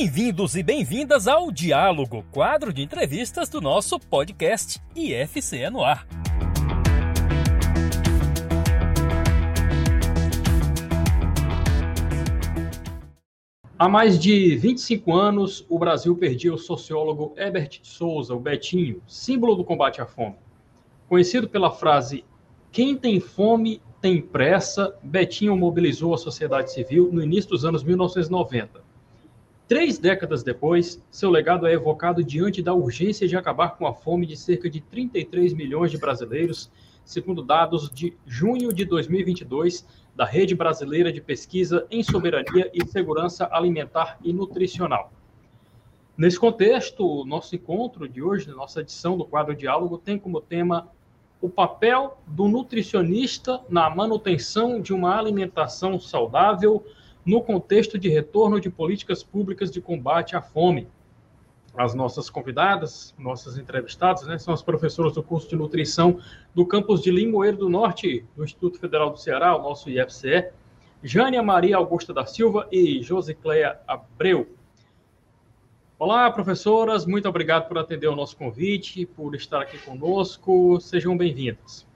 Bem-vindos 0.00 0.54
e 0.54 0.62
bem-vindas 0.62 1.26
ao 1.26 1.50
Diálogo, 1.50 2.24
quadro 2.30 2.72
de 2.72 2.82
entrevistas 2.82 3.48
do 3.48 3.60
nosso 3.60 3.98
podcast 3.98 4.80
IFCE 4.94 5.68
no 5.70 5.82
Ar. 5.82 6.06
Há 13.76 13.88
mais 13.88 14.20
de 14.20 14.54
25 14.54 15.12
anos, 15.12 15.66
o 15.68 15.76
Brasil 15.80 16.14
perdia 16.14 16.54
o 16.54 16.58
sociólogo 16.58 17.34
Herbert 17.36 17.80
Souza, 17.82 18.32
o 18.36 18.38
Betinho, 18.38 19.02
símbolo 19.04 19.56
do 19.56 19.64
combate 19.64 20.00
à 20.00 20.06
fome. 20.06 20.36
Conhecido 21.08 21.48
pela 21.48 21.72
frase 21.72 22.24
quem 22.70 22.96
tem 22.96 23.18
fome 23.18 23.82
tem 24.00 24.22
pressa, 24.22 24.96
Betinho 25.02 25.56
mobilizou 25.56 26.14
a 26.14 26.18
sociedade 26.18 26.72
civil 26.72 27.10
no 27.12 27.20
início 27.20 27.50
dos 27.50 27.64
anos 27.64 27.82
1990. 27.82 28.86
Três 29.68 29.98
décadas 29.98 30.42
depois, 30.42 31.04
seu 31.10 31.28
legado 31.28 31.66
é 31.66 31.74
evocado 31.74 32.24
diante 32.24 32.62
da 32.62 32.72
urgência 32.72 33.28
de 33.28 33.36
acabar 33.36 33.76
com 33.76 33.86
a 33.86 33.92
fome 33.92 34.24
de 34.24 34.34
cerca 34.34 34.70
de 34.70 34.80
33 34.80 35.52
milhões 35.52 35.90
de 35.90 35.98
brasileiros, 35.98 36.72
segundo 37.04 37.42
dados 37.42 37.90
de 37.90 38.16
junho 38.26 38.72
de 38.72 38.86
2022 38.86 39.86
da 40.16 40.24
Rede 40.24 40.54
Brasileira 40.54 41.12
de 41.12 41.20
Pesquisa 41.20 41.86
em 41.90 42.02
Soberania 42.02 42.70
e 42.72 42.82
Segurança 42.86 43.46
Alimentar 43.52 44.18
e 44.24 44.32
Nutricional. 44.32 45.12
Nesse 46.16 46.40
contexto, 46.40 47.26
nosso 47.26 47.54
encontro 47.54 48.08
de 48.08 48.22
hoje, 48.22 48.48
nossa 48.48 48.80
edição 48.80 49.18
do 49.18 49.26
quadro 49.26 49.54
Diálogo, 49.54 49.98
tem 49.98 50.18
como 50.18 50.40
tema 50.40 50.88
o 51.42 51.48
papel 51.50 52.18
do 52.26 52.48
nutricionista 52.48 53.60
na 53.68 53.90
manutenção 53.90 54.80
de 54.80 54.94
uma 54.94 55.18
alimentação 55.18 56.00
saudável 56.00 56.82
no 57.28 57.42
contexto 57.42 57.98
de 57.98 58.08
retorno 58.08 58.58
de 58.58 58.70
políticas 58.70 59.22
públicas 59.22 59.70
de 59.70 59.82
combate 59.82 60.34
à 60.34 60.40
fome. 60.40 60.88
As 61.76 61.94
nossas 61.94 62.30
convidadas, 62.30 63.14
nossas 63.18 63.58
entrevistadas, 63.58 64.26
né, 64.26 64.38
são 64.38 64.54
as 64.54 64.62
professoras 64.62 65.12
do 65.12 65.22
curso 65.22 65.46
de 65.46 65.54
nutrição 65.54 66.18
do 66.54 66.64
campus 66.64 67.02
de 67.02 67.10
Limoeiro 67.10 67.58
do 67.58 67.68
Norte, 67.68 68.24
do 68.34 68.42
Instituto 68.42 68.80
Federal 68.80 69.10
do 69.10 69.18
Ceará, 69.18 69.54
o 69.54 69.62
nosso 69.62 69.90
IFCE, 69.90 70.48
Jânia 71.02 71.42
Maria 71.42 71.76
Augusta 71.76 72.14
da 72.14 72.24
Silva 72.24 72.66
e 72.72 73.02
Josicléia 73.02 73.78
Abreu. 73.86 74.48
Olá, 75.98 76.30
professoras, 76.30 77.04
muito 77.04 77.28
obrigado 77.28 77.68
por 77.68 77.76
atender 77.76 78.06
o 78.06 78.16
nosso 78.16 78.38
convite, 78.38 79.04
por 79.04 79.34
estar 79.34 79.60
aqui 79.60 79.76
conosco. 79.76 80.80
Sejam 80.80 81.14
bem-vindas. 81.14 81.86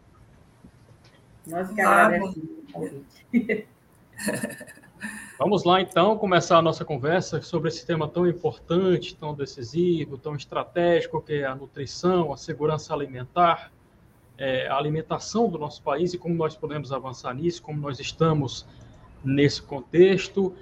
Nós 1.46 1.70
que 1.72 1.80
agradecemos. 1.80 2.36
Vamos 5.42 5.64
lá, 5.64 5.80
então, 5.80 6.16
começar 6.16 6.58
a 6.58 6.62
nossa 6.62 6.84
conversa 6.84 7.42
sobre 7.42 7.66
esse 7.66 7.84
tema 7.84 8.06
tão 8.06 8.28
importante, 8.28 9.16
tão 9.16 9.34
decisivo, 9.34 10.16
tão 10.16 10.36
estratégico, 10.36 11.20
que 11.20 11.32
é 11.32 11.44
a 11.44 11.52
nutrição, 11.52 12.32
a 12.32 12.36
segurança 12.36 12.94
alimentar, 12.94 13.72
é, 14.38 14.68
a 14.68 14.76
alimentação 14.76 15.48
do 15.48 15.58
nosso 15.58 15.82
país 15.82 16.14
e 16.14 16.18
como 16.18 16.32
nós 16.32 16.56
podemos 16.56 16.92
avançar 16.92 17.34
nisso, 17.34 17.60
como 17.60 17.80
nós 17.80 17.98
estamos 17.98 18.64
nesse 19.24 19.60
contexto. 19.60 20.54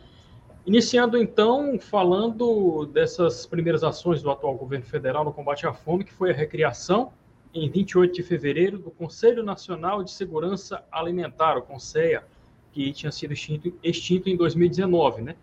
Iniciando 0.65 1.19
então 1.19 1.79
falando 1.79 2.87
dessas 2.87 3.45
primeiras 3.45 3.85
ações 3.85 4.23
do 4.23 4.31
atual 4.31 4.55
governo 4.55 4.87
federal 4.87 5.27
no 5.27 5.33
combate 5.35 5.67
à 5.67 5.75
fome, 5.75 6.05
que 6.05 6.13
foi 6.13 6.31
a 6.31 6.35
recriação 6.35 7.13
em 7.53 7.69
28 7.69 8.15
de 8.15 8.23
fevereiro 8.23 8.79
do 8.79 8.91
Conselho 8.91 9.43
Nacional 9.43 10.03
de 10.03 10.11
Segurança 10.11 10.83
Alimentar, 10.91 11.59
o 11.59 11.63
CONSEA, 11.63 12.25
que 12.73 12.93
tinha 12.93 13.13
sido 13.13 13.33
extinto, 13.33 13.79
extinto 13.83 14.29
em 14.29 14.37
2019, 14.37 15.23
né? 15.23 15.37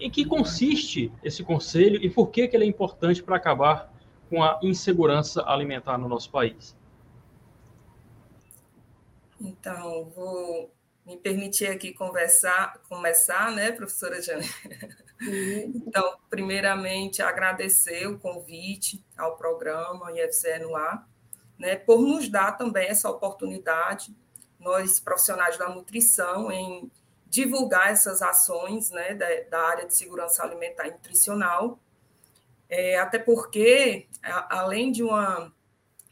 Em 0.00 0.10
que 0.10 0.24
consiste 0.24 1.12
esse 1.22 1.44
conselho 1.44 2.02
e 2.02 2.10
por 2.10 2.30
que, 2.30 2.48
que 2.48 2.56
ele 2.56 2.64
é 2.64 2.68
importante 2.68 3.22
para 3.22 3.36
acabar 3.36 3.92
com 4.28 4.42
a 4.42 4.58
insegurança 4.62 5.42
alimentar 5.46 5.98
no 5.98 6.08
nosso 6.08 6.30
país? 6.30 6.74
Então, 9.40 10.10
vou 10.14 10.72
me 11.04 11.16
permitir 11.16 11.66
aqui 11.66 11.92
conversar, 11.92 12.80
começar, 12.88 13.50
né, 13.50 13.72
professora 13.72 14.22
Jane? 14.22 14.46
Então, 15.24 16.18
primeiramente, 16.28 17.22
agradecer 17.22 18.08
o 18.08 18.18
convite 18.18 19.04
ao 19.16 19.36
programa 19.36 20.10
IFCE 20.12 20.58
no 20.60 20.74
ar, 20.74 21.08
né, 21.58 21.76
por 21.76 22.00
nos 22.00 22.28
dar 22.28 22.52
também 22.52 22.88
essa 22.88 23.08
oportunidade, 23.08 24.16
nós 24.62 25.00
profissionais 25.00 25.58
da 25.58 25.68
nutrição, 25.68 26.50
em 26.50 26.90
divulgar 27.26 27.90
essas 27.90 28.22
ações 28.22 28.90
né, 28.90 29.14
da, 29.14 29.26
da 29.50 29.60
área 29.68 29.86
de 29.86 29.94
segurança 29.94 30.42
alimentar 30.42 30.86
e 30.86 30.92
nutricional, 30.92 31.78
é, 32.68 32.98
até 32.98 33.18
porque, 33.18 34.06
a, 34.22 34.60
além 34.60 34.92
de 34.92 35.02
uma 35.02 35.52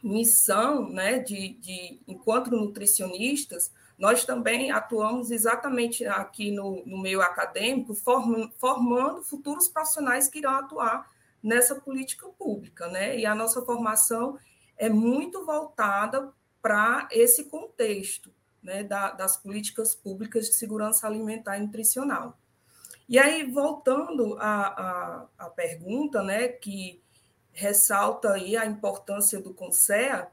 missão 0.02 0.88
né, 0.88 1.18
de, 1.18 1.54
de 1.54 2.00
enquanto 2.08 2.50
nutricionistas, 2.50 3.70
nós 3.98 4.24
também 4.24 4.70
atuamos 4.70 5.30
exatamente 5.30 6.06
aqui 6.06 6.50
no, 6.50 6.82
no 6.86 6.98
meio 6.98 7.20
acadêmico, 7.20 7.94
form, 7.94 8.48
formando 8.58 9.22
futuros 9.22 9.68
profissionais 9.68 10.26
que 10.26 10.38
irão 10.38 10.52
atuar 10.52 11.10
nessa 11.42 11.74
política 11.74 12.26
pública, 12.28 12.88
né? 12.88 13.18
E 13.18 13.26
a 13.26 13.34
nossa 13.34 13.62
formação 13.62 14.38
é 14.78 14.88
muito 14.88 15.44
voltada 15.44 16.32
para 16.62 17.08
esse 17.10 17.44
contexto, 17.44 18.32
né, 18.62 18.84
da, 18.84 19.10
das 19.12 19.36
políticas 19.36 19.94
públicas 19.94 20.46
de 20.46 20.54
segurança 20.54 21.06
alimentar 21.06 21.58
e 21.58 21.62
nutricional. 21.62 22.38
E 23.08 23.18
aí, 23.18 23.50
voltando 23.50 24.36
à, 24.38 24.66
à, 24.66 25.26
à 25.38 25.50
pergunta, 25.50 26.22
né, 26.22 26.48
que 26.48 27.02
ressalta 27.52 28.32
aí 28.32 28.56
a 28.56 28.66
importância 28.66 29.40
do 29.40 29.52
CONSEA, 29.52 30.30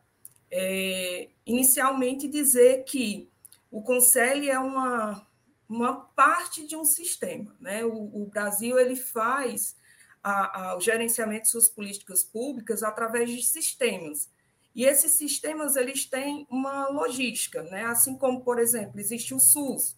é, 0.52 1.30
inicialmente 1.46 2.28
dizer 2.28 2.84
que 2.84 3.30
o 3.72 3.82
Conselho 3.82 4.50
é 4.50 4.58
uma, 4.58 5.28
uma 5.68 5.94
parte 5.94 6.66
de 6.66 6.76
um 6.76 6.86
sistema. 6.86 7.56
Né? 7.60 7.84
O, 7.84 8.24
o 8.24 8.26
Brasil 8.28 8.80
ele 8.80 8.96
faz 8.96 9.76
a, 10.24 10.62
a, 10.62 10.78
o 10.78 10.82
gerenciamento 10.82 11.44
de 11.44 11.50
suas 11.50 11.70
políticas 11.70 12.24
públicas 12.24 12.84
através 12.84 13.30
de 13.30 13.42
sistemas. 13.44 14.30
E 14.78 14.86
esses 14.86 15.14
sistemas 15.14 15.76
eles 15.76 16.06
têm 16.06 16.46
uma 16.52 16.88
logística, 16.90 17.64
né? 17.64 17.86
assim 17.86 18.16
como, 18.16 18.44
por 18.44 18.60
exemplo, 18.60 19.00
existe 19.00 19.34
o 19.34 19.40
SUS 19.40 19.98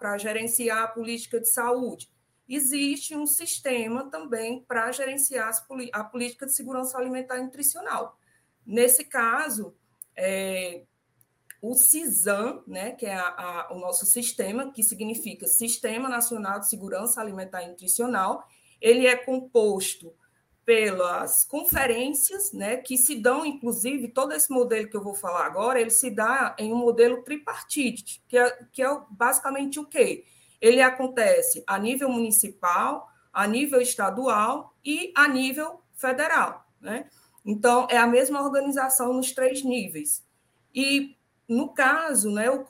para 0.00 0.18
gerenciar 0.18 0.82
a 0.82 0.88
política 0.88 1.38
de 1.38 1.48
saúde. 1.48 2.10
Existe 2.48 3.16
um 3.16 3.24
sistema 3.24 4.10
também 4.10 4.64
para 4.66 4.90
gerenciar 4.90 5.48
a 5.92 6.02
política 6.02 6.44
de 6.44 6.52
segurança 6.52 6.98
alimentar 6.98 7.38
e 7.38 7.44
nutricional. 7.44 8.18
Nesse 8.66 9.04
caso, 9.04 9.76
é, 10.16 10.82
o 11.62 11.74
CISAM, 11.74 12.64
né, 12.66 12.90
que 12.96 13.06
é 13.06 13.14
a, 13.14 13.28
a, 13.28 13.72
o 13.72 13.78
nosso 13.78 14.06
sistema, 14.06 14.72
que 14.72 14.82
significa 14.82 15.46
Sistema 15.46 16.08
Nacional 16.08 16.58
de 16.58 16.68
Segurança 16.68 17.20
Alimentar 17.20 17.62
e 17.62 17.68
Nutricional, 17.68 18.44
ele 18.80 19.06
é 19.06 19.14
composto 19.14 20.12
pelas 20.64 21.44
conferências, 21.44 22.52
né, 22.52 22.78
que 22.78 22.96
se 22.96 23.16
dão, 23.16 23.44
inclusive, 23.44 24.08
todo 24.08 24.32
esse 24.32 24.50
modelo 24.50 24.88
que 24.88 24.96
eu 24.96 25.02
vou 25.02 25.14
falar 25.14 25.44
agora, 25.44 25.80
ele 25.80 25.90
se 25.90 26.10
dá 26.10 26.56
em 26.58 26.72
um 26.72 26.76
modelo 26.76 27.22
tripartite, 27.22 28.22
que 28.26 28.38
é, 28.38 28.50
que 28.72 28.82
é 28.82 28.98
basicamente 29.10 29.78
o 29.78 29.84
quê? 29.84 30.24
Ele 30.60 30.80
acontece 30.80 31.62
a 31.66 31.78
nível 31.78 32.08
municipal, 32.08 33.08
a 33.32 33.46
nível 33.46 33.80
estadual 33.80 34.74
e 34.84 35.12
a 35.14 35.28
nível 35.28 35.82
federal, 35.94 36.64
né? 36.80 37.10
Então, 37.44 37.86
é 37.90 37.98
a 37.98 38.06
mesma 38.06 38.42
organização 38.42 39.12
nos 39.12 39.32
três 39.32 39.62
níveis. 39.62 40.24
E 40.74 41.14
no 41.46 41.74
caso, 41.74 42.30
né, 42.30 42.50
o 42.50 42.64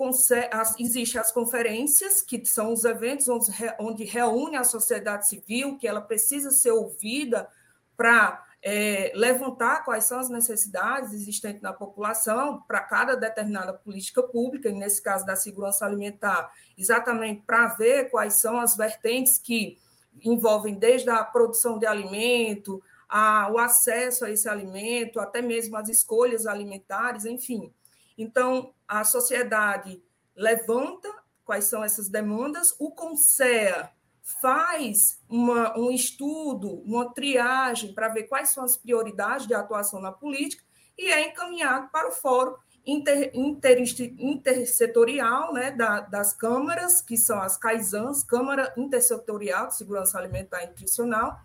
as, 0.51 0.81
existe 0.81 1.17
as 1.17 1.31
conferências, 1.31 2.23
que 2.23 2.45
são 2.45 2.73
os 2.73 2.85
eventos 2.85 3.29
onde, 3.29 3.47
onde 3.79 4.05
reúne 4.05 4.57
a 4.57 4.65
sociedade 4.65 5.29
civil, 5.29 5.79
que 5.79 5.87
ela 5.87 6.01
precisa 6.01 6.51
ser 6.51 6.73
ouvida 6.73 7.49
para 7.97 8.45
é, 8.63 9.13
levantar 9.15 9.85
quais 9.85 10.05
são 10.05 10.19
as 10.19 10.31
necessidades 10.31 11.13
existentes 11.13 11.61
na 11.61 11.73
população 11.73 12.63
para 12.63 12.81
cada 12.81 13.15
determinada 13.15 13.75
política 13.75 14.23
pública, 14.23 14.71
e 14.71 14.73
nesse 14.73 15.03
caso 15.03 15.27
da 15.27 15.37
segurança 15.37 15.85
alimentar, 15.85 16.51
exatamente 16.77 17.43
para 17.47 17.67
ver 17.69 18.11
quais 18.11 18.35
são 18.35 18.59
as 18.59 18.75
vertentes 18.75 19.39
que 19.39 19.79
envolvem 20.23 20.75
desde 20.75 21.11
a 21.11 21.23
produção 21.23 21.79
de 21.79 21.87
alimento, 21.87 22.83
a, 23.07 23.51
o 23.53 23.59
acesso 23.59 24.25
a 24.25 24.31
esse 24.31 24.49
alimento, 24.49 25.21
até 25.21 25.43
mesmo 25.43 25.77
as 25.77 25.89
escolhas 25.91 26.47
alimentares, 26.47 27.27
enfim. 27.27 27.73
Então, 28.17 28.73
a 28.89 29.05
sociedade 29.05 30.03
levanta 30.35 31.13
quais 31.45 31.65
são 31.65 31.85
essas 31.85 32.09
demandas, 32.09 32.75
o 32.79 32.91
CONSEA 32.93 33.91
faz 34.25 35.21
uma, 35.29 35.79
um 35.79 35.91
estudo, 35.91 36.83
uma 36.87 37.13
triagem 37.13 37.93
para 37.93 38.09
ver 38.09 38.25
quais 38.25 38.49
são 38.49 38.65
as 38.65 38.75
prioridades 38.75 39.47
de 39.47 39.53
atuação 39.53 40.01
na 40.01 40.11
política 40.11 40.65
e 40.97 41.13
é 41.13 41.29
encaminhado 41.29 41.91
para 41.91 42.09
o 42.09 42.13
fórum 42.13 42.57
inter, 42.87 43.31
inter, 43.35 43.83
intersetorial 44.19 45.53
né, 45.53 45.71
da, 45.71 46.01
das 46.01 46.33
câmaras, 46.33 47.03
que 47.03 47.19
são 47.19 47.41
as 47.41 47.57
CAISANs, 47.59 48.25
Câmara 48.25 48.73
Intersetorial 48.77 49.69
de 49.69 49.77
Segurança 49.77 50.19
Alimentar 50.19 50.63
e 50.63 50.69
Nutricional, 50.69 51.39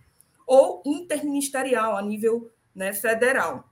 ou 0.47 0.81
interministerial, 0.85 1.97
a 1.97 2.01
nível 2.01 2.51
né, 2.73 2.93
federal. 2.93 3.69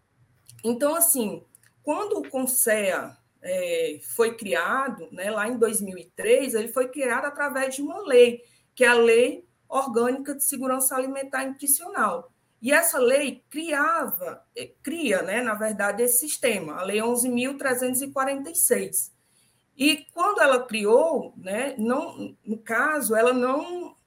Então, 0.64 0.96
assim, 0.96 1.44
quando 1.82 2.20
o 2.20 2.30
CONSEA 2.30 3.18
é, 3.42 4.00
foi 4.16 4.36
criado, 4.36 5.08
né, 5.12 5.32
lá 5.32 5.48
em 5.48 5.58
2003, 5.58 6.56
ele 6.56 6.68
foi 6.68 6.90
criado 6.90 7.26
através 7.26 7.76
de 7.76 7.82
uma 7.82 8.00
lei, 8.06 8.44
que 8.78 8.86
é 8.86 8.90
a 8.90 8.94
Lei 8.94 9.46
Orgânica 9.68 10.36
de 10.36 10.44
Segurança 10.44 10.96
Alimentar 10.96 11.44
e 11.44 11.48
Nutricional. 11.48 12.32
E 12.62 12.72
essa 12.72 13.00
lei 13.00 13.44
criava, 13.50 14.46
é, 14.56 14.72
cria, 14.84 15.24
né, 15.24 15.42
na 15.42 15.56
verdade, 15.56 16.04
esse 16.04 16.20
sistema, 16.20 16.76
a 16.76 16.84
Lei 16.84 17.00
11.346. 17.00 19.12
E 19.76 20.06
quando 20.14 20.42
ela 20.42 20.64
criou, 20.64 21.34
né, 21.38 21.74
não, 21.80 22.38
no 22.46 22.60
caso, 22.60 23.16
ela 23.16 23.34
não, 23.34 23.98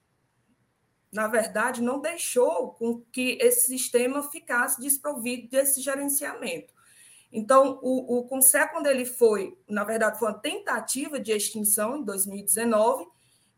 na 1.13 1.27
verdade, 1.27 1.83
não 1.83 2.01
deixou 2.01 2.75
com 2.75 3.01
que 3.13 3.39
esse 3.41 3.67
sistema 3.67 4.23
ficasse 4.23 4.81
desprovido 4.81 5.49
desse 5.49 5.81
gerenciamento. 5.81 6.73
Então, 7.33 7.81
o, 7.83 8.19
o 8.19 8.29
CONSER, 8.29 8.71
quando 8.71 8.87
ele 8.87 9.05
foi, 9.05 9.59
na 9.69 9.83
verdade, 9.83 10.21
foi 10.21 10.29
uma 10.29 10.39
tentativa 10.39 11.19
de 11.19 11.33
extinção 11.33 11.97
em 11.97 12.05
2019, 12.05 13.09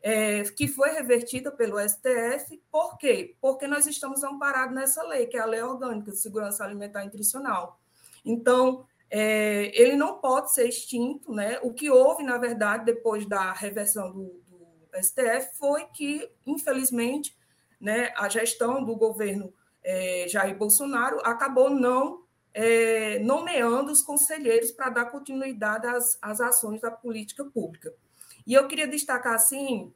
é, 0.03 0.43
que 0.43 0.67
foi 0.67 0.91
revertida 0.91 1.51
pelo 1.53 1.79
STF. 1.79 2.61
Por 2.71 2.99
quê? 2.99 3.37
Porque 3.41 3.67
nós 3.67 3.87
estamos 3.87 4.25
amparados 4.25 4.75
nessa 4.75 5.03
lei, 5.05 5.27
que 5.27 5.37
é 5.37 5.41
a 5.41 5.47
Lei 5.47 5.63
Orgânica 5.63 6.11
de 6.11 6.19
Segurança 6.19 6.65
Alimentar 6.65 7.03
e 7.03 7.05
Nutricional. 7.05 7.81
Então, 8.25 8.85
é, 9.09 9.71
ele 9.81 9.97
não 9.97 10.19
pode 10.19 10.53
ser 10.53 10.69
extinto. 10.69 11.33
Né? 11.33 11.59
O 11.63 11.73
que 11.73 11.89
houve, 11.89 12.25
na 12.25 12.37
verdade, 12.37 12.85
depois 12.85 13.27
da 13.27 13.53
reversão 13.53 14.11
do, 14.11 14.43
do 14.49 15.03
STF 15.03 15.57
foi 15.57 15.85
que, 15.87 16.29
infelizmente, 16.45 17.37
né, 17.81 18.13
a 18.17 18.29
gestão 18.29 18.85
do 18.85 18.97
governo 18.97 19.53
é, 19.85 20.27
Jair 20.29 20.57
Bolsonaro 20.57 21.19
acabou 21.25 21.71
não 21.71 22.23
é, 22.55 23.19
nomeando 23.21 23.91
os 23.91 24.03
conselheiros 24.03 24.71
para 24.71 24.91
dar 24.91 25.07
continuidade 25.07 25.87
às, 25.87 26.19
às 26.21 26.41
ações 26.41 26.81
da 26.81 26.91
política 26.91 27.45
pública. 27.45 27.93
E 28.47 28.55
eu 28.55 28.67
queria 28.67 28.87
destacar, 28.87 29.35
assim, 29.35 29.93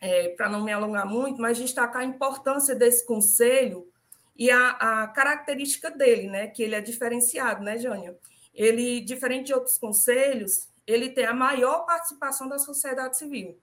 é, 0.00 0.30
para 0.30 0.48
não 0.48 0.62
me 0.64 0.72
alongar 0.72 1.06
muito, 1.06 1.40
mas 1.40 1.58
destacar 1.58 2.02
a 2.02 2.04
importância 2.04 2.74
desse 2.74 3.04
conselho 3.06 3.90
e 4.36 4.50
a, 4.50 4.70
a, 4.70 5.08
característica 5.08 5.90
dele, 5.90 6.28
né? 6.28 6.48
Que 6.48 6.62
ele 6.62 6.74
é 6.74 6.80
diferenciado, 6.80 7.62
né, 7.62 7.78
Jânia? 7.78 8.16
Ele, 8.54 9.00
diferente 9.00 9.46
de 9.46 9.54
outros 9.54 9.78
conselhos, 9.78 10.68
ele 10.86 11.10
tem 11.10 11.24
a 11.24 11.34
maior 11.34 11.84
participação 11.84 12.48
da 12.48 12.58
sociedade 12.58 13.16
civil. 13.16 13.58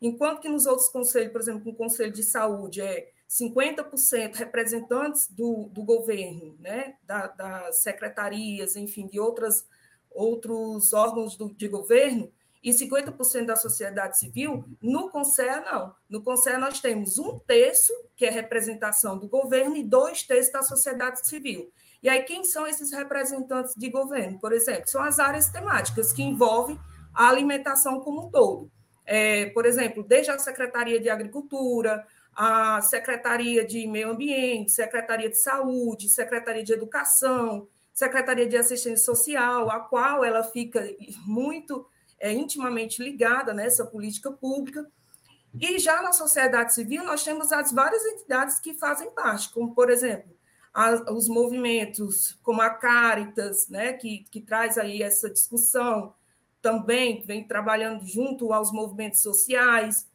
Enquanto 0.00 0.40
que 0.40 0.48
nos 0.48 0.66
outros 0.66 0.88
conselhos, 0.88 1.32
por 1.32 1.40
exemplo, 1.40 1.70
o 1.70 1.74
Conselho 1.74 2.12
de 2.12 2.22
Saúde 2.22 2.80
é 2.80 3.10
50% 3.28 4.34
representantes 4.34 5.28
do, 5.30 5.68
do 5.70 5.82
governo, 5.82 6.56
né, 6.60 6.96
da, 7.02 7.28
das 7.28 7.82
secretarias, 7.82 8.76
enfim, 8.76 9.06
de 9.06 9.18
outras, 9.18 9.66
outros 10.10 10.92
órgãos 10.92 11.36
do, 11.36 11.52
de 11.52 11.68
governo, 11.68 12.30
e 12.64 12.70
50% 12.70 13.44
da 13.44 13.56
sociedade 13.56 14.18
civil, 14.18 14.64
no 14.80 15.10
CONSEA, 15.10 15.60
não. 15.60 15.94
No 16.08 16.22
CONSEA, 16.22 16.56
nós 16.56 16.80
temos 16.80 17.18
um 17.18 17.38
terço, 17.40 17.92
que 18.16 18.24
é 18.24 18.30
representação 18.30 19.18
do 19.18 19.28
governo, 19.28 19.76
e 19.76 19.84
dois 19.84 20.22
terços 20.22 20.50
da 20.50 20.62
sociedade 20.62 21.28
civil. 21.28 21.70
E 22.02 22.08
aí, 22.08 22.22
quem 22.22 22.42
são 22.42 22.66
esses 22.66 22.90
representantes 22.90 23.74
de 23.76 23.90
governo? 23.90 24.38
Por 24.40 24.50
exemplo, 24.54 24.88
são 24.88 25.02
as 25.02 25.18
áreas 25.18 25.50
temáticas 25.50 26.10
que 26.10 26.22
envolvem 26.22 26.80
a 27.12 27.28
alimentação 27.28 28.00
como 28.00 28.28
um 28.28 28.30
todo. 28.30 28.70
É, 29.04 29.46
por 29.50 29.66
exemplo, 29.66 30.02
desde 30.02 30.30
a 30.30 30.38
Secretaria 30.38 30.98
de 30.98 31.10
Agricultura, 31.10 32.06
a 32.34 32.80
Secretaria 32.80 33.66
de 33.66 33.86
Meio 33.86 34.10
Ambiente, 34.10 34.72
Secretaria 34.72 35.28
de 35.28 35.36
Saúde, 35.36 36.08
Secretaria 36.08 36.64
de 36.64 36.72
Educação, 36.72 37.68
Secretaria 37.92 38.48
de 38.48 38.56
Assistência 38.56 39.04
Social, 39.04 39.70
a 39.70 39.80
qual 39.80 40.24
ela 40.24 40.42
fica 40.42 40.82
muito 41.26 41.86
é, 42.18 42.32
intimamente 42.32 43.02
ligada 43.02 43.52
nessa 43.52 43.84
política 43.84 44.30
pública. 44.30 44.86
E 45.60 45.78
já 45.78 46.02
na 46.02 46.12
sociedade 46.12 46.74
civil, 46.74 47.04
nós 47.04 47.22
temos 47.22 47.52
as 47.52 47.72
várias 47.72 48.04
entidades 48.04 48.58
que 48.58 48.74
fazem 48.74 49.10
parte, 49.12 49.52
como, 49.52 49.74
por 49.74 49.90
exemplo, 49.90 50.34
a, 50.72 51.12
os 51.12 51.28
movimentos 51.28 52.36
como 52.42 52.60
a 52.60 52.70
Caritas, 52.70 53.68
né, 53.68 53.92
que, 53.92 54.24
que 54.30 54.40
traz 54.40 54.76
aí 54.76 55.02
essa 55.02 55.30
discussão, 55.30 56.12
também 56.60 57.22
vem 57.22 57.46
trabalhando 57.46 58.04
junto 58.06 58.52
aos 58.52 58.72
movimentos 58.72 59.20
sociais, 59.20 60.08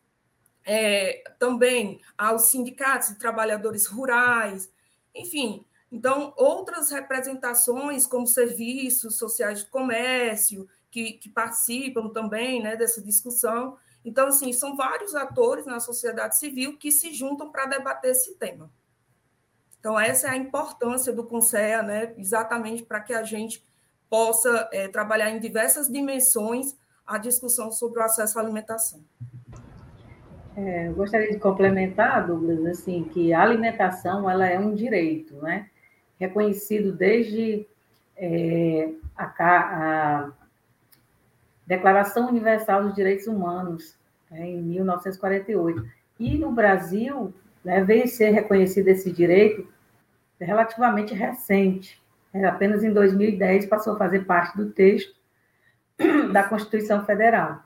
é, 0.65 1.23
também 1.39 2.01
aos 2.17 2.49
sindicatos 2.49 3.09
de 3.09 3.19
trabalhadores 3.19 3.85
rurais, 3.85 4.69
enfim. 5.15 5.65
Então, 5.91 6.33
outras 6.35 6.91
representações, 6.91 8.05
como 8.05 8.27
serviços 8.27 9.17
sociais 9.17 9.59
de 9.59 9.65
comércio, 9.67 10.67
que, 10.91 11.13
que 11.13 11.29
participam 11.29 12.09
também 12.09 12.61
né, 12.61 12.75
dessa 12.75 13.01
discussão. 13.01 13.77
Então, 14.03 14.27
assim, 14.27 14.53
são 14.53 14.75
vários 14.75 15.15
atores 15.15 15.65
na 15.65 15.79
sociedade 15.79 16.37
civil 16.37 16.77
que 16.77 16.91
se 16.91 17.13
juntam 17.13 17.51
para 17.51 17.65
debater 17.65 18.11
esse 18.11 18.35
tema. 18.35 18.69
Então, 19.79 19.99
essa 19.99 20.27
é 20.27 20.31
a 20.31 20.37
importância 20.37 21.13
do 21.13 21.23
CONSEA, 21.23 21.83
né, 21.83 22.13
exatamente 22.17 22.83
para 22.83 22.99
que 22.99 23.13
a 23.13 23.23
gente 23.23 23.63
possa 24.09 24.67
é, 24.73 24.87
trabalhar 24.87 25.29
em 25.29 25.39
diversas 25.39 25.87
dimensões 25.87 26.75
a 27.05 27.17
discussão 27.17 27.71
sobre 27.71 27.99
o 27.99 28.03
acesso 28.03 28.37
à 28.37 28.41
alimentação. 28.41 29.03
É, 30.55 30.89
gostaria 30.89 31.31
de 31.31 31.39
complementar, 31.39 32.27
Douglas, 32.27 32.65
assim, 32.65 33.03
que 33.05 33.31
a 33.31 33.41
alimentação 33.41 34.29
ela 34.29 34.47
é 34.47 34.59
um 34.59 34.75
direito, 34.75 35.35
né? 35.37 35.69
reconhecido 36.19 36.91
desde 36.91 37.65
é, 38.17 38.89
a, 39.15 39.25
a, 39.25 40.31
Declaração 41.69 42.27
Universal 42.27 42.85
dos 42.85 42.95
Direitos 42.95 43.27
Humanos, 43.27 43.95
né, 44.31 44.49
em 44.49 44.59
1948. 44.59 45.85
E 46.19 46.35
no 46.35 46.51
Brasil, 46.51 47.31
né, 47.63 47.83
veio 47.83 48.07
ser 48.07 48.31
reconhecido 48.31 48.87
esse 48.87 49.11
direito 49.11 49.67
relativamente 50.41 51.13
recente. 51.13 52.01
Né, 52.33 52.43
apenas 52.45 52.83
em 52.83 52.91
2010 52.91 53.67
passou 53.67 53.93
a 53.93 53.97
fazer 53.99 54.25
parte 54.25 54.57
do 54.57 54.71
texto 54.71 55.15
da 56.33 56.43
Constituição 56.43 57.05
Federal. 57.05 57.63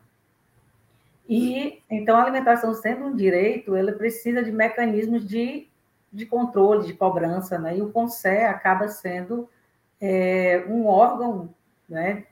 E, 1.27 1.81
então, 1.89 2.17
a 2.17 2.23
alimentação 2.23 2.73
sendo 2.73 3.05
um 3.05 3.15
direito, 3.15 3.73
ela 3.73 3.93
precisa 3.93 4.43
de 4.43 4.51
mecanismos 4.51 5.25
de, 5.25 5.69
de 6.11 6.25
controle, 6.25 6.85
de 6.85 6.93
cobrança, 6.93 7.57
né? 7.57 7.77
E 7.77 7.81
o 7.81 7.89
CONSER 7.89 8.49
acaba 8.49 8.89
sendo 8.89 9.49
é, 10.01 10.65
um 10.67 10.87
órgão 10.87 11.55
né, 11.87 12.25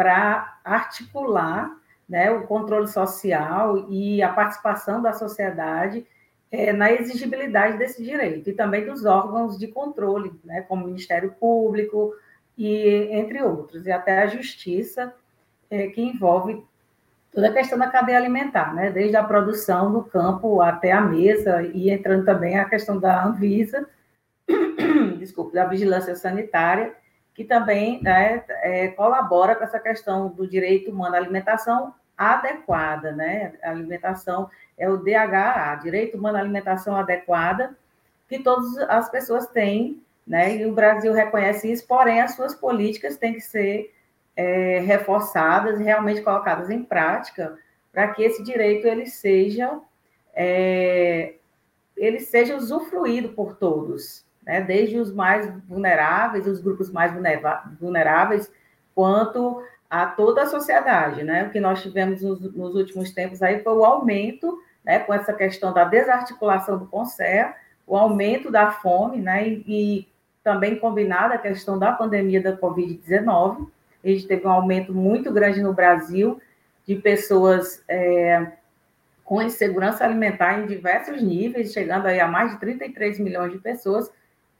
para 0.00 0.58
articular 0.64 1.76
né, 2.08 2.30
o 2.30 2.46
controle 2.46 2.88
social 2.88 3.86
e 3.90 4.22
a 4.22 4.30
participação 4.30 5.02
da 5.02 5.12
sociedade 5.12 6.06
é, 6.50 6.72
na 6.72 6.90
exigibilidade 6.90 7.76
desse 7.76 8.02
direito 8.02 8.48
e 8.48 8.54
também 8.54 8.86
dos 8.86 9.04
órgãos 9.04 9.58
de 9.58 9.68
controle, 9.68 10.32
né, 10.42 10.62
como 10.62 10.84
o 10.84 10.86
Ministério 10.86 11.36
Público 11.38 12.14
e 12.56 13.08
entre 13.10 13.42
outros, 13.42 13.86
e 13.86 13.92
até 13.92 14.22
a 14.22 14.26
Justiça, 14.26 15.14
é, 15.70 15.88
que 15.88 16.00
envolve 16.00 16.64
toda 17.30 17.48
a 17.48 17.52
questão 17.52 17.78
da 17.78 17.90
cadeia 17.90 18.16
alimentar, 18.16 18.74
né, 18.74 18.90
desde 18.90 19.18
a 19.18 19.22
produção 19.22 19.92
do 19.92 20.02
campo 20.02 20.62
até 20.62 20.92
a 20.92 21.02
mesa 21.02 21.62
e 21.74 21.90
entrando 21.90 22.24
também 22.24 22.58
a 22.58 22.64
questão 22.64 22.98
da 22.98 23.22
Anvisa, 23.22 23.86
desculpe, 25.20 25.52
da 25.52 25.66
vigilância 25.66 26.16
sanitária 26.16 26.94
que 27.34 27.44
também 27.44 28.02
né, 28.02 28.44
é, 28.62 28.88
colabora 28.88 29.54
com 29.54 29.64
essa 29.64 29.78
questão 29.78 30.28
do 30.28 30.46
direito 30.46 30.90
humano 30.90 31.14
à 31.14 31.18
alimentação 31.18 31.94
adequada, 32.20 33.12
né? 33.12 33.54
A 33.62 33.70
alimentação 33.70 34.50
é 34.76 34.90
o 34.90 34.98
DHA, 34.98 35.74
Direito 35.82 36.18
Humano 36.18 36.36
à 36.36 36.40
Alimentação 36.40 36.94
Adequada, 36.94 37.74
que 38.28 38.38
todas 38.40 38.76
as 38.90 39.10
pessoas 39.10 39.46
têm, 39.46 40.02
né? 40.26 40.54
E 40.56 40.66
o 40.66 40.74
Brasil 40.74 41.14
reconhece 41.14 41.72
isso, 41.72 41.86
porém 41.86 42.20
as 42.20 42.34
suas 42.34 42.54
políticas 42.54 43.16
têm 43.16 43.32
que 43.32 43.40
ser 43.40 43.94
é, 44.36 44.80
reforçadas 44.80 45.80
e 45.80 45.82
realmente 45.82 46.20
colocadas 46.20 46.68
em 46.68 46.82
prática 46.82 47.58
para 47.90 48.08
que 48.08 48.22
esse 48.22 48.42
direito 48.42 48.86
ele 48.86 49.06
seja 49.06 49.80
é, 50.34 51.34
ele 51.96 52.20
seja 52.20 52.56
usufruído 52.56 53.30
por 53.30 53.56
todos, 53.56 54.24
né? 54.50 54.60
desde 54.60 54.98
os 54.98 55.12
mais 55.12 55.48
vulneráveis, 55.68 56.44
os 56.44 56.60
grupos 56.60 56.90
mais 56.90 57.12
vulneráveis, 57.78 58.50
quanto 58.92 59.62
a 59.88 60.06
toda 60.06 60.42
a 60.42 60.46
sociedade. 60.46 61.22
Né? 61.22 61.44
O 61.44 61.50
que 61.50 61.60
nós 61.60 61.80
tivemos 61.80 62.20
nos, 62.20 62.40
nos 62.52 62.74
últimos 62.74 63.12
tempos 63.12 63.40
aí 63.42 63.62
foi 63.62 63.72
o 63.74 63.84
aumento, 63.84 64.60
né, 64.84 64.98
com 64.98 65.14
essa 65.14 65.32
questão 65.32 65.72
da 65.72 65.84
desarticulação 65.84 66.78
do 66.78 66.86
CONSER, 66.86 67.54
o 67.86 67.96
aumento 67.96 68.50
da 68.50 68.72
fome, 68.72 69.18
né, 69.18 69.46
e, 69.46 69.64
e 69.68 70.08
também 70.42 70.76
combinada 70.76 71.34
a 71.34 71.38
questão 71.38 71.78
da 71.78 71.92
pandemia 71.92 72.42
da 72.42 72.56
Covid-19, 72.56 73.68
a 74.02 74.08
gente 74.08 74.26
teve 74.26 74.46
um 74.46 74.50
aumento 74.50 74.92
muito 74.92 75.30
grande 75.30 75.62
no 75.62 75.72
Brasil 75.72 76.40
de 76.86 76.96
pessoas 76.96 77.84
é, 77.86 78.52
com 79.22 79.40
insegurança 79.40 80.02
alimentar 80.02 80.58
em 80.58 80.66
diversos 80.66 81.22
níveis, 81.22 81.72
chegando 81.72 82.06
aí 82.06 82.18
a 82.18 82.26
mais 82.26 82.50
de 82.50 82.58
33 82.58 83.20
milhões 83.20 83.52
de 83.52 83.58
pessoas, 83.58 84.10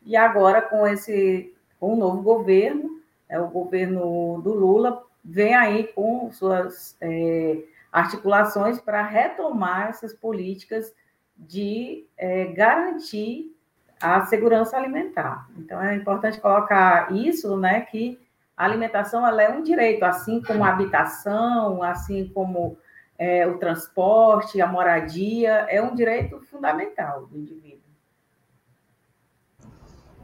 e 0.05 0.17
agora 0.17 0.63
com 0.63 0.87
esse 0.87 1.55
com 1.79 1.95
o 1.95 1.97
novo 1.97 2.23
governo, 2.23 3.01
é 3.29 3.41
o 3.41 3.49
governo 3.49 4.41
do 4.43 4.53
Lula, 4.53 5.03
vem 5.25 5.55
aí 5.55 5.85
com 5.95 6.31
suas 6.31 6.97
é, 7.01 7.63
articulações 7.91 8.79
para 8.81 9.03
retomar 9.03 9.89
essas 9.89 10.13
políticas 10.13 10.95
de 11.37 12.07
é, 12.19 12.47
garantir 12.47 13.57
a 14.01 14.27
segurança 14.27 14.77
alimentar. 14.77 15.49
Então 15.57 15.81
é 15.81 15.95
importante 15.95 16.41
colocar 16.41 17.13
isso, 17.13 17.57
né, 17.57 17.83
que 17.83 18.19
a 18.57 18.65
alimentação 18.65 19.27
ela 19.27 19.43
é 19.43 19.49
um 19.49 19.63
direito, 19.63 20.03
assim 20.03 20.43
como 20.43 20.65
a 20.65 20.69
habitação, 20.69 21.83
assim 21.83 22.29
como 22.29 22.77
é, 23.19 23.47
o 23.47 23.59
transporte, 23.59 24.61
a 24.61 24.67
moradia, 24.67 25.67
é 25.69 25.81
um 25.81 25.95
direito 25.95 26.41
fundamental 26.43 27.27
do 27.27 27.39
indivíduo. 27.39 27.80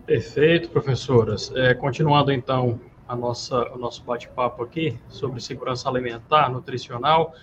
Perfeito, 0.07 0.71
professoras. 0.71 1.53
É, 1.57 1.75
continuando 1.75 2.31
então 2.31 2.81
a 3.09 3.17
nossa, 3.17 3.73
o 3.73 3.77
nosso 3.77 4.05
bate-papo 4.05 4.63
aqui 4.63 4.97
sobre 5.09 5.41
segurança 5.41 5.89
alimentar, 5.89 6.49
nutricional. 6.49 7.35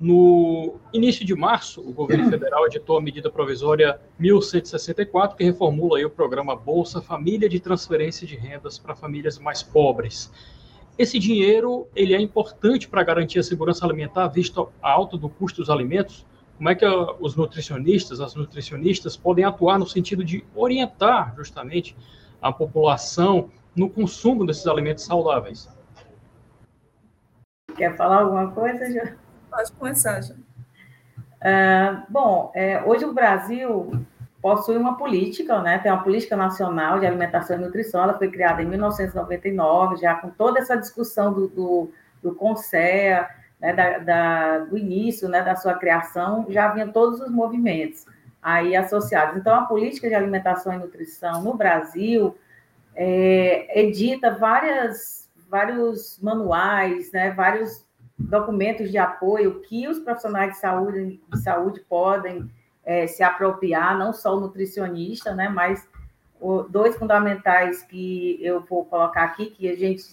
No 0.00 0.80
início 0.92 1.24
de 1.24 1.32
março, 1.32 1.80
o 1.80 1.92
governo 1.92 2.28
federal 2.28 2.66
editou 2.66 2.98
a 2.98 3.00
medida 3.00 3.30
provisória 3.30 4.00
1164, 4.18 5.36
que 5.36 5.44
reformula 5.44 6.04
o 6.04 6.10
programa 6.10 6.56
Bolsa 6.56 7.00
Família 7.00 7.48
de 7.48 7.60
transferência 7.60 8.26
de 8.26 8.34
rendas 8.34 8.78
para 8.78 8.96
famílias 8.96 9.38
mais 9.38 9.62
pobres. 9.62 10.32
Esse 10.98 11.20
dinheiro 11.20 11.86
ele 11.94 12.14
é 12.14 12.20
importante 12.20 12.88
para 12.88 13.04
garantir 13.04 13.38
a 13.38 13.44
segurança 13.44 13.86
alimentar, 13.86 14.26
visto 14.26 14.68
a 14.82 14.90
alta 14.90 15.16
do 15.16 15.28
custo 15.28 15.60
dos 15.60 15.70
alimentos. 15.70 16.26
Como 16.56 16.68
é 16.68 16.74
que 16.74 16.86
os 16.86 17.34
nutricionistas, 17.34 18.20
as 18.20 18.34
nutricionistas 18.34 19.16
podem 19.16 19.44
atuar 19.44 19.78
no 19.78 19.86
sentido 19.86 20.24
de 20.24 20.44
orientar 20.54 21.34
justamente 21.36 21.96
a 22.40 22.52
população 22.52 23.50
no 23.74 23.88
consumo 23.88 24.46
desses 24.46 24.66
alimentos 24.66 25.04
saudáveis? 25.04 25.68
Quer 27.76 27.96
falar 27.96 28.20
alguma 28.22 28.50
coisa, 28.50 28.90
João? 28.90 29.16
Pode 29.50 29.72
começar, 29.72 30.20
já. 30.20 30.34
Uh, 30.34 32.02
bom, 32.08 32.52
é, 32.54 32.82
hoje 32.84 33.04
o 33.04 33.12
Brasil 33.12 33.90
possui 34.40 34.76
uma 34.76 34.96
política, 34.96 35.60
né? 35.60 35.78
Tem 35.78 35.90
uma 35.90 36.02
política 36.02 36.36
nacional 36.36 36.98
de 36.98 37.06
alimentação 37.06 37.56
e 37.56 37.60
nutrição. 37.60 38.02
Ela 38.02 38.18
foi 38.18 38.30
criada 38.30 38.62
em 38.62 38.66
1999, 38.66 39.96
já 39.96 40.14
com 40.16 40.30
toda 40.30 40.58
essa 40.58 40.76
discussão 40.76 41.32
do, 41.32 41.48
do, 41.48 41.90
do 42.22 42.34
CONSEA, 42.34 43.28
né? 43.62 43.72
Da, 43.72 43.98
da, 43.98 44.58
do 44.58 44.76
início, 44.76 45.28
né? 45.28 45.40
Da 45.40 45.56
sua 45.56 45.74
criação, 45.74 46.44
já 46.50 46.66
havia 46.66 46.88
todos 46.88 47.20
os 47.20 47.30
movimentos 47.30 48.04
aí 48.42 48.76
associados. 48.76 49.36
Então, 49.36 49.54
a 49.54 49.64
política 49.66 50.08
de 50.08 50.14
alimentação 50.14 50.74
e 50.74 50.78
nutrição 50.78 51.40
no 51.42 51.54
Brasil 51.54 52.36
é, 52.94 53.80
edita 53.80 54.32
várias, 54.32 55.30
vários 55.48 56.18
manuais, 56.20 57.12
né? 57.12 57.30
Vários 57.30 57.84
documentos 58.18 58.90
de 58.90 58.98
apoio 58.98 59.60
que 59.60 59.88
os 59.88 59.98
profissionais 59.98 60.54
de 60.54 60.58
saúde, 60.58 61.20
de 61.28 61.42
saúde 61.42 61.80
podem 61.88 62.50
é, 62.84 63.06
se 63.06 63.22
apropriar, 63.22 63.98
não 63.98 64.12
só 64.12 64.36
o 64.36 64.40
nutricionista, 64.40 65.34
né, 65.34 65.48
mas 65.48 65.86
o, 66.40 66.62
dois 66.62 66.96
fundamentais 66.96 67.82
que 67.82 68.38
eu 68.42 68.60
vou 68.60 68.84
colocar 68.84 69.24
aqui, 69.24 69.46
que 69.46 69.68
a 69.68 69.76
gente 69.76 70.04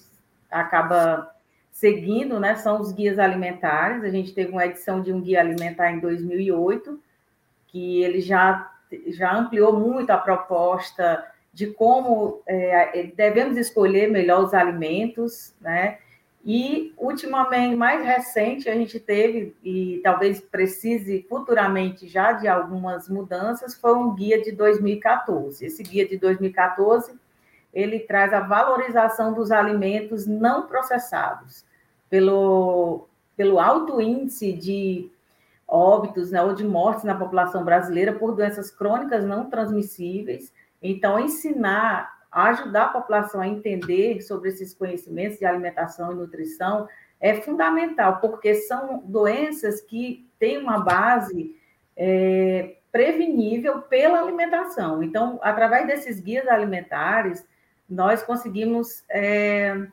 acaba 0.49 1.31
seguindo, 1.79 2.41
né, 2.41 2.55
são 2.55 2.81
os 2.81 2.91
guias 2.91 3.17
alimentares. 3.17 4.03
A 4.03 4.09
gente 4.09 4.33
teve 4.33 4.51
uma 4.51 4.65
edição 4.65 5.01
de 5.01 5.13
um 5.13 5.21
guia 5.21 5.39
alimentar 5.39 5.91
em 5.91 5.99
2008, 5.99 6.99
que 7.67 8.03
ele 8.03 8.19
já, 8.19 8.69
já 9.07 9.33
ampliou 9.33 9.79
muito 9.79 10.09
a 10.09 10.17
proposta 10.17 11.25
de 11.53 11.67
como 11.67 12.41
é, 12.45 13.11
devemos 13.15 13.57
escolher 13.57 14.11
melhor 14.11 14.43
os 14.43 14.53
alimentos, 14.53 15.53
né? 15.61 15.99
E, 16.45 16.93
ultimamente, 16.97 17.75
mais 17.75 18.05
recente, 18.05 18.69
a 18.69 18.73
gente 18.73 18.99
teve, 18.99 19.55
e 19.63 19.99
talvez 20.03 20.41
precise 20.41 21.25
futuramente 21.29 22.07
já 22.07 22.33
de 22.33 22.47
algumas 22.47 23.09
mudanças, 23.09 23.75
foi 23.75 23.93
um 23.93 24.13
guia 24.15 24.41
de 24.41 24.51
2014. 24.51 25.65
Esse 25.65 25.83
guia 25.83 26.07
de 26.07 26.17
2014, 26.17 27.13
ele 27.73 27.99
traz 27.99 28.33
a 28.33 28.39
valorização 28.41 29.33
dos 29.33 29.51
alimentos 29.51 30.25
não 30.25 30.65
processados, 30.65 31.65
pelo, 32.09 33.07
pelo 33.35 33.59
alto 33.59 34.01
índice 34.01 34.53
de 34.53 35.09
óbitos 35.67 36.31
né, 36.31 36.41
ou 36.41 36.53
de 36.53 36.63
mortes 36.63 37.03
na 37.03 37.15
população 37.15 37.63
brasileira 37.63 38.13
por 38.13 38.35
doenças 38.35 38.71
crônicas 38.71 39.23
não 39.23 39.49
transmissíveis. 39.49 40.51
Então, 40.81 41.19
ensinar 41.19 42.19
ajudar 42.31 42.85
a 42.85 42.89
população 42.89 43.41
a 43.41 43.47
entender 43.47 44.21
sobre 44.21 44.49
esses 44.49 44.73
conhecimentos 44.73 45.39
de 45.39 45.45
alimentação 45.45 46.11
e 46.11 46.15
nutrição 46.15 46.87
é 47.19 47.35
fundamental, 47.41 48.19
porque 48.19 48.55
são 48.55 49.03
doenças 49.05 49.81
que 49.81 50.29
têm 50.37 50.57
uma 50.57 50.79
base 50.79 51.55
é, 51.97 52.77
prevenível 52.91 53.81
pela 53.81 54.21
alimentação. 54.21 55.03
Então, 55.03 55.39
através 55.41 55.85
desses 55.85 56.19
guias 56.19 56.47
alimentares, 56.47 57.45
nós 57.89 58.23
conseguimos 58.23 59.03
é, 59.09 59.87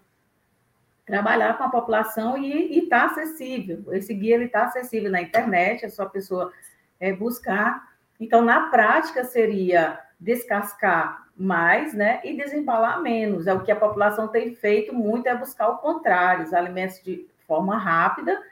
trabalhar 1.06 1.56
com 1.56 1.64
a 1.64 1.70
população 1.70 2.36
e 2.36 2.78
está 2.78 3.06
acessível. 3.06 3.84
Esse 3.92 4.12
guia 4.12 4.42
está 4.42 4.64
acessível 4.64 5.10
na 5.10 5.22
internet, 5.22 5.84
é 5.84 5.88
só 5.88 6.02
a 6.02 6.10
pessoa 6.10 6.52
é, 6.98 7.12
buscar. 7.12 7.94
Então, 8.18 8.42
na 8.42 8.68
prática, 8.68 9.24
seria 9.24 10.00
descascar 10.18 11.24
mais, 11.36 11.94
né, 11.94 12.20
e 12.24 12.36
desembalar 12.36 13.00
menos. 13.02 13.46
É 13.46 13.54
o 13.54 13.62
que 13.62 13.70
a 13.70 13.76
população 13.76 14.26
tem 14.26 14.54
feito 14.54 14.94
muito 14.94 15.28
é 15.28 15.36
buscar 15.36 15.68
o 15.68 15.78
contrário, 15.78 16.44
os 16.44 16.54
alimentos 16.54 17.00
de 17.02 17.26
forma 17.46 17.76
rápida, 17.78 18.42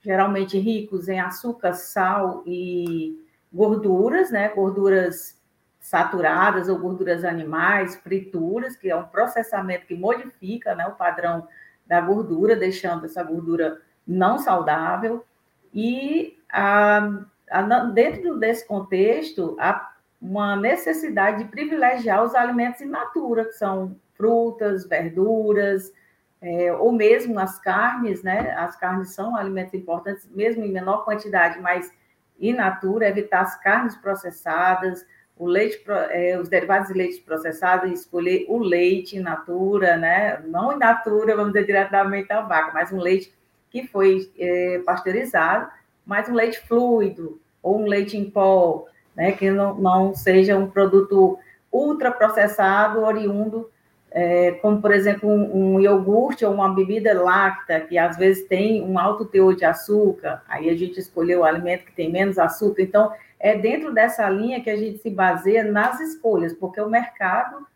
geralmente 0.00 0.58
ricos 0.58 1.08
em 1.08 1.18
açúcar, 1.18 1.72
sal 1.72 2.42
e 2.46 3.18
gorduras, 3.52 4.30
né, 4.30 4.50
gorduras 4.50 5.40
saturadas 5.80 6.68
ou 6.68 6.78
gorduras 6.78 7.24
animais, 7.24 7.96
frituras, 7.96 8.76
que 8.76 8.90
é 8.90 8.96
um 8.96 9.04
processamento 9.04 9.86
que 9.86 9.94
modifica, 9.94 10.74
né, 10.74 10.86
o 10.86 10.92
padrão 10.92 11.48
da 11.86 12.00
gordura, 12.00 12.56
deixando 12.56 13.04
essa 13.04 13.22
gordura 13.22 13.80
não 14.06 14.38
saudável. 14.38 15.24
E 15.72 16.38
a, 16.50 17.20
a, 17.50 17.62
dentro 17.86 18.38
desse 18.38 18.66
contexto, 18.66 19.56
a 19.58 19.92
uma 20.20 20.56
necessidade 20.56 21.44
de 21.44 21.50
privilegiar 21.50 22.24
os 22.24 22.34
alimentos 22.34 22.80
in 22.80 22.86
natura, 22.86 23.44
que 23.44 23.52
são 23.52 23.94
frutas, 24.14 24.86
verduras, 24.86 25.92
é, 26.40 26.72
ou 26.72 26.92
mesmo 26.92 27.38
as 27.38 27.58
carnes, 27.58 28.22
né? 28.22 28.52
As 28.52 28.74
carnes 28.76 29.14
são 29.14 29.36
alimentos 29.36 29.74
importantes, 29.74 30.26
mesmo 30.30 30.64
em 30.64 30.72
menor 30.72 31.04
quantidade, 31.04 31.60
mas 31.60 31.92
in 32.40 32.54
natura, 32.54 33.08
evitar 33.08 33.42
as 33.42 33.60
carnes 33.62 33.96
processadas, 33.96 35.06
o 35.36 35.46
leite, 35.46 35.82
é, 36.10 36.38
os 36.38 36.48
derivados 36.48 36.88
de 36.88 36.94
leite 36.94 37.20
processado, 37.20 37.86
escolher 37.88 38.46
o 38.48 38.58
leite 38.58 39.16
in 39.16 39.20
natura, 39.20 39.96
né? 39.96 40.40
Não 40.46 40.72
in 40.72 40.78
natura, 40.78 41.34
vamos 41.34 41.52
dizer 41.52 41.66
diretamente 41.66 42.28
da 42.28 42.40
vaca, 42.40 42.72
mas 42.72 42.92
um 42.92 42.98
leite 42.98 43.32
que 43.70 43.86
foi 43.86 44.30
é, 44.38 44.80
pasteurizado, 44.86 45.68
mas 46.06 46.28
um 46.28 46.34
leite 46.34 46.60
fluido 46.60 47.40
ou 47.62 47.80
um 47.80 47.86
leite 47.86 48.16
em 48.16 48.30
pó, 48.30 48.86
né, 49.16 49.32
que 49.32 49.50
não, 49.50 49.74
não 49.74 50.14
seja 50.14 50.56
um 50.56 50.70
produto 50.70 51.38
ultraprocessado, 51.72 53.00
oriundo, 53.00 53.70
é, 54.16 54.52
como, 54.62 54.80
por 54.80 54.92
exemplo, 54.92 55.28
um, 55.28 55.74
um, 55.74 55.80
iogurte 55.80 56.44
ou 56.44 56.54
uma 56.54 56.72
bebida 56.72 57.12
láctea, 57.20 57.80
que 57.80 57.98
às 57.98 58.16
vezes 58.16 58.46
tem 58.46 58.80
um 58.80 58.96
alto 58.96 59.24
teor 59.24 59.56
de 59.56 59.64
açúcar, 59.64 60.40
aí 60.48 60.70
a 60.70 60.76
gente 60.76 61.00
escolheu 61.00 61.40
o 61.40 61.44
alimento 61.44 61.84
que 61.84 61.92
tem 61.92 62.12
menos 62.12 62.38
açúcar. 62.38 62.82
Então, 62.82 63.12
é 63.40 63.58
dentro 63.58 63.92
dessa 63.92 64.30
linha 64.30 64.62
que 64.62 64.70
a 64.70 64.76
gente 64.76 64.98
se 64.98 65.10
baseia 65.10 65.64
nas 65.64 65.98
escolhas, 65.98 66.52
porque 66.52 66.80
o 66.80 66.88
mercado 66.88 67.66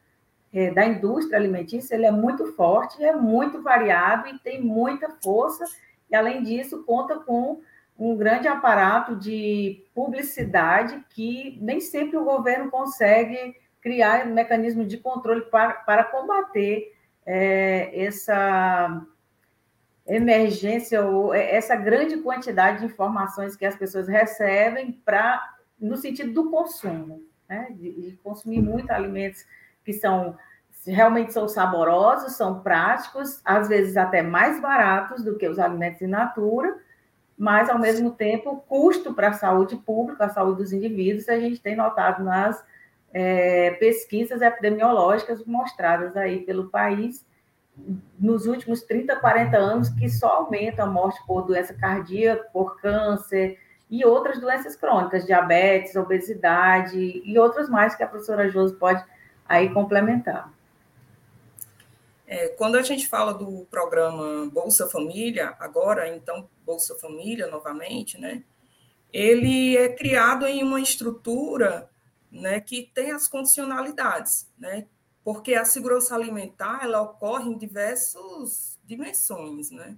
é, 0.55 0.71
da 0.71 0.87
indústria 0.87 1.37
alimentícia 1.37 1.97
ele 1.97 2.07
é 2.07 2.13
muito 2.13 2.47
forte, 2.53 3.03
é 3.03 3.17
muito 3.17 3.61
variado 3.61 4.29
e 4.29 4.39
tem 4.39 4.63
muita 4.63 5.11
força, 5.21 5.65
e 6.09 6.15
além 6.15 6.45
disso, 6.45 6.85
conta 6.87 7.19
com 7.19 7.61
um 7.99 8.17
grande 8.17 8.47
aparato 8.47 9.17
de 9.17 9.85
publicidade 9.93 11.05
que 11.11 11.59
nem 11.61 11.81
sempre 11.81 12.17
o 12.17 12.25
governo 12.25 12.71
consegue 12.71 13.57
criar 13.89 14.27
um 14.27 14.35
mecanismo 14.35 14.85
de 14.85 14.99
controle 14.99 15.41
para, 15.47 15.71
para 15.71 16.05
combater 16.05 16.95
é, 17.25 18.05
essa 18.05 19.03
emergência 20.07 21.03
ou 21.07 21.33
essa 21.33 21.75
grande 21.75 22.19
quantidade 22.19 22.81
de 22.81 22.85
informações 22.85 23.57
que 23.57 23.65
as 23.65 23.75
pessoas 23.75 24.07
recebem 24.07 24.93
para 24.93 25.57
no 25.81 25.97
sentido 25.97 26.35
do 26.35 26.51
consumo, 26.51 27.23
né? 27.49 27.69
de, 27.71 28.11
de 28.11 28.17
consumir 28.19 28.61
muito 28.61 28.91
alimentos 28.91 29.47
que 29.83 29.95
são 29.95 30.37
realmente 30.87 31.33
são 31.33 31.49
saborosos, 31.49 32.37
são 32.37 32.61
práticos, 32.61 33.41
às 33.43 33.69
vezes 33.69 33.97
até 33.97 34.23
mais 34.23 34.61
baratos 34.61 35.25
do 35.25 35.37
que 35.37 35.49
os 35.49 35.59
alimentos 35.59 36.03
in 36.03 36.09
natura, 36.09 36.77
mas 37.39 37.71
ao 37.71 37.79
mesmo 37.79 38.11
tempo 38.11 38.63
custo 38.69 39.15
para 39.15 39.29
a 39.29 39.33
saúde 39.33 39.77
pública, 39.77 40.27
a 40.27 40.31
saúde 40.31 40.63
dos 40.63 40.73
indivíduos, 40.75 41.29
a 41.29 41.39
gente 41.41 41.61
tem 41.61 41.75
notado 41.75 42.23
nas 42.23 42.63
é, 43.13 43.73
pesquisas 43.73 44.43
epidemiológicas 44.43 45.45
mostradas 45.45 46.17
aí 46.17 46.41
pelo 46.41 46.69
país 46.69 47.27
nos 48.19 48.47
últimos 48.47 48.83
30, 48.83 49.17
40 49.17 49.57
anos, 49.57 49.89
que 49.91 50.09
só 50.09 50.29
aumenta 50.29 50.83
a 50.83 50.87
morte 50.87 51.21
por 51.27 51.43
doença 51.43 51.75
cardíaca, 51.75 52.49
por 52.53 52.81
câncer 52.81 53.59
e 53.91 54.05
outras 54.05 54.41
doenças 54.41 54.77
crônicas, 54.77 55.25
diabetes, 55.25 55.97
obesidade 55.97 57.23
e 57.25 57.39
outras 57.39 57.69
mais 57.69 57.95
que 57.95 58.03
a 58.03 58.07
professora 58.07 58.51
Josi 58.51 58.75
pode 58.75 59.03
aí 59.49 59.73
complementar. 59.73 60.53
É, 62.27 62.49
quando 62.49 62.77
a 62.77 62.83
gente 62.83 63.09
fala 63.09 63.33
do 63.33 63.67
programa 63.71 64.51
Bolsa 64.53 64.87
Família, 64.87 65.55
agora, 65.59 66.15
então, 66.15 66.47
Bolsa 66.67 66.95
Família 66.97 67.47
novamente, 67.47 68.21
né? 68.21 68.43
Ele 69.11 69.75
é 69.79 69.89
criado 69.89 70.47
em 70.47 70.63
uma 70.63 70.79
estrutura 70.79 71.89
né, 72.31 72.61
que 72.61 72.91
tem 72.95 73.11
as 73.11 73.29
condicionalidades, 73.29 74.49
né? 74.59 74.87
Porque 75.25 75.55
a 75.55 75.65
segurança 75.65 76.15
alimentar 76.15 76.81
ela 76.83 77.03
ocorre 77.03 77.51
em 77.51 77.59
diversas 77.59 78.79
dimensões, 78.85 79.71
né? 79.71 79.97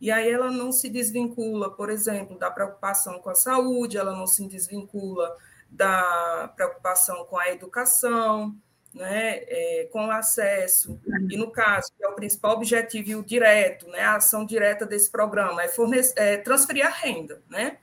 E 0.00 0.10
aí 0.10 0.30
ela 0.30 0.50
não 0.50 0.70
se 0.70 0.88
desvincula, 0.88 1.70
por 1.70 1.90
exemplo, 1.90 2.38
da 2.38 2.50
preocupação 2.50 3.18
com 3.18 3.30
a 3.30 3.34
saúde, 3.34 3.98
ela 3.98 4.12
não 4.12 4.26
se 4.26 4.46
desvincula 4.46 5.36
da 5.68 6.52
preocupação 6.54 7.24
com 7.24 7.36
a 7.36 7.48
educação, 7.48 8.54
né, 8.94 9.42
é, 9.46 9.88
com 9.92 10.10
acesso, 10.10 10.98
e 11.28 11.36
no 11.36 11.50
caso, 11.50 11.92
que 11.96 12.02
é 12.02 12.08
o 12.08 12.14
principal 12.14 12.52
objetivo 12.52 13.10
e 13.10 13.16
o 13.16 13.22
direto, 13.22 13.86
né, 13.88 14.00
a 14.00 14.16
ação 14.16 14.46
direta 14.46 14.86
desse 14.86 15.10
programa, 15.10 15.62
é, 15.62 15.70
é 16.16 16.36
transferir 16.38 16.86
a 16.86 16.90
renda. 16.90 17.42
Né? 17.48 17.78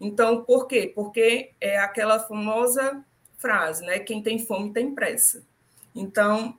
Então, 0.00 0.44
por 0.44 0.66
quê? 0.66 0.92
Porque 0.94 1.52
é 1.60 1.78
aquela 1.78 2.18
famosa 2.20 3.04
frase, 3.40 3.84
né, 3.84 3.98
quem 3.98 4.22
tem 4.22 4.38
fome 4.38 4.72
tem 4.72 4.94
pressa. 4.94 5.42
Então, 5.94 6.56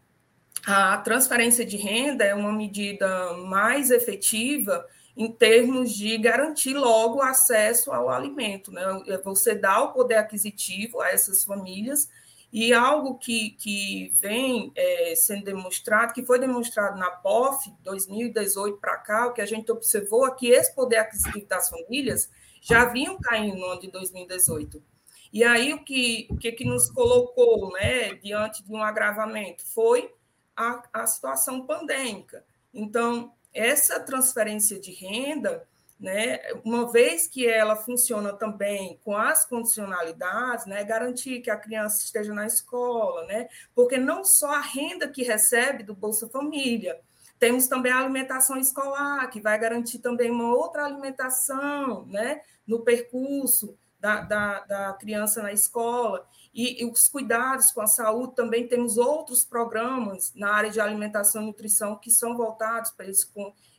a 0.65 0.97
transferência 0.97 1.65
de 1.65 1.77
renda 1.77 2.23
é 2.23 2.35
uma 2.35 2.51
medida 2.51 3.33
mais 3.33 3.91
efetiva 3.91 4.85
em 5.15 5.31
termos 5.31 5.93
de 5.93 6.17
garantir 6.17 6.73
logo 6.73 7.21
acesso 7.21 7.91
ao 7.91 8.09
alimento. 8.09 8.71
Né? 8.71 8.83
Você 9.23 9.55
dá 9.55 9.81
o 9.81 9.93
poder 9.93 10.15
aquisitivo 10.15 11.01
a 11.01 11.09
essas 11.09 11.43
famílias 11.43 12.09
e 12.51 12.73
algo 12.73 13.17
que, 13.17 13.51
que 13.51 14.13
vem 14.15 14.71
é, 14.75 15.13
sendo 15.15 15.45
demonstrado, 15.45 16.13
que 16.13 16.25
foi 16.25 16.37
demonstrado 16.37 16.99
na 16.99 17.09
POF 17.09 17.71
2018 17.81 18.77
para 18.77 18.97
cá, 18.97 19.27
o 19.27 19.33
que 19.33 19.41
a 19.41 19.45
gente 19.45 19.71
observou 19.71 20.27
é 20.27 20.35
que 20.35 20.49
esse 20.49 20.75
poder 20.75 20.97
aquisitivo 20.97 21.45
das 21.45 21.69
famílias 21.69 22.29
já 22.61 22.85
vinham 22.85 23.17
caindo 23.19 23.57
no 23.57 23.65
ano 23.65 23.81
de 23.81 23.89
2018. 23.89 24.83
E 25.31 25.43
aí 25.43 25.73
o 25.73 25.83
que, 25.83 26.27
o 26.29 26.37
que, 26.37 26.51
que 26.51 26.65
nos 26.65 26.89
colocou 26.89 27.71
né, 27.71 28.15
diante 28.15 28.63
de 28.63 28.71
um 28.71 28.83
agravamento 28.83 29.65
foi 29.65 30.13
a, 30.55 30.83
a 30.91 31.07
situação 31.07 31.65
pandêmica. 31.65 32.43
Então, 32.73 33.33
essa 33.53 33.99
transferência 33.99 34.79
de 34.79 34.91
renda 34.91 35.67
né? 36.01 36.39
Uma 36.65 36.91
vez 36.91 37.27
que 37.27 37.47
ela 37.47 37.75
funciona 37.75 38.33
também 38.33 38.99
com 39.03 39.15
as 39.15 39.45
condicionalidades, 39.45 40.65
né? 40.65 40.83
Garantir 40.83 41.41
que 41.41 41.51
a 41.51 41.55
criança 41.55 42.03
esteja 42.03 42.33
na 42.33 42.47
escola, 42.47 43.23
né? 43.27 43.47
Porque 43.75 43.99
não 43.99 44.25
só 44.25 44.51
a 44.51 44.61
renda 44.61 45.07
que 45.07 45.21
recebe 45.21 45.83
do 45.83 45.93
Bolsa 45.93 46.27
Família, 46.27 46.99
temos 47.37 47.67
também 47.67 47.91
a 47.91 47.99
alimentação 47.99 48.57
escolar, 48.57 49.29
que 49.29 49.39
vai 49.39 49.59
garantir 49.59 49.99
também 49.99 50.31
uma 50.31 50.55
outra 50.55 50.85
alimentação, 50.85 52.03
né? 52.07 52.41
No 52.65 52.79
percurso 52.79 53.77
da, 54.01 54.21
da, 54.21 54.59
da 54.61 54.93
criança 54.93 55.43
na 55.43 55.53
escola. 55.53 56.27
E, 56.53 56.83
e, 56.83 56.85
os 56.85 57.07
cuidados 57.07 57.71
com 57.71 57.81
a 57.81 57.87
saúde, 57.87 58.35
também 58.35 58.67
temos 58.67 58.97
outros 58.97 59.45
programas 59.45 60.33
na 60.35 60.51
área 60.51 60.71
de 60.71 60.81
alimentação 60.81 61.43
e 61.43 61.45
nutrição 61.45 61.95
que 61.95 62.09
são 62.09 62.35
voltados 62.35 62.91
para 62.91 63.07
esse, 63.07 63.27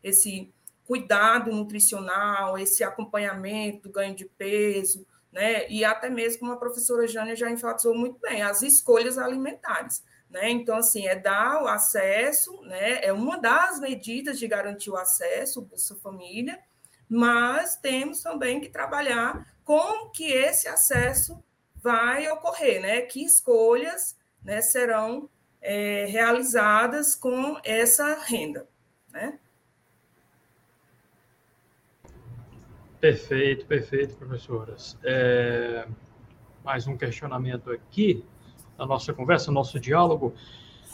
esse 0.03 0.55
cuidado 0.87 1.51
nutricional, 1.51 2.57
esse 2.57 2.83
acompanhamento 2.85 3.89
do 3.89 3.93
ganho 3.93 4.15
de 4.15 4.25
peso, 4.25 5.05
né? 5.31 5.69
E 5.69 5.85
até 5.85 6.09
mesmo, 6.09 6.41
como 6.41 6.53
a 6.53 6.57
professora 6.57 7.07
Jânia 7.07 7.35
já 7.35 7.51
enfatizou 7.51 7.95
muito 7.95 8.19
bem, 8.21 8.43
as 8.43 8.63
escolhas 8.63 9.19
alimentares. 9.19 10.05
Né? 10.31 10.51
Então, 10.51 10.77
assim, 10.77 11.07
é 11.07 11.15
dar 11.15 11.63
o 11.63 11.69
acesso, 11.69 12.59
né? 12.63 13.05
é 13.05 13.13
uma 13.13 13.39
das 13.39 13.79
medidas 13.81 14.39
de 14.39 14.49
garantir 14.49 14.91
o 14.91 14.97
acesso, 14.97 15.61
o 15.61 15.65
Bolsa 15.65 15.95
Família, 15.97 16.59
mas 17.07 17.77
temos 17.77 18.23
também 18.23 18.59
que 18.59 18.71
trabalhar 18.71 19.47
como 19.65 20.11
que 20.11 20.25
esse 20.25 20.69
acesso 20.69 21.43
vai 21.83 22.29
ocorrer, 22.29 22.81
né? 22.81 23.01
que 23.03 23.25
escolhas 23.25 24.17
né, 24.43 24.61
serão 24.61 25.29
é, 25.61 26.07
realizadas 26.07 27.15
com 27.15 27.59
essa 27.65 28.15
renda. 28.25 28.67
Né? 29.13 29.39
Perfeito, 33.01 33.67
perfeito, 33.67 34.17
professoras. 34.17 34.97
É, 35.03 35.87
mais 36.65 36.87
um 36.87 36.97
questionamento 36.97 37.71
aqui 37.71 38.25
na 38.79 38.87
nossa 38.87 39.13
conversa, 39.13 39.51
nosso 39.51 39.79
diálogo. 39.81 40.33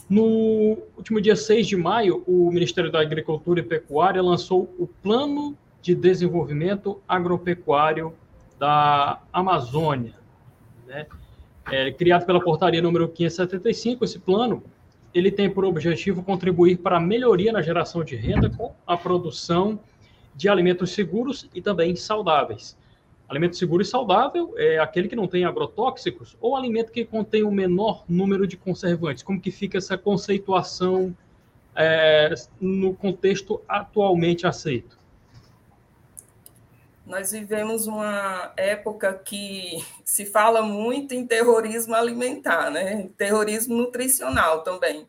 No 0.08 0.78
último 0.96 1.20
dia 1.20 1.36
6 1.36 1.66
de 1.66 1.76
maio, 1.76 2.24
o 2.26 2.50
Ministério 2.50 2.90
da 2.90 3.00
Agricultura 3.00 3.60
e 3.60 3.62
Pecuária 3.62 4.22
lançou 4.22 4.74
o 4.78 4.86
Plano 4.86 5.56
de 5.82 5.94
Desenvolvimento 5.94 7.02
Agropecuário 7.06 8.14
da 8.58 9.20
Amazônia, 9.32 10.14
né? 10.86 11.06
É, 11.70 11.92
criado 11.92 12.24
pela 12.24 12.40
portaria 12.40 12.80
número 12.80 13.08
575, 13.08 14.04
esse 14.04 14.18
plano 14.18 14.62
ele 15.12 15.30
tem 15.30 15.50
por 15.50 15.64
objetivo 15.64 16.22
contribuir 16.22 16.78
para 16.78 16.96
a 16.96 17.00
melhoria 17.00 17.52
na 17.52 17.60
geração 17.60 18.02
de 18.02 18.16
renda 18.16 18.48
com 18.48 18.74
a 18.86 18.96
produção 18.96 19.78
de 20.34 20.48
alimentos 20.48 20.92
seguros 20.92 21.48
e 21.54 21.60
também 21.60 21.94
saudáveis. 21.96 22.76
Alimento 23.28 23.56
seguro 23.56 23.82
e 23.82 23.84
saudável 23.84 24.54
é 24.56 24.78
aquele 24.78 25.08
que 25.08 25.16
não 25.16 25.26
tem 25.26 25.44
agrotóxicos 25.44 26.36
ou 26.40 26.56
alimento 26.56 26.90
que 26.90 27.04
contém 27.04 27.42
o 27.42 27.50
menor 27.50 28.04
número 28.08 28.46
de 28.46 28.56
conservantes. 28.56 29.22
Como 29.22 29.40
que 29.40 29.50
fica 29.50 29.76
essa 29.76 29.98
conceituação 29.98 31.14
é, 31.76 32.32
no 32.58 32.94
contexto 32.94 33.60
atualmente 33.68 34.46
aceito? 34.46 34.98
Nós 37.08 37.32
vivemos 37.32 37.86
uma 37.86 38.52
época 38.56 39.14
que 39.14 39.84
se 40.04 40.26
fala 40.26 40.62
muito 40.62 41.14
em 41.14 41.26
terrorismo 41.26 41.94
alimentar, 41.94 42.70
né? 42.70 43.08
terrorismo 43.16 43.74
nutricional 43.74 44.62
também 44.62 45.08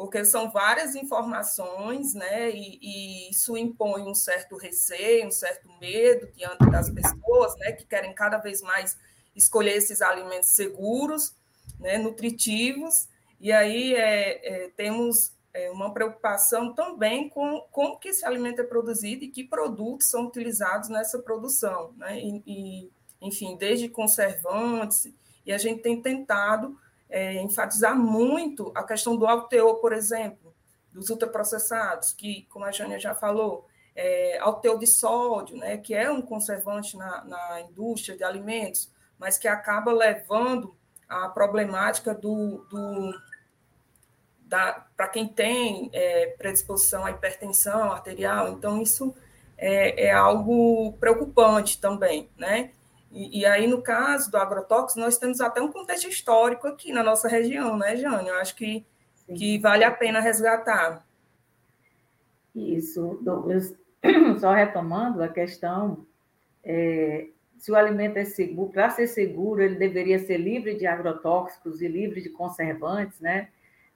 porque 0.00 0.24
são 0.24 0.50
várias 0.50 0.94
informações, 0.94 2.14
né? 2.14 2.50
E, 2.50 2.78
e, 2.80 3.30
isso 3.30 3.54
impõe 3.54 4.00
um 4.00 4.14
certo 4.14 4.56
receio, 4.56 5.26
um 5.26 5.30
certo 5.30 5.68
medo 5.78 6.26
diante 6.34 6.70
das 6.70 6.88
pessoas, 6.88 7.54
né? 7.58 7.72
Que 7.72 7.84
querem 7.84 8.14
cada 8.14 8.38
vez 8.38 8.62
mais 8.62 8.96
escolher 9.36 9.76
esses 9.76 10.00
alimentos 10.00 10.48
seguros, 10.48 11.34
né? 11.78 11.98
Nutritivos. 11.98 13.10
E 13.38 13.52
aí 13.52 13.94
é, 13.94 14.64
é, 14.64 14.70
temos 14.70 15.32
é, 15.52 15.70
uma 15.70 15.92
preocupação 15.92 16.72
também 16.74 17.28
com 17.28 17.60
como 17.70 17.98
que 17.98 18.08
esse 18.08 18.24
alimento 18.24 18.60
é 18.60 18.64
produzido 18.64 19.24
e 19.24 19.28
que 19.28 19.44
produtos 19.44 20.08
são 20.08 20.26
utilizados 20.26 20.88
nessa 20.88 21.18
produção, 21.18 21.92
né? 21.96 22.18
E, 22.18 22.42
e 22.46 22.90
enfim, 23.20 23.56
desde 23.56 23.88
conservantes. 23.88 25.12
E 25.44 25.52
a 25.52 25.58
gente 25.58 25.82
tem 25.82 26.00
tentado 26.00 26.78
é, 27.08 27.34
enfatizar 27.42 27.96
muito 27.96 28.72
a 28.74 28.82
questão 28.82 29.16
do 29.16 29.26
alto 29.26 29.48
teor, 29.48 29.76
por 29.76 29.92
exemplo, 29.92 30.54
dos 30.92 31.10
ultraprocessados, 31.10 32.12
que, 32.12 32.46
como 32.50 32.64
a 32.64 32.70
Jânia 32.70 32.98
já 32.98 33.14
falou, 33.14 33.66
é, 33.94 34.38
alto 34.38 34.62
teor 34.62 34.78
de 34.78 34.86
sódio, 34.86 35.56
né, 35.56 35.76
que 35.76 35.94
é 35.94 36.10
um 36.10 36.22
conservante 36.22 36.96
na, 36.96 37.24
na 37.24 37.60
indústria 37.62 38.16
de 38.16 38.24
alimentos, 38.24 38.90
mas 39.18 39.36
que 39.36 39.48
acaba 39.48 39.92
levando 39.92 40.74
a 41.08 41.28
problemática 41.28 42.14
do, 42.14 42.64
do 42.70 43.12
para 44.50 45.08
quem 45.08 45.28
tem 45.28 45.88
é, 45.92 46.34
predisposição 46.38 47.06
à 47.06 47.10
hipertensão 47.10 47.92
arterial, 47.92 48.48
então 48.48 48.82
isso 48.82 49.14
é, 49.56 50.06
é 50.06 50.12
algo 50.12 50.92
preocupante 50.94 51.80
também, 51.80 52.28
né? 52.36 52.70
E, 53.12 53.40
e, 53.40 53.46
aí, 53.46 53.66
no 53.66 53.82
caso 53.82 54.30
do 54.30 54.36
agrotóxico, 54.36 55.00
nós 55.00 55.18
temos 55.18 55.40
até 55.40 55.60
um 55.60 55.70
contexto 55.70 56.08
histórico 56.08 56.68
aqui 56.68 56.92
na 56.92 57.02
nossa 57.02 57.28
região, 57.28 57.76
né, 57.76 57.96
Jane? 57.96 58.28
Eu 58.28 58.36
acho 58.36 58.54
que, 58.54 58.86
que 59.26 59.58
vale 59.58 59.82
a 59.82 59.90
pena 59.90 60.20
resgatar. 60.20 61.04
Isso. 62.54 63.20
Só 64.38 64.52
retomando 64.52 65.22
a 65.22 65.28
questão, 65.28 66.06
é, 66.62 67.26
se 67.58 67.72
o 67.72 67.76
alimento 67.76 68.16
é 68.16 68.24
seguro, 68.24 68.70
para 68.70 68.90
ser 68.90 69.08
seguro, 69.08 69.60
ele 69.60 69.74
deveria 69.74 70.18
ser 70.20 70.38
livre 70.38 70.76
de 70.76 70.86
agrotóxicos 70.86 71.82
e 71.82 71.88
livre 71.88 72.22
de 72.22 72.30
conservantes, 72.30 73.18
né? 73.20 73.48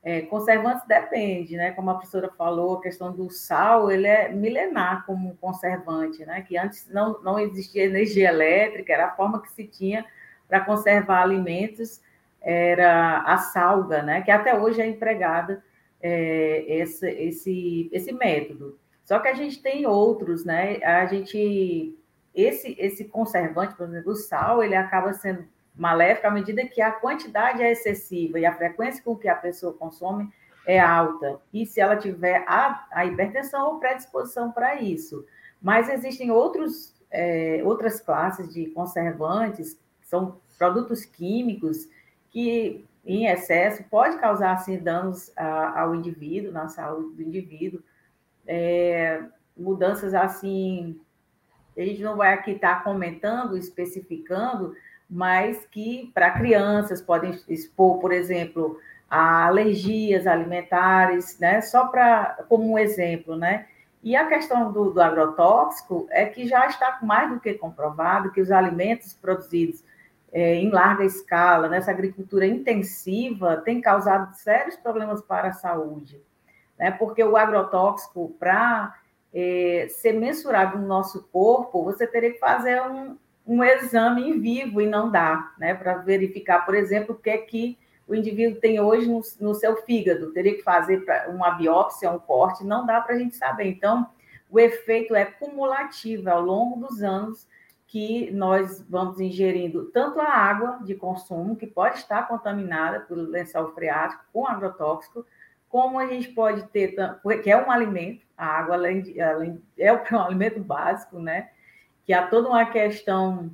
É, 0.05 0.21
conservantes 0.21 0.87
depende, 0.87 1.57
né? 1.57 1.73
Como 1.73 1.88
a 1.88 1.95
professora 1.95 2.31
falou, 2.37 2.77
a 2.77 2.83
questão 2.83 3.11
do 3.11 3.31
sal, 3.31 3.90
ele 3.90 4.07
é 4.07 4.29
milenar 4.29 5.07
como 5.07 5.35
conservante, 5.37 6.27
né? 6.27 6.43
Que 6.43 6.59
antes 6.59 6.87
não, 6.90 7.23
não 7.23 7.38
existia 7.38 7.85
energia 7.85 8.29
elétrica, 8.29 8.93
era 8.93 9.07
a 9.07 9.17
forma 9.17 9.40
que 9.40 9.51
se 9.51 9.64
tinha 9.64 10.05
para 10.47 10.61
conservar 10.61 11.23
alimentos, 11.23 12.03
era 12.43 13.23
a 13.23 13.38
salga, 13.38 14.03
né? 14.03 14.21
Que 14.21 14.31
até 14.31 14.55
hoje 14.55 14.83
é 14.83 14.87
empregada 14.87 15.64
é, 16.03 16.67
esse, 16.69 17.09
esse, 17.09 17.88
esse 17.90 18.12
método. 18.12 18.79
Só 19.07 19.19
que 19.19 19.29
a 19.29 19.35
gente 19.35 19.62
tem 19.62 19.87
outros, 19.87 20.45
né? 20.45 20.85
A 20.85 21.07
gente 21.07 21.99
esse 22.35 22.77
esse 22.79 23.05
conservante, 23.07 23.75
por 23.75 23.87
exemplo, 23.87 24.12
o 24.12 24.17
sal, 24.17 24.62
ele 24.62 24.75
acaba 24.75 25.14
sendo 25.14 25.47
maléfica 25.74 26.28
à 26.28 26.30
medida 26.30 26.66
que 26.66 26.80
a 26.80 26.92
quantidade 26.92 27.62
é 27.62 27.72
excessiva 27.72 28.38
e 28.38 28.46
a 28.46 28.54
frequência 28.54 29.02
com 29.02 29.16
que 29.16 29.28
a 29.28 29.34
pessoa 29.34 29.72
consome 29.72 30.32
é 30.66 30.78
alta. 30.80 31.40
E 31.52 31.66
se 31.66 31.80
ela 31.80 31.96
tiver 31.96 32.44
a, 32.46 32.87
a 32.92 33.04
hipertensão 33.04 33.72
ou 33.72 33.78
predisposição 33.78 34.52
para 34.52 34.80
isso. 34.80 35.26
Mas 35.60 35.88
existem 35.88 36.30
outros, 36.30 36.94
é, 37.10 37.60
outras 37.64 38.00
classes 38.00 38.52
de 38.52 38.66
conservantes, 38.66 39.78
são 40.02 40.38
produtos 40.58 41.04
químicos, 41.04 41.88
que 42.30 42.84
em 43.04 43.26
excesso 43.26 43.84
pode 43.84 44.18
causar 44.18 44.52
assim, 44.52 44.78
danos 44.78 45.32
a, 45.37 45.82
ao 45.82 45.94
indivíduo, 45.94 46.52
na 46.52 46.68
saúde 46.68 47.16
do 47.16 47.22
indivíduo. 47.22 47.82
É, 48.46 49.22
mudanças 49.56 50.14
assim, 50.14 51.00
a 51.76 51.80
gente 51.82 52.02
não 52.02 52.16
vai 52.16 52.32
aqui 52.32 52.52
estar 52.52 52.84
comentando, 52.84 53.56
especificando, 53.56 54.74
mas 55.09 55.64
que 55.67 56.11
para 56.14 56.33
crianças 56.33 57.01
podem 57.01 57.38
expor, 57.49 57.99
por 57.99 58.12
exemplo, 58.12 58.79
a 59.09 59.47
alergias 59.47 60.27
alimentares, 60.27 61.38
né? 61.38 61.61
Só 61.61 61.87
para 61.87 62.45
como 62.49 62.73
um 62.73 62.79
exemplo, 62.79 63.37
né? 63.37 63.67
E 64.03 64.17
a 64.17 64.27
questão 64.27 64.71
do, 64.71 64.90
do, 64.90 65.01
agrotóxico 65.01 66.07
é 66.11 66.27
que 66.27 66.47
já 66.47 66.67
está 66.67 66.99
mais 67.03 67.31
do 67.31 67.40
que 67.40 67.55
comprovado 67.55 68.31
que 68.33 68.40
os 68.40 68.51
alimentos 68.51 69.14
produzidos 69.14 69.83
é, 70.31 70.57
em 70.57 70.69
larga 70.69 71.05
escala, 71.05 71.69
nessa 71.69 71.90
agricultura 71.90 72.47
intensiva, 72.47 73.62
têm 73.64 73.81
causado 73.81 74.35
sérios 74.35 74.77
problemas 74.77 75.23
para 75.23 75.49
a 75.49 75.53
saúde, 75.53 76.21
né? 76.79 76.90
Porque 76.90 77.23
o 77.23 77.37
agrotóxico, 77.37 78.35
para 78.38 78.95
é, 79.33 79.87
ser 79.90 80.12
mensurado 80.12 80.79
no 80.79 80.87
nosso 80.87 81.23
corpo, 81.33 81.85
você 81.85 82.07
teria 82.07 82.33
que 82.33 82.38
fazer 82.38 82.83
um, 82.83 83.17
um 83.46 83.62
exame 83.62 84.28
em 84.28 84.40
vivo 84.40 84.80
e 84.80 84.87
não 84.87 85.11
dá, 85.11 85.52
né? 85.59 85.74
Para 85.74 85.98
verificar, 85.98 86.64
por 86.64 86.74
exemplo, 86.74 87.14
o 87.14 87.18
que 87.18 87.30
é 87.30 87.38
que 87.38 87.78
o 88.07 88.14
indivíduo 88.14 88.61
tem 88.61 88.80
hoje 88.80 89.09
no, 89.09 89.20
no 89.40 89.54
seu 89.54 89.76
fígado. 89.83 90.33
Teria 90.33 90.54
que 90.54 90.62
fazer 90.62 91.04
uma 91.28 91.50
biópsia, 91.50 92.11
um 92.11 92.18
corte, 92.18 92.64
não 92.64 92.87
dá 92.87 93.00
para 93.00 93.14
a 93.14 93.18
gente 93.18 93.37
saber. 93.37 93.66
Então, 93.66 94.09
o 94.50 94.61
efeito 94.61 95.14
é 95.14 95.24
cumulativo 95.24 96.30
ao 96.30 96.40
longo 96.40 96.87
dos 96.87 97.02
anos 97.02 97.46
que 97.87 98.30
nós 98.33 98.85
vamos 98.88 99.20
ingerindo 99.20 99.85
tanto 99.87 100.20
a 100.20 100.28
água 100.28 100.80
de 100.83 100.94
consumo, 100.94 101.54
que 101.57 101.66
pode 101.66 101.98
estar 101.98 102.26
contaminada 102.26 103.00
pelo 103.00 103.22
lençol 103.22 103.72
freático 103.72 104.24
com 104.33 104.46
agrotóxico, 104.46 105.24
como 105.68 105.98
a 105.98 106.07
gente 106.07 106.28
pode 106.28 106.64
ter, 106.68 106.94
que 107.42 107.50
é 107.50 107.57
um 107.57 107.70
alimento, 107.70 108.24
a 108.37 108.46
água 108.46 108.74
além 108.74 109.02
de, 109.02 109.20
além, 109.20 109.62
é 109.78 109.92
um 110.12 110.18
alimento 110.18 110.61
básico, 110.61 111.18
né? 111.18 111.50
Que 112.05 112.12
há 112.12 112.27
toda 112.27 112.49
uma 112.49 112.67
questão 112.67 113.51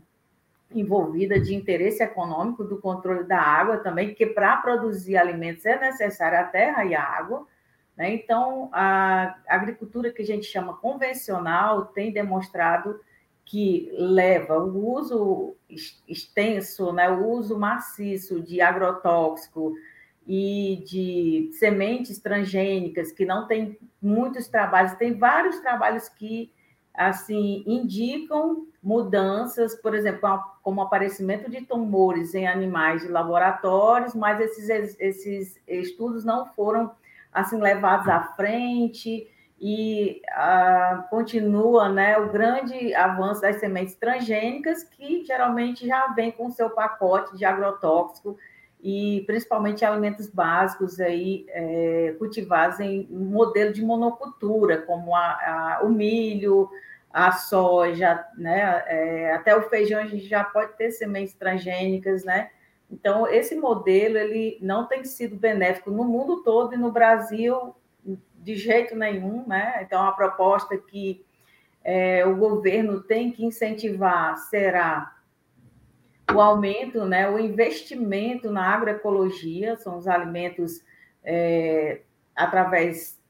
envolvida 0.72 1.38
de 1.40 1.54
interesse 1.54 2.02
econômico 2.02 2.64
do 2.64 2.78
controle 2.78 3.24
da 3.24 3.40
água 3.40 3.78
também, 3.78 4.14
que 4.14 4.26
para 4.26 4.56
produzir 4.58 5.16
alimentos 5.16 5.64
é 5.66 5.78
necessária 5.78 6.40
a 6.40 6.44
terra 6.44 6.84
e 6.84 6.94
a 6.94 7.02
água. 7.02 7.46
Né? 7.96 8.14
Então, 8.14 8.70
a 8.72 9.36
agricultura 9.48 10.12
que 10.12 10.22
a 10.22 10.26
gente 10.26 10.46
chama 10.46 10.76
convencional 10.76 11.86
tem 11.86 12.12
demonstrado 12.12 13.00
que 13.44 13.90
leva 13.94 14.58
o 14.58 14.94
uso 14.94 15.56
extenso, 16.06 16.92
né, 16.92 17.10
o 17.10 17.26
uso 17.30 17.58
maciço 17.58 18.40
de 18.40 18.60
agrotóxico 18.60 19.74
e 20.24 20.84
de 20.86 21.50
sementes 21.54 22.20
transgênicas, 22.20 23.10
que 23.10 23.24
não 23.24 23.48
tem 23.48 23.76
muitos 24.00 24.46
trabalhos, 24.46 24.92
tem 24.94 25.18
vários 25.18 25.58
trabalhos 25.58 26.08
que 26.08 26.52
assim 26.94 27.62
indicam 27.66 28.66
mudanças, 28.82 29.74
por 29.74 29.94
exemplo, 29.94 30.42
como 30.62 30.80
aparecimento 30.80 31.50
de 31.50 31.60
tumores 31.62 32.34
em 32.34 32.46
animais 32.46 33.02
de 33.02 33.08
laboratórios, 33.08 34.14
mas 34.14 34.40
esses, 34.40 34.96
esses 34.98 35.60
estudos 35.66 36.24
não 36.24 36.46
foram 36.54 36.90
assim 37.32 37.60
levados 37.60 38.08
à 38.08 38.22
frente 38.34 39.28
e 39.60 40.22
ah, 40.30 41.06
continua 41.10 41.90
né, 41.90 42.16
o 42.16 42.30
grande 42.30 42.94
avanço 42.94 43.42
das 43.42 43.56
sementes 43.56 43.94
transgênicas, 43.94 44.82
que 44.82 45.22
geralmente 45.24 45.86
já 45.86 46.08
vem 46.14 46.32
com 46.32 46.50
seu 46.50 46.70
pacote 46.70 47.36
de 47.36 47.44
agrotóxico 47.44 48.38
e 48.82 49.22
principalmente 49.26 49.84
alimentos 49.84 50.28
básicos 50.28 51.00
aí 51.00 51.46
é, 51.48 52.14
cultivados 52.18 52.80
em 52.80 53.06
modelo 53.10 53.72
de 53.72 53.82
monocultura, 53.82 54.78
como 54.78 55.14
a, 55.14 55.20
a, 55.20 55.80
o 55.82 55.88
milho, 55.90 56.68
a 57.12 57.32
soja, 57.32 58.24
né? 58.36 58.82
É, 58.86 59.32
até 59.34 59.54
o 59.56 59.68
feijão 59.68 60.00
a 60.00 60.06
gente 60.06 60.26
já 60.26 60.44
pode 60.44 60.72
ter 60.74 60.90
sementes 60.92 61.34
transgênicas, 61.34 62.24
né? 62.24 62.50
Então 62.90 63.26
esse 63.26 63.54
modelo 63.54 64.16
ele 64.16 64.58
não 64.60 64.86
tem 64.86 65.04
sido 65.04 65.36
benéfico 65.36 65.90
no 65.90 66.04
mundo 66.04 66.42
todo 66.42 66.74
e 66.74 66.78
no 66.78 66.90
Brasil 66.90 67.74
de 68.34 68.54
jeito 68.54 68.96
nenhum, 68.96 69.46
né? 69.46 69.80
Então 69.82 70.02
a 70.06 70.12
proposta 70.12 70.76
que 70.78 71.24
é, 71.84 72.24
o 72.24 72.36
governo 72.36 73.02
tem 73.02 73.30
que 73.30 73.44
incentivar 73.44 74.36
será 74.38 75.19
o 76.34 76.40
aumento, 76.40 77.04
né, 77.04 77.28
o 77.28 77.38
investimento 77.38 78.50
na 78.50 78.74
agroecologia, 78.74 79.76
são 79.76 79.98
os 79.98 80.06
alimentos 80.06 80.82
é, 81.24 82.00
através 82.34 83.20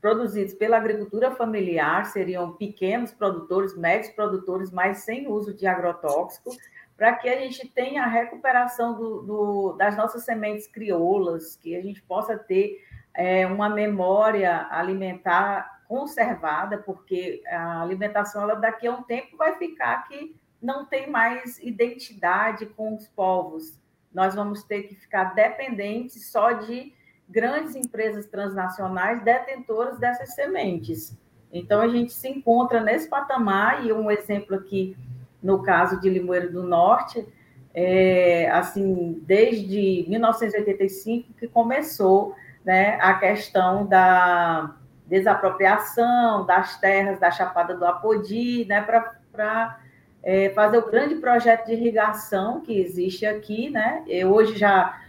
produzidos 0.00 0.54
pela 0.54 0.76
agricultura 0.76 1.30
familiar, 1.30 2.06
seriam 2.06 2.52
pequenos 2.52 3.12
produtores, 3.12 3.76
médios 3.76 4.12
produtores, 4.12 4.70
mas 4.70 4.98
sem 4.98 5.28
uso 5.28 5.54
de 5.54 5.66
agrotóxico, 5.66 6.50
para 6.96 7.14
que 7.14 7.28
a 7.28 7.38
gente 7.38 7.68
tenha 7.68 8.04
a 8.04 8.08
recuperação 8.08 8.94
do, 8.94 9.22
do, 9.22 9.72
das 9.74 9.96
nossas 9.96 10.24
sementes 10.24 10.66
crioulas, 10.66 11.56
que 11.56 11.76
a 11.76 11.82
gente 11.82 12.02
possa 12.02 12.36
ter 12.36 12.78
é, 13.14 13.46
uma 13.46 13.68
memória 13.68 14.66
alimentar 14.70 15.82
conservada, 15.86 16.78
porque 16.78 17.42
a 17.46 17.82
alimentação 17.82 18.42
ela 18.42 18.54
daqui 18.54 18.86
a 18.86 18.92
um 18.92 19.02
tempo 19.02 19.36
vai 19.36 19.56
ficar 19.56 20.08
que 20.08 20.34
não 20.62 20.86
tem 20.86 21.10
mais 21.10 21.58
identidade 21.58 22.66
com 22.66 22.94
os 22.94 23.08
povos. 23.08 23.78
Nós 24.14 24.34
vamos 24.34 24.62
ter 24.62 24.84
que 24.84 24.94
ficar 24.94 25.34
dependentes 25.34 26.30
só 26.30 26.52
de 26.52 26.92
grandes 27.28 27.74
empresas 27.74 28.26
transnacionais 28.26 29.22
detentoras 29.24 29.98
dessas 29.98 30.34
sementes. 30.34 31.16
Então, 31.52 31.80
a 31.80 31.88
gente 31.88 32.12
se 32.12 32.28
encontra 32.28 32.80
nesse 32.80 33.08
patamar, 33.08 33.84
e 33.84 33.92
um 33.92 34.10
exemplo 34.10 34.56
aqui, 34.56 34.96
no 35.42 35.62
caso 35.62 36.00
de 36.00 36.08
Limoeiro 36.08 36.52
do 36.52 36.62
Norte, 36.62 37.26
é, 37.74 38.50
assim, 38.50 39.20
desde 39.26 40.04
1985 40.08 41.32
que 41.34 41.48
começou 41.48 42.34
né, 42.64 42.98
a 43.00 43.14
questão 43.14 43.86
da 43.86 44.76
desapropriação 45.06 46.46
das 46.46 46.78
terras 46.78 47.18
da 47.18 47.30
Chapada 47.30 47.74
do 47.74 47.84
Apodi, 47.84 48.64
né, 48.66 48.80
para 48.82 49.80
é, 50.22 50.50
fazer 50.50 50.78
o 50.78 50.90
grande 50.90 51.16
projeto 51.16 51.66
de 51.66 51.72
irrigação 51.72 52.60
que 52.60 52.78
existe 52.78 53.26
aqui, 53.26 53.70
né? 53.70 54.04
Hoje 54.26 54.56
já 54.56 55.00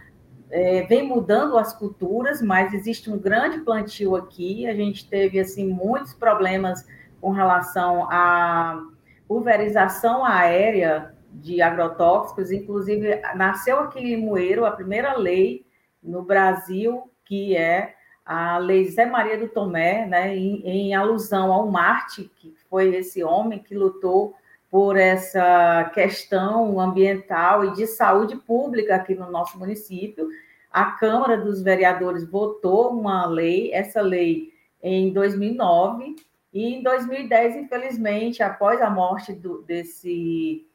é, 0.50 0.82
vem 0.82 1.06
mudando 1.06 1.56
as 1.56 1.72
culturas, 1.72 2.42
mas 2.42 2.74
existe 2.74 3.10
um 3.10 3.18
grande 3.18 3.60
plantio 3.60 4.16
aqui. 4.16 4.66
A 4.66 4.74
gente 4.74 5.08
teve 5.08 5.38
assim 5.38 5.68
muitos 5.68 6.14
problemas 6.14 6.86
com 7.20 7.30
relação 7.30 8.08
à 8.10 8.82
pulverização 9.26 10.24
aérea 10.24 11.14
de 11.30 11.60
agrotóxicos, 11.60 12.52
inclusive 12.52 13.20
nasceu 13.34 13.80
aqui 13.80 13.98
em 13.98 14.16
Limoeiro 14.16 14.64
a 14.64 14.70
primeira 14.70 15.16
lei 15.16 15.66
no 16.02 16.22
Brasil, 16.22 17.10
que 17.24 17.56
é 17.56 17.94
a 18.24 18.58
Lei 18.58 18.88
Zé 18.88 19.06
Maria 19.06 19.36
do 19.36 19.48
Tomé, 19.48 20.06
né, 20.06 20.36
em, 20.36 20.62
em 20.64 20.94
alusão 20.94 21.52
ao 21.52 21.70
Marte, 21.70 22.30
que 22.36 22.54
foi 22.70 22.94
esse 22.94 23.22
homem 23.24 23.58
que 23.58 23.74
lutou 23.74 24.34
por 24.74 24.96
essa 24.96 25.88
questão 25.94 26.80
ambiental 26.80 27.64
e 27.64 27.74
de 27.74 27.86
saúde 27.86 28.34
pública 28.34 28.96
aqui 28.96 29.14
no 29.14 29.30
nosso 29.30 29.56
município. 29.56 30.28
A 30.68 30.86
Câmara 30.86 31.36
dos 31.36 31.62
Vereadores 31.62 32.28
votou 32.28 32.90
uma 32.90 33.24
lei, 33.24 33.72
essa 33.72 34.00
lei 34.00 34.52
em 34.82 35.12
2009, 35.12 36.16
e 36.52 36.74
em 36.74 36.82
2010, 36.82 37.54
infelizmente, 37.54 38.42
após 38.42 38.82
a 38.82 38.90
morte 38.90 39.32
do, 39.32 39.62
desse, 39.62 40.66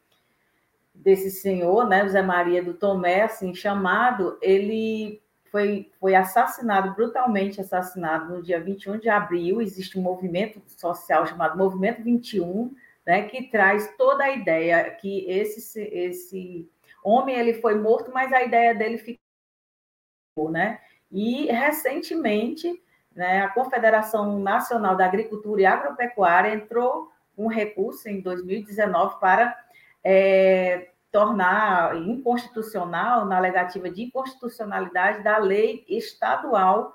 desse 0.96 1.30
senhor, 1.30 1.86
né, 1.86 2.06
José 2.06 2.22
Maria 2.22 2.64
do 2.64 2.76
Tomé, 2.76 3.24
assim 3.24 3.54
chamado, 3.54 4.38
ele 4.42 5.22
foi, 5.52 5.92
foi 6.00 6.16
assassinado, 6.16 6.96
brutalmente 6.96 7.60
assassinado 7.60 8.34
no 8.34 8.42
dia 8.42 8.62
21 8.62 8.98
de 8.98 9.10
abril. 9.10 9.62
Existe 9.62 10.00
um 10.00 10.02
movimento 10.02 10.62
social 10.68 11.28
chamado 11.28 11.58
Movimento 11.58 12.02
21, 12.02 12.74
né, 13.10 13.24
que 13.24 13.42
traz 13.50 13.92
toda 13.98 14.24
a 14.24 14.30
ideia 14.30 14.92
que 14.92 15.26
esse, 15.28 15.82
esse 15.82 16.70
homem 17.04 17.36
ele 17.36 17.56
foi 17.56 17.74
morto, 17.74 18.12
mas 18.14 18.32
a 18.32 18.44
ideia 18.44 18.76
dele 18.76 19.00
ficou, 19.00 20.52
né? 20.52 20.80
E 21.12 21.48
recentemente, 21.48 22.72
né, 23.16 23.42
a 23.42 23.50
Confederação 23.50 24.38
Nacional 24.38 24.96
da 24.96 25.06
Agricultura 25.06 25.60
e 25.60 25.66
Agropecuária 25.66 26.54
entrou 26.54 27.12
um 27.36 27.48
recurso 27.48 28.08
em 28.08 28.22
2019 28.22 29.20
para 29.20 29.58
é, 30.04 30.90
tornar 31.12 31.96
inconstitucional, 31.96 33.26
na 33.26 33.38
alegativa 33.38 33.90
de 33.90 34.04
inconstitucionalidade 34.04 35.24
da 35.24 35.40
lei 35.40 35.84
estadual 35.90 36.94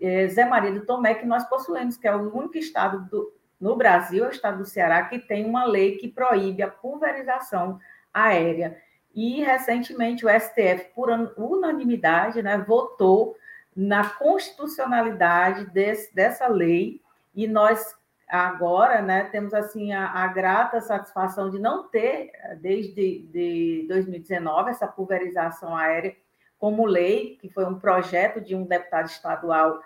é, 0.00 0.28
Zé 0.28 0.44
Maria 0.44 0.70
do 0.70 0.86
Tomé, 0.86 1.14
que 1.14 1.26
nós 1.26 1.42
possuímos, 1.48 1.96
que 1.96 2.06
é 2.06 2.14
o 2.14 2.32
único 2.32 2.56
estado 2.56 3.00
do, 3.10 3.39
no 3.60 3.76
Brasil, 3.76 4.24
é 4.24 4.28
o 4.28 4.30
estado 4.30 4.58
do 4.58 4.64
Ceará, 4.64 5.04
que 5.04 5.18
tem 5.18 5.44
uma 5.44 5.64
lei 5.64 5.96
que 5.96 6.08
proíbe 6.08 6.62
a 6.62 6.70
pulverização 6.70 7.78
aérea. 8.12 8.80
E, 9.14 9.42
recentemente, 9.42 10.24
o 10.24 10.28
STF, 10.28 10.92
por 10.94 11.10
unanimidade, 11.36 12.42
né, 12.42 12.56
votou 12.58 13.36
na 13.76 14.08
constitucionalidade 14.08 15.66
desse, 15.66 16.14
dessa 16.14 16.46
lei, 16.46 17.00
e 17.34 17.46
nós 17.46 17.94
agora 18.28 19.02
né, 19.02 19.24
temos 19.24 19.52
assim 19.52 19.92
a, 19.92 20.08
a, 20.08 20.26
grata 20.28 20.80
satisfação 20.80 21.50
de 21.50 21.58
não 21.58 21.88
ter, 21.88 22.30
desde 22.60 23.20
de 23.26 23.86
2019, 23.88 24.70
essa 24.70 24.86
pulverização 24.86 25.76
aérea 25.76 26.14
como 26.58 26.84
lei, 26.84 27.38
que 27.40 27.48
foi 27.48 27.64
um 27.64 27.78
projeto 27.78 28.40
de 28.40 28.54
um 28.54 28.64
deputado 28.64 29.06
estadual 29.06 29.80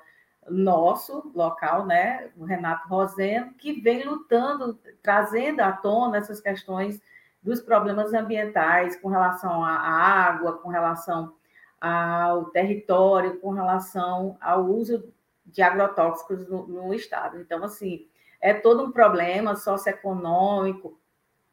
nosso, 0.49 1.31
local, 1.35 1.87
né, 1.87 2.31
o 2.37 2.45
Renato 2.45 2.89
Roseno, 2.89 3.53
que 3.55 3.81
vem 3.81 4.05
lutando, 4.05 4.79
trazendo 5.03 5.61
à 5.61 5.73
tona 5.73 6.19
essas 6.19 6.41
questões 6.41 7.01
dos 7.43 7.61
problemas 7.61 8.15
ambientais 8.15 8.97
com 8.97 9.09
relação 9.09 9.65
à 9.65 9.75
água, 9.75 10.59
com 10.59 10.69
relação 10.69 11.35
ao 11.81 12.47
território, 12.47 13.39
com 13.41 13.51
relação 13.51 14.37
ao 14.41 14.65
uso 14.65 15.13
de 15.45 15.63
agrotóxicos 15.63 16.49
no, 16.49 16.67
no 16.67 16.95
estado. 16.95 17.39
Então, 17.39 17.63
assim, 17.63 18.07
é 18.41 18.55
todo 18.55 18.83
um 18.83 18.93
problema 18.93 19.55
socioeconômico, 19.57 20.99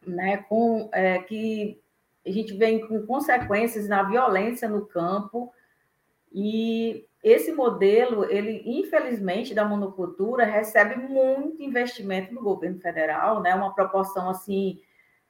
né, 0.05 0.37
com, 0.49 0.89
é, 0.91 1.19
que 1.19 1.81
a 2.25 2.31
gente 2.31 2.53
vem 2.53 2.87
com 2.87 3.05
consequências 3.05 3.87
na 3.87 4.03
violência 4.03 4.69
no 4.69 4.85
campo, 4.85 5.53
e 6.31 7.05
esse 7.23 7.51
modelo, 7.51 8.25
ele, 8.25 8.63
infelizmente, 8.65 9.53
da 9.53 9.63
monocultura, 9.63 10.43
recebe 10.43 10.95
muito 10.95 11.61
investimento 11.61 12.33
do 12.33 12.41
governo 12.41 12.79
federal, 12.79 13.41
né, 13.41 13.53
uma 13.53 13.73
proporção, 13.73 14.29
assim, 14.29 14.81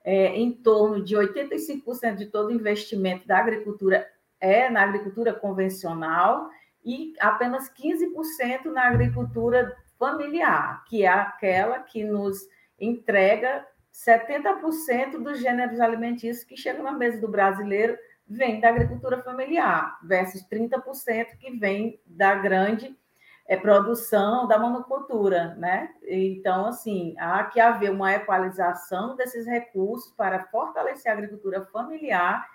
é, 0.04 0.28
em 0.28 0.52
torno 0.52 1.04
de 1.04 1.16
85% 1.16 2.16
de 2.16 2.26
todo 2.28 2.52
investimento 2.52 3.28
da 3.28 3.38
agricultura 3.38 4.08
é 4.40 4.70
na 4.70 4.82
agricultura 4.82 5.34
convencional, 5.34 6.50
e 6.84 7.14
apenas 7.20 7.70
15% 7.70 8.66
na 8.66 8.88
agricultura 8.88 9.76
familiar, 10.00 10.84
que 10.86 11.04
é 11.04 11.08
aquela 11.08 11.80
que 11.80 12.04
nos 12.04 12.40
entrega 12.80 13.64
70% 13.94 15.22
dos 15.22 15.40
gêneros 15.40 15.80
alimentícios 15.80 16.44
que 16.44 16.58
chegam 16.58 16.84
na 16.84 16.94
mesa 16.94 17.22
do 17.22 17.28
brasileiro 17.28 17.96
vem 18.32 18.62
da 18.62 18.70
agricultura 18.70 19.22
familiar, 19.22 20.00
versus 20.04 20.41
30% 20.48 21.38
que 21.38 21.52
vem 21.58 22.00
da 22.06 22.36
grande 22.36 22.98
é, 23.46 23.58
produção 23.58 24.48
da 24.48 24.58
monocultura, 24.58 25.56
né? 25.56 25.94
Então, 26.08 26.67
assim, 26.67 27.13
há 27.20 27.44
que 27.44 27.60
haver 27.60 27.91
uma 27.91 28.13
equalização 28.13 29.15
desses 29.17 29.46
recursos 29.46 30.13
para 30.13 30.46
fortalecer 30.46 31.12
a 31.12 31.15
agricultura 31.15 31.65
familiar, 31.65 32.48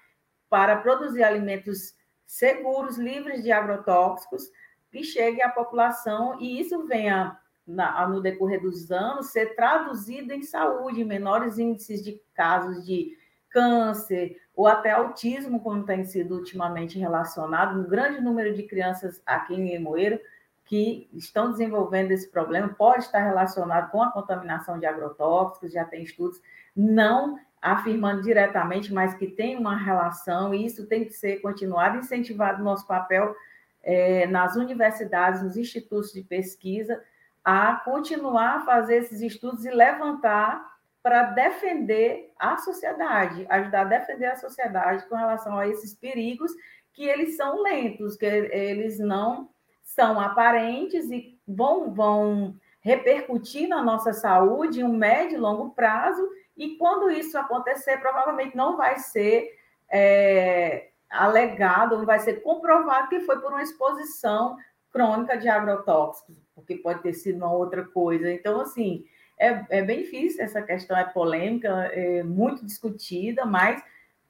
para 0.48 0.76
produzir 0.76 1.22
alimentos 1.22 1.94
seguros, 2.24 2.96
livres 2.96 3.42
de 3.42 3.52
agrotóxicos, 3.52 4.50
que 4.90 5.04
chegue 5.04 5.42
à 5.42 5.50
população 5.50 6.40
e 6.40 6.58
isso 6.58 6.86
venha, 6.86 7.38
na, 7.66 8.08
no 8.08 8.22
decorrer 8.22 8.62
dos 8.62 8.90
anos, 8.90 9.26
ser 9.26 9.54
traduzido 9.54 10.32
em 10.32 10.42
saúde, 10.42 11.04
menores 11.04 11.58
índices 11.58 12.02
de 12.02 12.18
casos 12.32 12.86
de 12.86 13.14
câncer 13.50 14.40
ou 14.56 14.66
até 14.66 14.92
autismo, 14.92 15.60
como 15.60 15.84
tem 15.84 16.02
sido 16.04 16.34
ultimamente 16.34 16.98
relacionado, 16.98 17.78
um 17.78 17.84
grande 17.84 18.22
número 18.22 18.54
de 18.54 18.62
crianças 18.62 19.22
aqui 19.26 19.54
em 19.54 19.68
Limoeiro 19.68 20.18
que 20.64 21.08
estão 21.12 21.50
desenvolvendo 21.50 22.10
esse 22.10 22.28
problema 22.28 22.68
pode 22.68 23.04
estar 23.04 23.20
relacionado 23.20 23.90
com 23.90 24.02
a 24.02 24.10
contaminação 24.10 24.78
de 24.78 24.86
agrotóxicos, 24.86 25.72
já 25.72 25.84
tem 25.84 26.02
estudos, 26.02 26.40
não 26.74 27.38
afirmando 27.62 28.22
diretamente, 28.22 28.92
mas 28.92 29.14
que 29.14 29.28
tem 29.28 29.56
uma 29.56 29.76
relação, 29.76 30.52
e 30.52 30.66
isso 30.66 30.86
tem 30.86 31.04
que 31.04 31.12
ser 31.12 31.40
continuado 31.40 31.98
incentivado 31.98 32.64
nosso 32.64 32.86
papel 32.86 33.34
é, 33.82 34.26
nas 34.26 34.56
universidades, 34.56 35.42
nos 35.42 35.56
institutos 35.56 36.12
de 36.12 36.22
pesquisa, 36.22 37.00
a 37.44 37.76
continuar 37.84 38.56
a 38.56 38.64
fazer 38.64 38.96
esses 38.96 39.20
estudos 39.20 39.64
e 39.64 39.70
levantar 39.70 40.75
para 41.06 41.22
defender 41.22 42.32
a 42.36 42.56
sociedade, 42.56 43.46
ajudar 43.48 43.82
a 43.82 43.84
defender 43.84 44.26
a 44.26 44.34
sociedade 44.34 45.06
com 45.08 45.14
relação 45.14 45.56
a 45.56 45.68
esses 45.68 45.94
perigos 45.94 46.50
que 46.92 47.04
eles 47.04 47.36
são 47.36 47.62
lentos, 47.62 48.16
que 48.16 48.26
eles 48.26 48.98
não 48.98 49.48
são 49.84 50.18
aparentes 50.18 51.08
e 51.08 51.38
vão, 51.46 51.94
vão 51.94 52.56
repercutir 52.80 53.68
na 53.68 53.84
nossa 53.84 54.12
saúde 54.12 54.80
em 54.80 54.82
um 54.82 54.96
médio 54.96 55.36
e 55.36 55.40
longo 55.40 55.70
prazo, 55.70 56.28
e 56.56 56.74
quando 56.76 57.08
isso 57.08 57.38
acontecer, 57.38 57.98
provavelmente 57.98 58.56
não 58.56 58.76
vai 58.76 58.98
ser 58.98 59.48
é, 59.88 60.88
alegado, 61.08 62.04
vai 62.04 62.18
ser 62.18 62.42
comprovado 62.42 63.10
que 63.10 63.20
foi 63.20 63.40
por 63.40 63.52
uma 63.52 63.62
exposição 63.62 64.56
crônica 64.90 65.38
de 65.38 65.48
agrotóxicos, 65.48 66.36
porque 66.52 66.74
pode 66.74 67.00
ter 67.00 67.12
sido 67.12 67.36
uma 67.36 67.52
outra 67.52 67.84
coisa. 67.84 68.28
Então, 68.28 68.60
assim, 68.60 69.04
é, 69.38 69.79
é 69.79 69.83
bem 69.83 70.03
difícil, 70.03 70.42
essa 70.42 70.62
questão 70.62 70.96
é 70.96 71.05
polêmica, 71.05 71.68
é 71.92 72.22
muito 72.22 72.64
discutida, 72.64 73.44
mas, 73.44 73.83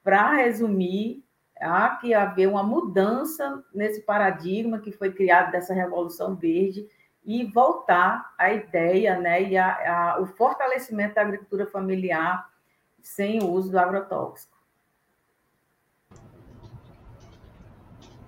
para 0.02 0.32
resumir, 0.34 1.24
há 1.60 1.90
que 1.96 2.12
haver 2.12 2.48
uma 2.48 2.62
mudança 2.62 3.64
nesse 3.72 4.02
paradigma 4.02 4.78
que 4.78 4.92
foi 4.92 5.12
criado 5.12 5.52
dessa 5.52 5.72
Revolução 5.72 6.34
Verde 6.34 6.88
e 7.24 7.44
voltar 7.44 8.34
à 8.38 8.52
ideia 8.52 9.18
né, 9.18 9.42
e 9.42 9.56
a, 9.56 10.14
a, 10.14 10.20
o 10.20 10.26
fortalecimento 10.26 11.14
da 11.14 11.22
agricultura 11.22 11.66
familiar 11.66 12.48
sem 13.02 13.42
o 13.42 13.50
uso 13.50 13.70
do 13.70 13.78
agrotóxico. 13.78 14.55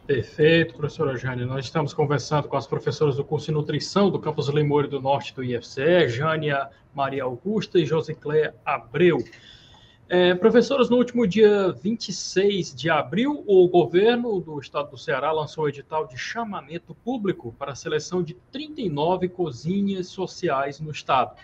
Perfeito, 0.08 0.74
professora 0.74 1.18
Jane. 1.18 1.44
Nós 1.44 1.66
estamos 1.66 1.92
conversando 1.92 2.48
com 2.48 2.56
as 2.56 2.66
professoras 2.66 3.16
do 3.16 3.22
curso 3.22 3.48
de 3.48 3.52
nutrição 3.52 4.08
do 4.08 4.18
campus 4.18 4.48
Lemoure 4.48 4.88
do 4.88 5.02
Norte 5.02 5.34
do 5.34 5.44
IFCE, 5.44 6.08
Jânia 6.08 6.70
Maria 6.94 7.24
Augusta 7.24 7.78
e 7.78 7.84
Josicléia 7.84 8.54
Abreu. 8.64 9.18
É, 10.08 10.34
professoras, 10.34 10.88
no 10.88 10.96
último 10.96 11.26
dia 11.26 11.72
26 11.72 12.74
de 12.74 12.88
abril, 12.88 13.44
o 13.46 13.68
governo 13.68 14.40
do 14.40 14.58
estado 14.58 14.92
do 14.92 14.96
Ceará 14.96 15.30
lançou 15.30 15.64
o 15.64 15.68
edital 15.68 16.06
de 16.06 16.16
chamamento 16.16 16.94
público 16.94 17.54
para 17.58 17.72
a 17.72 17.76
seleção 17.76 18.22
de 18.22 18.32
39 18.50 19.28
cozinhas 19.28 20.06
sociais 20.06 20.80
no 20.80 20.90
estado. 20.90 21.36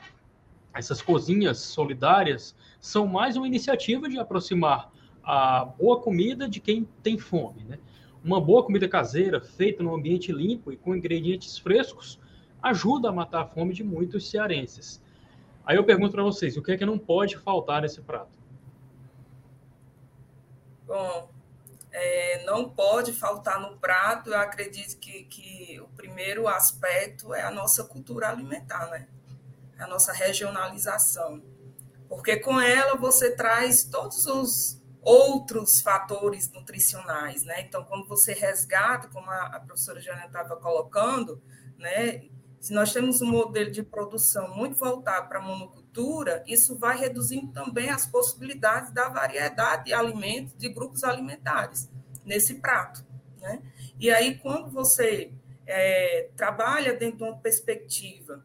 Essas 0.75 1.03
cozinhas 1.03 1.59
solidárias 1.59 2.57
são 2.81 3.07
mais 3.07 3.37
uma 3.37 3.47
iniciativa 3.47 4.09
de 4.09 4.19
aproximar 4.19 4.91
a 5.23 5.67
boa 5.67 6.01
comida 6.01 6.49
de 6.49 6.61
quem 6.61 6.89
tem 7.03 7.19
fome, 7.19 7.63
né? 7.65 7.79
Uma 8.25 8.41
boa 8.41 8.65
comida 8.65 8.89
caseira, 8.89 9.39
feita 9.39 9.83
num 9.83 9.95
ambiente 9.95 10.33
limpo 10.33 10.73
e 10.73 10.77
com 10.79 10.97
ingredientes 10.97 11.59
frescos, 11.59 12.19
ajuda 12.63 13.11
a 13.11 13.13
matar 13.13 13.43
a 13.43 13.47
fome 13.47 13.75
de 13.75 13.85
muitos 13.85 14.31
cearenses. 14.31 15.03
Aí 15.67 15.77
eu 15.77 15.85
pergunto 15.85 16.13
para 16.13 16.23
vocês, 16.23 16.57
o 16.57 16.63
que 16.63 16.73
é 16.73 16.77
que 16.79 16.87
não 16.87 16.99
pode 16.99 17.37
faltar 17.37 17.83
nesse 17.83 18.01
prato? 18.01 18.39
Bom, 20.87 21.29
é, 21.93 22.45
não 22.45 22.69
pode 22.69 23.13
faltar 23.13 23.61
no 23.61 23.77
prato, 23.77 24.31
eu 24.31 24.39
acredito 24.39 24.99
que, 24.99 25.25
que 25.25 25.81
o 25.81 25.89
primeiro 25.89 26.49
aspecto 26.49 27.35
é 27.35 27.43
a 27.43 27.51
nossa 27.51 27.85
cultura 27.85 28.31
alimentar, 28.31 28.91
né? 28.91 29.07
A 29.79 29.87
nossa 29.87 30.13
regionalização. 30.13 31.43
Porque 32.09 32.37
com 32.37 32.61
ela 32.61 32.97
você 32.97 33.31
traz 33.31 33.85
todos 33.85 34.27
os 34.27 34.83
outros 35.05 35.81
fatores 35.81 36.51
nutricionais, 36.51 37.45
né? 37.45 37.61
Então, 37.61 37.85
quando 37.85 38.07
você 38.09 38.33
resgata, 38.33 39.09
como 39.09 39.29
a, 39.31 39.47
a 39.47 39.61
professora 39.61 40.01
Jana 40.01 40.27
estava 40.27 40.57
colocando, 40.57 41.41
né? 41.79 42.25
Se 42.59 42.73
nós 42.73 42.95
temos 42.95 43.21
um 43.21 43.27
modelo 43.27 43.71
de 43.71 43.83
produção 43.83 44.57
muito 44.57 44.77
voltado 44.77 45.29
para 45.29 45.39
a 45.39 45.43
monocultura, 45.43 46.43
isso 46.47 46.79
vai 46.79 46.97
reduzindo 46.97 47.53
também 47.53 47.91
as 47.91 48.07
possibilidades 48.07 48.91
da 48.91 49.11
variedade 49.11 49.85
de 49.85 49.93
alimentos, 49.93 50.57
de 50.57 50.71
grupos 50.71 51.05
alimentares 51.05 51.91
nesse 52.25 52.55
prato, 52.55 53.05
né? 53.39 53.63
E 54.01 54.11
aí, 54.11 54.39
quando 54.39 54.71
você 54.71 55.31
é, 55.67 56.31
trabalha 56.35 56.95
dentro 56.95 57.19
de 57.19 57.25
uma 57.25 57.37
perspectiva 57.37 58.45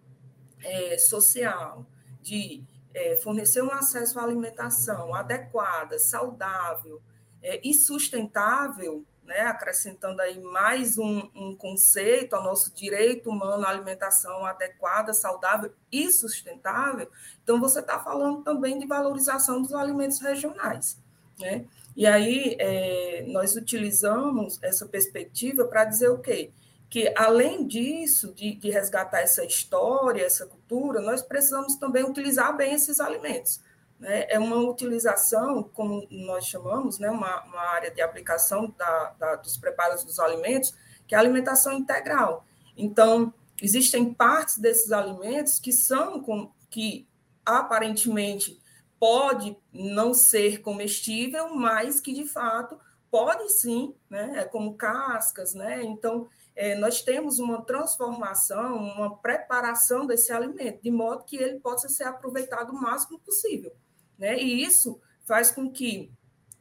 é, 0.61 0.97
social, 0.97 1.85
de 2.21 2.63
é, 2.93 3.15
fornecer 3.17 3.61
um 3.61 3.71
acesso 3.71 4.19
à 4.19 4.23
alimentação 4.23 5.13
adequada, 5.13 5.99
saudável 5.99 7.01
é, 7.41 7.59
e 7.63 7.73
sustentável, 7.73 9.05
né, 9.23 9.41
acrescentando 9.41 10.21
aí 10.21 10.39
mais 10.39 10.97
um, 10.97 11.29
um, 11.35 11.55
conceito 11.55 12.35
ao 12.35 12.43
nosso 12.43 12.73
direito 12.73 13.29
humano 13.29 13.63
à 13.63 13.69
alimentação 13.69 14.43
adequada, 14.45 15.13
saudável 15.13 15.71
e 15.91 16.11
sustentável, 16.11 17.09
então 17.43 17.59
você 17.59 17.79
está 17.79 17.99
falando 17.99 18.43
também 18.43 18.79
de 18.79 18.87
valorização 18.87 19.61
dos 19.61 19.73
alimentos 19.73 20.19
regionais. 20.19 20.97
Né? 21.39 21.65
E 21.95 22.07
aí 22.07 22.55
é, 22.59 23.23
nós 23.27 23.55
utilizamos 23.55 24.61
essa 24.63 24.85
perspectiva 24.85 25.65
para 25.65 25.85
dizer 25.85 26.09
o 26.09 26.17
quê? 26.17 26.51
Que, 26.89 27.13
além 27.15 27.67
disso, 27.67 28.33
de, 28.33 28.55
de, 28.55 28.71
resgatar 28.71 29.19
essa 29.19 29.45
história, 29.45 30.25
essa 30.25 30.47
cultura, 30.47 30.99
nós 31.01 31.21
precisamos 31.21 31.75
também 31.75 32.03
utilizar 32.03 32.55
bem 32.57 32.73
esses 32.73 32.99
alimentos. 32.99 33.61
Né? 33.99 34.25
É 34.27 34.39
uma 34.39 34.55
utilização, 34.55 35.61
como 35.61 36.07
nós 36.09 36.45
chamamos, 36.45 36.97
né? 36.97 37.11
uma, 37.11 37.43
uma 37.43 37.61
área 37.61 37.91
de 37.91 38.01
aplicação 38.01 38.73
da, 38.75 39.15
da, 39.19 39.35
dos 39.35 39.55
preparos 39.55 40.03
dos 40.03 40.19
alimentos, 40.19 40.73
que 41.07 41.13
é 41.13 41.17
a 41.17 41.21
alimentação 41.21 41.73
integral. 41.73 42.43
Então, 42.75 43.31
existem 43.61 44.11
partes 44.11 44.57
desses 44.57 44.91
alimentos 44.91 45.59
que 45.59 45.71
são 45.71 46.21
com, 46.23 46.51
que 46.71 47.07
aparentemente 47.45 48.59
pode 48.99 49.55
não 49.71 50.13
ser 50.13 50.61
comestível, 50.61 51.53
mas 51.53 51.99
que 52.01 52.13
de 52.13 52.25
fato 52.25 52.79
pode 53.09 53.49
sim, 53.51 53.93
né? 54.09 54.33
É 54.37 54.43
como 54.45 54.75
cascas, 54.75 55.53
né? 55.53 55.81
Então 55.83 56.27
é, 56.59 56.75
nós 56.75 57.01
temos 57.01 57.39
uma 57.39 57.61
transformação, 57.61 58.75
uma 58.75 59.15
preparação 59.15 60.05
desse 60.05 60.29
alimento, 60.33 60.83
de 60.83 60.91
modo 60.91 61.23
que 61.23 61.37
ele 61.37 61.57
possa 61.57 61.87
ser 61.87 62.03
aproveitado 62.03 62.71
o 62.71 62.81
máximo 62.81 63.17
possível. 63.17 63.71
Né? 64.17 64.37
E 64.37 64.61
isso 64.61 64.99
faz 65.23 65.51
com 65.51 65.71
que 65.71 66.11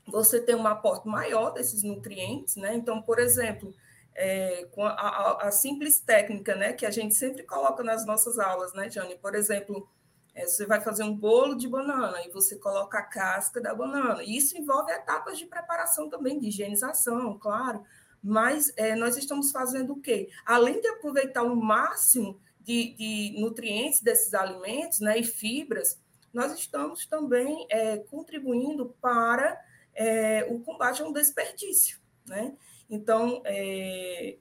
você 0.06 0.40
tenha 0.40 0.56
um 0.56 0.68
aporte 0.68 1.08
maior 1.08 1.50
desses 1.50 1.82
nutrientes. 1.82 2.54
Né? 2.54 2.76
Então, 2.76 3.02
por 3.02 3.18
exemplo, 3.18 3.74
é, 4.14 4.68
a, 4.78 4.86
a, 4.86 5.48
a, 5.48 5.50
simples 5.50 5.98
técnica 5.98 6.54
né, 6.54 6.74
que 6.74 6.86
a 6.86 6.92
gente 6.92 7.16
sempre 7.16 7.42
coloca 7.42 7.82
nas 7.82 8.06
nossas 8.06 8.38
aulas, 8.38 8.72
né, 8.74 8.88
Jane? 8.88 9.18
Por 9.18 9.34
exemplo, 9.34 9.88
é, 10.32 10.46
você 10.46 10.64
vai 10.64 10.80
fazer 10.80 11.02
um 11.02 11.16
bolo 11.16 11.56
de 11.56 11.66
banana 11.66 12.22
e 12.24 12.30
você 12.30 12.54
coloca 12.54 13.00
a 13.00 13.02
casca 13.02 13.60
da 13.60 13.74
banana. 13.74 14.22
E 14.22 14.36
isso 14.36 14.56
envolve 14.56 14.92
etapas 14.92 15.36
de 15.36 15.46
preparação 15.46 16.08
também, 16.08 16.38
de 16.38 16.46
higienização, 16.46 17.36
claro 17.36 17.84
mas 18.22 18.72
é, 18.76 18.94
nós 18.94 19.16
estamos 19.16 19.50
fazendo 19.50 19.92
o 19.92 20.00
quê? 20.00 20.28
Além 20.44 20.80
de 20.80 20.88
aproveitar 20.88 21.42
o 21.42 21.56
máximo 21.56 22.40
de, 22.60 22.94
de 22.94 23.40
nutrientes 23.40 24.02
desses 24.02 24.34
alimentos 24.34 25.00
né, 25.00 25.18
e 25.18 25.24
fibras, 25.24 25.98
nós 26.32 26.52
estamos 26.52 27.06
também 27.06 27.66
é, 27.70 27.98
contribuindo 27.98 28.94
para 29.00 29.58
é, 29.94 30.44
o 30.50 30.60
combate 30.60 31.02
ao 31.02 31.12
desperdício. 31.12 31.98
Né? 32.26 32.54
Então, 32.90 33.42
é, 33.44 34.36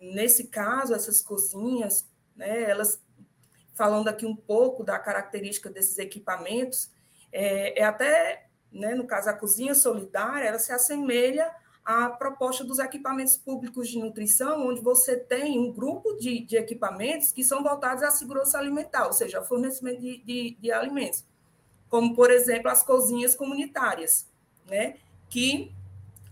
nesse 0.00 0.48
caso, 0.48 0.94
essas 0.94 1.20
cozinhas, 1.20 2.08
né, 2.34 2.62
elas 2.62 3.04
falando 3.74 4.08
aqui 4.08 4.24
um 4.24 4.34
pouco 4.34 4.82
da 4.82 4.98
característica 4.98 5.68
desses 5.68 5.98
equipamentos, 5.98 6.90
é, 7.30 7.80
é 7.80 7.84
até, 7.84 8.48
né, 8.72 8.94
no 8.94 9.06
caso, 9.06 9.28
a 9.28 9.34
cozinha 9.34 9.74
solidária, 9.74 10.48
ela 10.48 10.58
se 10.58 10.72
assemelha 10.72 11.54
a 11.86 12.10
proposta 12.10 12.64
dos 12.64 12.80
equipamentos 12.80 13.36
públicos 13.36 13.88
de 13.88 13.96
nutrição, 13.96 14.66
onde 14.66 14.80
você 14.80 15.16
tem 15.16 15.56
um 15.56 15.72
grupo 15.72 16.14
de, 16.14 16.40
de 16.40 16.56
equipamentos 16.56 17.30
que 17.30 17.44
são 17.44 17.62
voltados 17.62 18.02
à 18.02 18.10
segurança 18.10 18.58
alimentar, 18.58 19.06
ou 19.06 19.12
seja, 19.12 19.38
ao 19.38 19.44
fornecimento 19.44 20.00
de, 20.00 20.18
de, 20.18 20.56
de 20.60 20.72
alimentos, 20.72 21.24
como, 21.88 22.12
por 22.16 22.28
exemplo, 22.28 22.68
as 22.68 22.82
cozinhas 22.82 23.36
comunitárias, 23.36 24.26
né, 24.68 24.96
que 25.30 25.72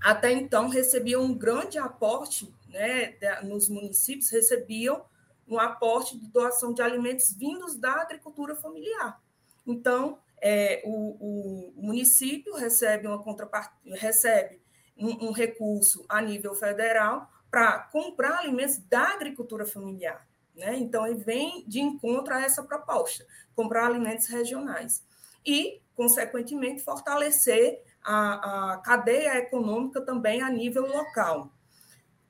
até 0.03 0.33
então 0.33 0.69
recebiam 0.69 1.23
um 1.23 1.33
grande 1.33 1.79
aporte, 1.79 2.53
né, 2.69 3.15
nos 3.45 3.69
municípios 3.69 4.31
recebiam 4.31 5.05
um 5.47 5.61
aporte 5.61 6.19
de 6.19 6.27
doação 6.27 6.75
de 6.75 6.83
alimentos 6.83 7.33
vindos 7.33 7.77
da 7.77 7.93
agricultura 8.03 8.57
familiar. 8.57 9.23
Então, 9.65 10.19
é, 10.43 10.83
o, 10.85 11.71
o, 11.71 11.75
município 11.77 12.57
recebe 12.57 13.07
uma 13.07 13.23
contrapartida, 13.23 13.97
recebe 13.97 14.64
um, 14.97 15.33
recurso 15.33 16.05
a 16.09 16.21
nível 16.21 16.55
federal 16.55 17.31
para 17.51 17.79
comprar 17.79 18.39
alimentos 18.39 18.79
da 18.79 19.09
agricultura 19.15 19.65
familiar. 19.67 20.27
Né? 20.55 20.77
Então, 20.77 21.07
ele 21.07 21.17
vem 21.17 21.65
de 21.67 21.81
encontro 21.81 22.35
a 22.35 22.43
essa 22.43 22.63
proposta, 22.63 23.27
comprar 23.55 23.87
alimentos 23.87 24.27
regionais. 24.29 25.05
E, 25.45 25.81
consequentemente, 25.95 26.83
fortalecer 26.83 27.83
a, 28.03 28.73
a 28.73 28.77
cadeia 28.79 29.39
econômica 29.39 30.01
também 30.01 30.43
a 30.43 30.51
nível 30.51 30.87
local. 30.87 31.51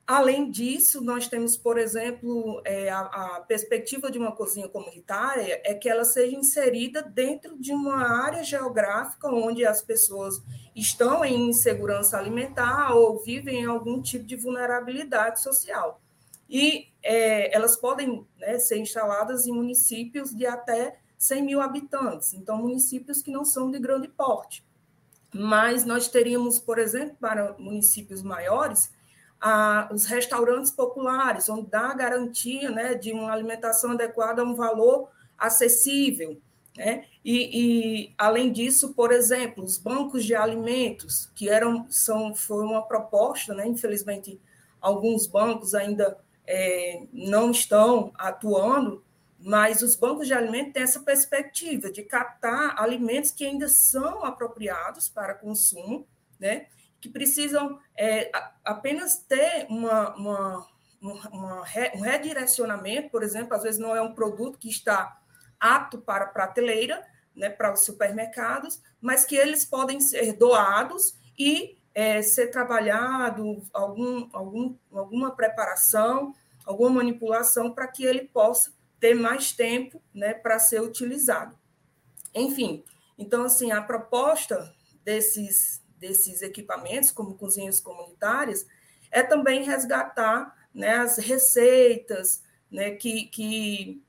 Além 0.07 0.51
disso, 0.51 1.01
nós 1.01 1.29
temos, 1.29 1.57
por 1.57 1.79
exemplo, 1.79 2.61
é, 2.67 2.91
a, 2.91 3.01
a, 3.01 3.41
perspectiva 3.41 4.11
de 4.11 4.19
uma 4.19 4.33
cozinha 4.33 4.69
comunitária 4.69 5.63
é 5.65 5.73
que 5.73 5.89
ela 5.89 6.05
seja 6.05 6.37
inserida 6.37 7.03
dentro 7.03 7.57
de 7.59 7.73
uma 7.73 8.07
área 8.23 8.45
geográfica 8.45 9.29
onde 9.29 9.65
as 9.65 9.81
pessoas 9.81 10.43
estão 10.77 11.25
em 11.25 11.49
insegurança 11.49 12.19
alimentar 12.19 12.95
ou 12.95 13.19
vivem 13.25 13.63
em 13.63 13.67
algum 13.67 14.03
tipo 14.03 14.27
de 14.27 14.37
vulnerabilidade 14.37 15.43
social. 15.43 16.03
E 16.51 16.89
é, 17.03 17.55
elas 17.57 17.75
podem 17.75 18.27
né, 18.39 18.59
ser 18.59 18.77
instaladas 18.77 19.47
em 19.47 19.53
municípios 19.53 20.37
de 20.37 20.45
até 20.45 20.99
100 21.17 21.43
mil 21.43 21.61
habitantes, 21.63 22.35
então 22.35 22.59
municípios 22.59 23.23
que 23.23 23.31
não 23.31 23.45
são 23.45 23.71
de 23.71 23.79
grande 23.79 24.09
porte. 24.09 24.63
Mas 25.33 25.87
nós 25.87 26.09
teríamos, 26.09 26.61
por 26.61 26.79
exemplo, 26.79 27.17
para 27.19 27.57
municípios 27.59 28.23
maiores, 28.23 28.93
a, 29.47 29.91
os 29.93 30.07
restaurantes 30.07 30.71
populares, 30.71 31.51
onde 31.51 31.69
dá 31.69 31.91
a 31.91 31.95
garantia 31.95 32.71
né, 32.71 32.95
de 32.95 33.13
uma 33.13 33.31
alimentação 33.31 33.91
adequada 33.91 34.41
a 34.41 34.45
um 34.45 34.55
valor 34.55 35.11
acessível. 35.37 36.41
Né? 36.75 37.05
E, 37.23 38.07
e, 38.07 38.15
além 38.17 38.51
disso, 38.51 38.95
por 38.95 39.13
exemplo, 39.13 39.63
os 39.63 39.77
bancos 39.77 40.25
de 40.25 40.35
alimentos, 40.35 41.31
que 41.35 41.51
eram, 41.51 41.87
são, 41.91 42.35
foi 42.35 42.65
uma 42.65 42.81
proposta, 42.87 43.53
né? 43.53 43.69
infelizmente, 43.69 44.41
alguns 44.81 45.27
bancos 45.27 45.75
ainda 45.75 46.17
é, 46.47 47.03
não 47.13 47.51
estão 47.51 48.15
atuando, 48.17 49.05
mas 49.39 49.83
os 49.83 49.95
bancos 49.95 50.27
de 50.27 50.33
alimentos 50.33 50.73
têm 50.73 50.83
essa 50.83 51.01
perspectiva 51.01 51.93
de 51.93 52.03
captar 52.03 52.81
alimentos 52.81 53.31
que 53.31 53.45
ainda 53.45 53.69
são 53.69 54.25
apropriados 54.25 55.07
para 55.07 55.35
consumo, 55.35 56.07
né? 56.41 56.67
Que 57.05 57.09
precisam 57.11 57.79
é, 57.95 58.33
apenas 58.65 59.19
ter 59.19 59.67
uma, 59.69 60.17
uma, 60.17 60.67
uma, 61.03 61.63
um 61.95 62.01
redirecionamento, 62.01 63.11
por 63.11 63.23
exemplo, 63.23 63.55
às 63.55 63.63
vezes 63.63 63.79
não 63.79 63.95
é 63.95 64.01
um 64.01 64.15
produto 64.15 64.59
que 64.59 64.71
está 64.71 65.21
apto 65.61 65.99
para 65.99 66.25
prateleira, 66.25 67.07
né, 67.37 67.51
para 67.51 67.75
os 67.75 67.85
supermercados, 67.85 68.81
mas 69.03 69.27
que 69.27 69.37
eles 69.37 69.67
podem 69.67 70.01
ser 70.01 70.33
doados 70.33 71.15
e 71.39 71.77
é, 71.95 72.23
ser 72.23 72.47
trabalhado 72.47 73.63
algum, 73.71 74.27
algum, 74.33 74.75
alguma 74.91 75.37
preparação, 75.37 76.35
alguma 76.65 77.03
manipulação 77.03 77.71
para 77.71 77.87
que 77.87 78.03
ele 78.03 78.23
possa 78.29 78.73
ter 78.99 79.13
mais 79.13 79.53
tempo 79.53 80.01
né, 80.15 80.33
para 80.33 80.59
ser 80.59 80.81
utilizado. 80.81 81.55
Enfim, 82.35 82.83
então, 83.19 83.45
assim, 83.45 83.73
a 83.73 83.83
proposta 83.83 84.75
desses, 85.05 85.84
desses 86.07 86.43
equipamentos, 86.43 87.11
como 87.11 87.35
cozinhas 87.35 87.81
comunitárias, 87.81 88.67
é 89.11 89.23
também 89.23 89.65
resgatar 89.65 90.55
né, 90.75 90.97
as 90.97 91.17
receitas 91.17 92.43
né, 92.71 92.91
que, 92.91 93.25
que 93.27 94.03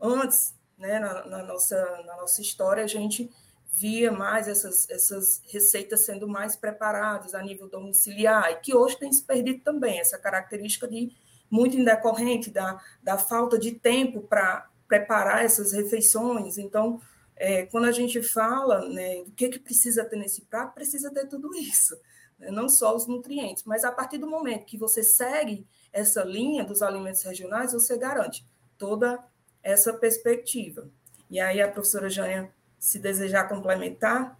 antes, 0.00 0.54
né, 0.78 0.98
na, 0.98 1.26
na, 1.26 1.42
nossa, 1.42 2.02
na 2.06 2.16
nossa 2.16 2.40
história, 2.40 2.82
a 2.82 2.86
gente 2.86 3.30
via 3.72 4.10
mais 4.10 4.48
essas, 4.48 4.88
essas 4.88 5.42
receitas 5.46 6.06
sendo 6.06 6.26
mais 6.26 6.56
preparadas 6.56 7.34
a 7.34 7.42
nível 7.42 7.68
domiciliar, 7.68 8.50
e 8.52 8.56
que 8.56 8.74
hoje 8.74 8.98
tem 8.98 9.12
se 9.12 9.22
perdido 9.22 9.62
também, 9.62 10.00
essa 10.00 10.16
característica 10.16 10.88
de 10.88 11.12
muito 11.50 11.76
indecorrente 11.76 12.50
da, 12.50 12.80
da 13.02 13.18
falta 13.18 13.58
de 13.58 13.72
tempo 13.72 14.22
para 14.22 14.66
preparar 14.88 15.44
essas 15.44 15.72
refeições. 15.72 16.56
Então, 16.56 17.00
é, 17.36 17.66
quando 17.66 17.84
a 17.84 17.92
gente 17.92 18.22
fala 18.22 18.88
né, 18.88 19.22
do 19.24 19.32
que, 19.32 19.48
que 19.48 19.58
precisa 19.58 20.04
ter 20.04 20.16
nesse 20.16 20.42
prato, 20.42 20.74
precisa 20.74 21.12
ter 21.12 21.26
tudo 21.26 21.54
isso, 21.54 21.98
né? 22.38 22.50
não 22.50 22.68
só 22.68 22.94
os 22.94 23.06
nutrientes, 23.06 23.64
mas 23.64 23.84
a 23.84 23.92
partir 23.92 24.18
do 24.18 24.28
momento 24.28 24.64
que 24.64 24.78
você 24.78 25.02
segue 25.02 25.66
essa 25.92 26.22
linha 26.24 26.64
dos 26.64 26.82
alimentos 26.82 27.22
regionais, 27.22 27.72
você 27.72 27.96
garante 27.96 28.46
toda 28.78 29.18
essa 29.62 29.92
perspectiva. 29.92 30.88
E 31.30 31.40
aí 31.40 31.60
a 31.60 31.68
professora 31.68 32.08
Jânia, 32.08 32.50
se 32.78 32.98
desejar 32.98 33.48
complementar. 33.48 34.38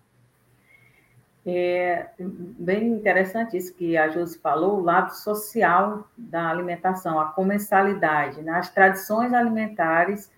É 1.47 2.09
bem 2.19 2.89
interessante 2.89 3.57
isso 3.57 3.75
que 3.75 3.97
a 3.97 4.09
Josi 4.09 4.39
falou, 4.39 4.79
o 4.79 4.83
lado 4.83 5.15
social 5.15 6.09
da 6.17 6.49
alimentação, 6.49 7.19
a 7.19 7.33
comensalidade. 7.33 8.43
Né? 8.43 8.53
As 8.53 8.71
tradições 8.71 9.33
alimentares, 9.33 10.31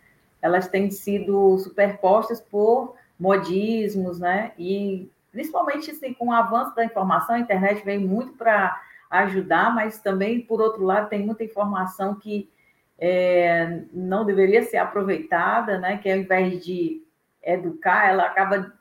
elas 0.46 0.68
têm 0.68 0.90
sido 0.90 1.58
superpostas 1.58 2.40
por 2.40 2.94
modismos, 3.18 4.18
né? 4.18 4.52
E 4.58 5.10
principalmente 5.30 5.90
assim, 5.90 6.14
com 6.14 6.28
o 6.28 6.32
avanço 6.32 6.74
da 6.74 6.84
informação, 6.84 7.34
a 7.34 7.40
internet 7.40 7.84
vem 7.84 7.98
muito 7.98 8.32
para 8.34 8.80
ajudar, 9.10 9.74
mas 9.74 10.00
também, 10.00 10.40
por 10.40 10.60
outro 10.60 10.82
lado, 10.84 11.08
tem 11.08 11.24
muita 11.24 11.44
informação 11.44 12.14
que 12.14 12.50
é, 12.98 13.82
não 13.92 14.24
deveria 14.24 14.62
ser 14.62 14.78
aproveitada, 14.78 15.78
né? 15.78 15.98
Que 15.98 16.10
ao 16.10 16.18
invés 16.18 16.64
de 16.64 17.02
educar, 17.42 18.08
ela 18.08 18.24
acaba 18.24 18.72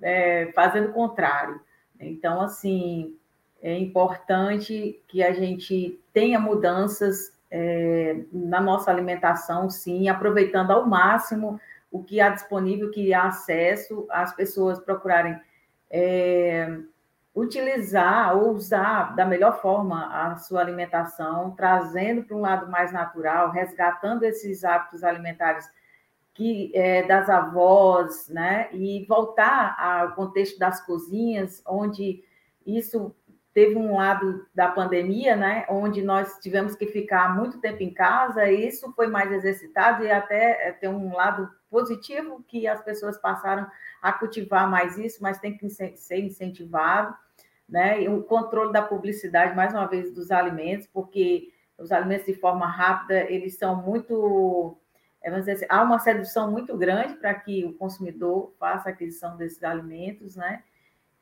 é, 0.00 0.52
fazendo 0.54 0.90
o 0.90 0.92
contrário. 0.92 1.60
Então, 1.98 2.40
assim, 2.40 3.16
é 3.62 3.76
importante 3.78 5.02
que 5.08 5.22
a 5.22 5.32
gente 5.32 6.00
tenha 6.12 6.38
mudanças 6.38 7.35
é, 7.58 8.20
na 8.30 8.60
nossa 8.60 8.90
alimentação, 8.90 9.70
sim, 9.70 10.10
aproveitando 10.10 10.72
ao 10.72 10.86
máximo 10.86 11.58
o 11.90 12.04
que 12.04 12.20
há 12.20 12.28
disponível, 12.28 12.90
que 12.90 13.14
há 13.14 13.28
acesso, 13.28 14.06
as 14.10 14.36
pessoas 14.36 14.78
procurarem 14.78 15.40
é, 15.90 16.78
utilizar 17.34 18.36
ou 18.36 18.50
usar 18.50 19.16
da 19.16 19.24
melhor 19.24 19.62
forma 19.62 20.06
a 20.12 20.36
sua 20.36 20.60
alimentação, 20.60 21.52
trazendo 21.52 22.24
para 22.24 22.36
um 22.36 22.40
lado 22.42 22.70
mais 22.70 22.92
natural, 22.92 23.50
resgatando 23.50 24.24
esses 24.24 24.62
hábitos 24.62 25.02
alimentares 25.02 25.66
que 26.34 26.70
é, 26.74 27.04
das 27.04 27.30
avós, 27.30 28.28
né? 28.28 28.68
E 28.70 29.06
voltar 29.08 29.74
ao 29.80 30.12
contexto 30.12 30.58
das 30.58 30.84
cozinhas, 30.84 31.62
onde 31.66 32.22
isso 32.66 33.16
teve 33.56 33.74
um 33.74 33.96
lado 33.96 34.46
da 34.54 34.68
pandemia, 34.68 35.34
né? 35.34 35.64
Onde 35.70 36.02
nós 36.02 36.38
tivemos 36.40 36.76
que 36.76 36.84
ficar 36.84 37.34
muito 37.34 37.58
tempo 37.58 37.82
em 37.82 37.90
casa, 37.90 38.44
e 38.50 38.68
isso 38.68 38.92
foi 38.92 39.06
mais 39.06 39.32
exercitado 39.32 40.04
e 40.04 40.10
até 40.10 40.68
é, 40.68 40.72
tem 40.72 40.90
um 40.90 41.14
lado 41.14 41.48
positivo 41.70 42.44
que 42.46 42.68
as 42.68 42.84
pessoas 42.84 43.16
passaram 43.16 43.66
a 44.02 44.12
cultivar 44.12 44.70
mais 44.70 44.98
isso, 44.98 45.22
mas 45.22 45.38
tem 45.38 45.56
que 45.56 45.70
ser 45.70 46.18
incentivado, 46.18 47.16
né? 47.66 48.02
E 48.02 48.10
o 48.10 48.22
controle 48.24 48.74
da 48.74 48.82
publicidade, 48.82 49.56
mais 49.56 49.72
uma 49.72 49.86
vez, 49.86 50.12
dos 50.12 50.30
alimentos, 50.30 50.86
porque 50.88 51.50
os 51.78 51.90
alimentos 51.90 52.26
de 52.26 52.34
forma 52.34 52.66
rápida, 52.66 53.22
eles 53.32 53.56
são 53.56 53.74
muito 53.74 54.76
dizer 55.24 55.52
assim, 55.52 55.66
há 55.70 55.82
uma 55.82 55.98
sedução 55.98 56.50
muito 56.50 56.76
grande 56.76 57.14
para 57.14 57.32
que 57.32 57.64
o 57.64 57.72
consumidor 57.72 58.52
faça 58.58 58.90
a 58.90 58.92
aquisição 58.92 59.34
desses 59.34 59.64
alimentos, 59.64 60.36
né? 60.36 60.62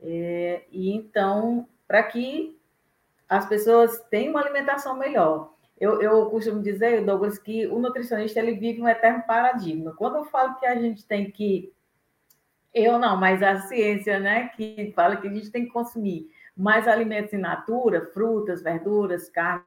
É, 0.01 0.65
e 0.73 0.91
então, 0.93 1.69
para 1.87 2.03
que 2.03 2.59
as 3.29 3.47
pessoas 3.47 4.01
tenham 4.11 4.31
uma 4.31 4.41
alimentação 4.41 4.97
melhor. 4.97 5.55
Eu, 5.81 6.01
eu 6.01 6.27
costumo 6.27 6.63
dizer, 6.63 7.05
Douglas, 7.05 7.39
que 7.39 7.67
o 7.67 7.79
nutricionista 7.79 8.39
ele 8.39 8.55
vive 8.55 8.81
um 8.81 8.89
eterno 8.89 9.23
paradigma. 9.27 9.95
Quando 9.97 10.17
eu 10.17 10.25
falo 10.25 10.55
que 10.57 10.67
a 10.67 10.77
gente 10.77 11.05
tem 11.05 11.31
que. 11.31 11.73
Eu 12.73 12.99
não, 12.99 13.17
mas 13.17 13.43
a 13.43 13.61
ciência, 13.63 14.19
né, 14.19 14.49
que 14.49 14.93
fala 14.95 15.17
que 15.17 15.29
a 15.29 15.33
gente 15.33 15.51
tem 15.51 15.65
que 15.65 15.73
consumir 15.73 16.29
mais 16.57 16.87
alimentos 16.87 17.33
in 17.33 17.39
natura, 17.39 18.11
frutas, 18.13 18.63
verduras, 18.63 19.29
carnes 19.29 19.65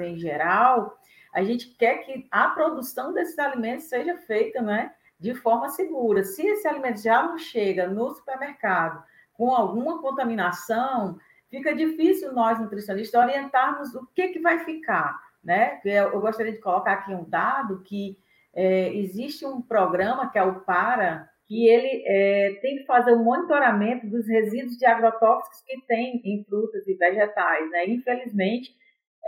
em 0.00 0.18
geral, 0.18 0.98
a 1.32 1.42
gente 1.42 1.68
quer 1.76 1.98
que 1.98 2.26
a 2.30 2.48
produção 2.48 3.12
desses 3.12 3.38
alimentos 3.38 3.86
seja 3.86 4.16
feita 4.18 4.60
né, 4.60 4.92
de 5.18 5.34
forma 5.34 5.68
segura. 5.70 6.24
Se 6.24 6.46
esse 6.46 6.68
alimento 6.68 7.00
já 7.00 7.22
não 7.22 7.38
chega 7.38 7.86
no 7.86 8.14
supermercado 8.14 9.02
com 9.32 9.54
alguma 9.54 10.00
contaminação, 10.00 11.18
fica 11.52 11.74
difícil 11.74 12.32
nós, 12.32 12.58
nutricionistas, 12.58 13.22
orientarmos 13.22 13.94
o 13.94 14.08
que, 14.14 14.28
que 14.28 14.40
vai 14.40 14.64
ficar. 14.64 15.20
Né? 15.44 15.78
Eu 15.84 16.18
gostaria 16.18 16.52
de 16.52 16.58
colocar 16.58 16.94
aqui 16.94 17.14
um 17.14 17.28
dado 17.28 17.82
que 17.82 18.16
é, 18.54 18.94
existe 18.96 19.44
um 19.44 19.60
programa 19.60 20.30
que 20.30 20.38
é 20.38 20.42
o 20.42 20.60
PARA, 20.60 21.28
que 21.46 21.68
ele 21.68 22.02
é, 22.06 22.58
tem 22.62 22.78
que 22.78 22.86
fazer 22.86 23.12
o 23.12 23.22
monitoramento 23.22 24.06
dos 24.06 24.26
resíduos 24.26 24.78
de 24.78 24.86
agrotóxicos 24.86 25.60
que 25.66 25.78
tem 25.86 26.22
em 26.24 26.42
frutas 26.44 26.86
e 26.88 26.94
vegetais. 26.94 27.70
Né? 27.70 27.86
Infelizmente, 27.88 28.74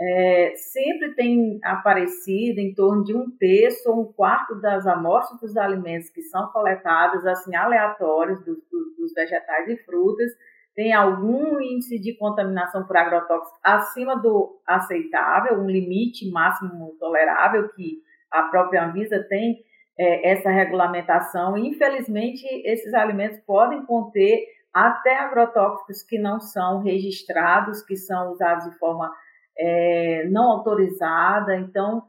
é, 0.01 0.53
sempre 0.55 1.13
tem 1.13 1.59
aparecido 1.63 2.59
em 2.59 2.73
torno 2.73 3.03
de 3.03 3.15
um 3.15 3.29
terço 3.37 3.91
ou 3.91 4.01
um 4.01 4.13
quarto 4.13 4.55
das 4.55 4.87
amostras 4.87 5.39
dos 5.39 5.55
alimentos 5.55 6.09
que 6.09 6.23
são 6.23 6.47
coletadas, 6.47 7.23
assim, 7.27 7.55
aleatórios 7.55 8.43
dos, 8.43 8.57
dos, 8.71 8.97
dos 8.97 9.13
vegetais 9.13 9.69
e 9.69 9.77
frutas, 9.77 10.31
tem 10.75 10.93
algum 10.93 11.59
índice 11.61 11.97
de 11.99 12.17
contaminação 12.17 12.85
por 12.85 12.97
agrotóxicos 12.97 13.57
acima 13.63 14.17
do 14.17 14.59
aceitável, 14.67 15.59
um 15.59 15.67
limite 15.67 16.29
máximo 16.29 16.95
tolerável 16.99 17.69
que 17.69 18.01
a 18.29 18.43
própria 18.43 18.85
Anvisa 18.85 19.23
tem 19.29 19.63
é, 19.97 20.31
essa 20.31 20.49
regulamentação. 20.49 21.57
Infelizmente, 21.57 22.45
esses 22.65 22.93
alimentos 22.93 23.39
podem 23.45 23.85
conter 23.85 24.45
até 24.73 25.17
agrotóxicos 25.17 26.03
que 26.03 26.19
não 26.19 26.41
são 26.41 26.81
registrados, 26.81 27.81
que 27.81 27.95
são 27.95 28.33
usados 28.33 28.69
de 28.69 28.77
forma 28.77 29.09
é, 29.57 30.27
não 30.29 30.51
autorizada. 30.51 31.55
Então, 31.55 32.03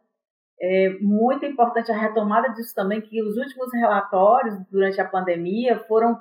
é 0.60 0.88
muito 1.00 1.46
importante 1.46 1.92
a 1.92 1.96
retomada 1.96 2.48
disso 2.48 2.74
também, 2.74 3.00
que 3.00 3.22
os 3.22 3.36
últimos 3.36 3.72
relatórios 3.72 4.56
durante 4.68 5.00
a 5.00 5.04
pandemia 5.04 5.78
foram 5.86 6.18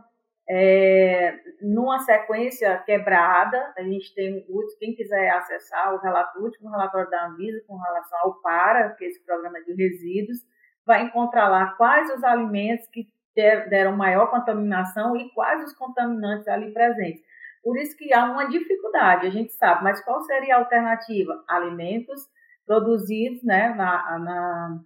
é, 0.47 1.39
numa 1.61 1.99
sequência 1.99 2.77
quebrada. 2.85 3.73
A 3.77 3.83
gente 3.83 4.13
tem, 4.13 4.45
quem 4.79 4.95
quiser 4.95 5.29
acessar 5.31 5.93
o, 5.93 5.99
relato, 5.99 6.39
o 6.39 6.43
último 6.43 6.69
relatório 6.69 7.09
da 7.09 7.27
Anvisa 7.27 7.63
com 7.67 7.77
relação 7.77 8.19
ao 8.19 8.41
PARA, 8.41 8.95
que 8.97 9.05
é 9.05 9.07
esse 9.07 9.23
programa 9.25 9.61
de 9.63 9.73
resíduos, 9.73 10.39
vai 10.85 11.03
encontrar 11.03 11.49
lá 11.49 11.73
quais 11.77 12.09
os 12.13 12.23
alimentos 12.23 12.87
que 12.87 13.07
deram 13.35 13.97
maior 13.97 14.29
contaminação 14.29 15.15
e 15.17 15.29
quais 15.33 15.63
os 15.63 15.73
contaminantes 15.73 16.47
ali 16.47 16.71
presentes. 16.71 17.23
Por 17.61 17.77
isso 17.77 17.97
que 17.97 18.13
há 18.13 18.25
uma 18.25 18.47
dificuldade, 18.47 19.25
a 19.25 19.29
gente 19.31 19.51
sabe, 19.53 19.83
mas 19.83 19.99
qual 20.05 20.21
seria 20.21 20.55
a 20.55 20.59
alternativa? 20.59 21.43
Alimentos 21.47 22.21
produzidos 22.65 23.43
né, 23.43 23.69
na, 23.69 24.19
na, 24.19 24.79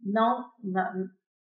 não, 0.00 0.44
na, 0.62 0.94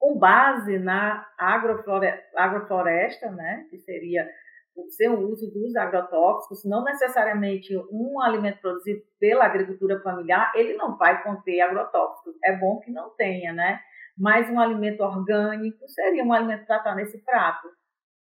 com 0.05 0.19
base 0.19 0.79
na 0.79 1.27
agrofloresta, 1.39 2.23
agrofloresta, 2.37 3.31
né, 3.31 3.67
que 3.71 3.79
seria 3.79 4.29
o 4.77 4.91
seu 4.91 5.19
uso 5.19 5.51
dos 5.51 5.75
agrotóxicos, 5.77 6.63
não 6.67 6.85
necessariamente 6.85 7.75
um 7.91 8.21
alimento 8.21 8.61
produzido 8.61 9.01
pela 9.19 9.47
agricultura 9.47 10.03
familiar, 10.03 10.53
ele 10.55 10.75
não 10.75 10.99
vai 10.99 11.23
conter 11.23 11.63
agrotóxicos. 11.63 12.35
É 12.45 12.55
bom 12.55 12.81
que 12.81 12.91
não 12.91 13.11
tenha, 13.17 13.55
né? 13.55 13.81
Mas 14.19 14.51
um 14.51 14.61
alimento 14.61 15.01
orgânico 15.01 15.89
seria 15.89 16.23
um 16.23 16.35
alimento 16.35 16.67
para 16.67 16.79
estar 16.79 16.95
nesse 16.95 17.19
prato 17.25 17.69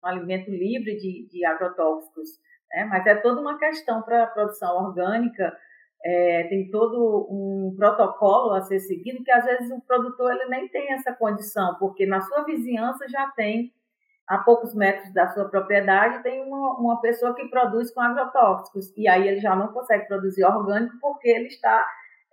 um 0.03 0.07
alimento 0.07 0.51
livre 0.51 0.97
de, 0.97 1.27
de 1.29 1.45
agrotóxicos. 1.45 2.29
Né? 2.71 2.85
Mas 2.85 3.05
é 3.07 3.15
toda 3.15 3.41
uma 3.41 3.57
questão 3.57 4.01
para 4.01 4.23
a 4.23 4.27
produção 4.27 4.85
orgânica, 4.85 5.55
é, 6.03 6.47
tem 6.49 6.69
todo 6.69 7.27
um 7.29 7.75
protocolo 7.77 8.53
a 8.53 8.61
ser 8.61 8.79
seguido 8.79 9.23
que 9.23 9.31
às 9.31 9.45
vezes 9.45 9.71
o 9.71 9.81
produtor 9.81 10.31
ele 10.31 10.45
nem 10.45 10.67
tem 10.67 10.93
essa 10.93 11.13
condição, 11.13 11.75
porque 11.79 12.05
na 12.05 12.21
sua 12.21 12.43
vizinhança 12.43 13.07
já 13.07 13.27
tem, 13.35 13.71
a 14.27 14.39
poucos 14.39 14.73
metros 14.73 15.13
da 15.13 15.27
sua 15.29 15.49
propriedade, 15.49 16.23
tem 16.23 16.41
uma, 16.41 16.79
uma 16.79 17.01
pessoa 17.01 17.35
que 17.35 17.49
produz 17.49 17.93
com 17.93 18.01
agrotóxicos, 18.01 18.91
e 18.97 19.07
aí 19.07 19.27
ele 19.27 19.39
já 19.39 19.55
não 19.55 19.67
consegue 19.67 20.07
produzir 20.07 20.43
orgânico 20.43 20.95
porque 20.99 21.27
ele 21.29 21.47
está, 21.47 21.85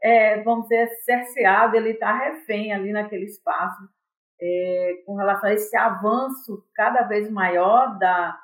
é, 0.03 0.43
vamos 0.43 0.69
dizer, 0.69 0.89
cerceado, 1.05 1.77
ele 1.77 1.91
está 1.91 2.17
refém 2.17 2.73
ali 2.73 2.93
naquele 2.93 3.25
espaço. 3.25 3.83
É, 4.41 5.03
com 5.05 5.17
relação 5.17 5.51
a 5.51 5.53
esse 5.53 5.77
avanço 5.77 6.65
cada 6.73 7.03
vez 7.03 7.29
maior 7.29 7.99
da 7.99 8.39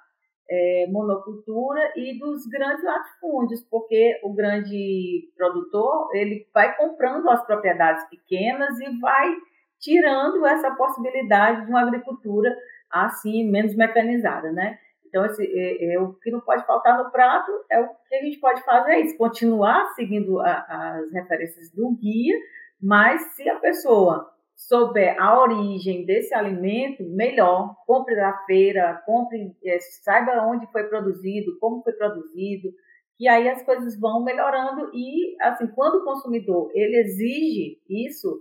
é, 0.49 0.87
monocultura 0.91 1.93
e 1.97 2.19
dos 2.19 2.47
grandes 2.47 2.85
latifúndios, 2.85 3.63
porque 3.71 4.21
o 4.23 4.33
grande 4.33 5.31
produtor 5.37 6.11
ele 6.15 6.47
vai 6.53 6.77
comprando 6.77 7.29
as 7.31 7.45
propriedades 7.47 8.05
pequenas 8.09 8.79
e 8.81 9.01
vai 9.01 9.35
tirando 9.81 10.45
essa 10.47 10.71
possibilidade 10.73 11.65
de 11.65 11.71
uma 11.71 11.83
agricultura 11.83 12.55
assim 12.91 13.51
menos 13.51 13.75
mecanizada, 13.75 14.53
né? 14.53 14.79
Então, 15.07 15.25
esse, 15.27 15.45
é, 15.45 15.95
é, 15.95 16.01
o 16.01 16.13
que 16.15 16.31
não 16.31 16.41
pode 16.41 16.67
faltar 16.67 16.99
no 16.99 17.11
prato 17.11 17.51
é 17.71 17.81
o 17.81 17.89
que 18.09 18.17
a 18.17 18.23
gente 18.23 18.39
pode 18.41 18.63
fazer 18.65 18.93
é 18.93 19.01
isso, 19.01 19.17
continuar 19.17 19.93
seguindo 19.95 20.41
a, 20.41 20.99
as 20.99 21.13
referências 21.13 21.71
do 21.71 21.91
guia, 21.93 22.37
mas 22.83 23.23
se 23.35 23.49
a 23.49 23.57
pessoa 23.61 24.34
souber 24.69 25.21
a 25.21 25.41
origem 25.41 26.05
desse 26.05 26.35
alimento, 26.35 27.05
melhor. 27.05 27.75
Compre 27.87 28.17
da 28.17 28.33
feira, 28.47 29.03
compre, 29.05 29.55
é, 29.65 29.79
saiba 30.03 30.47
onde 30.47 30.71
foi 30.73 30.85
produzido, 30.85 31.59
como 31.59 31.83
foi 31.83 31.93
produzido, 31.93 32.71
que 33.17 33.29
aí 33.29 33.49
as 33.49 33.63
coisas 33.63 33.99
vão 33.99 34.25
melhorando 34.25 34.91
e, 34.93 35.37
assim, 35.41 35.67
quando 35.69 35.97
o 35.97 36.05
consumidor 36.05 36.71
ele 36.75 36.97
exige 36.97 37.79
isso, 37.89 38.41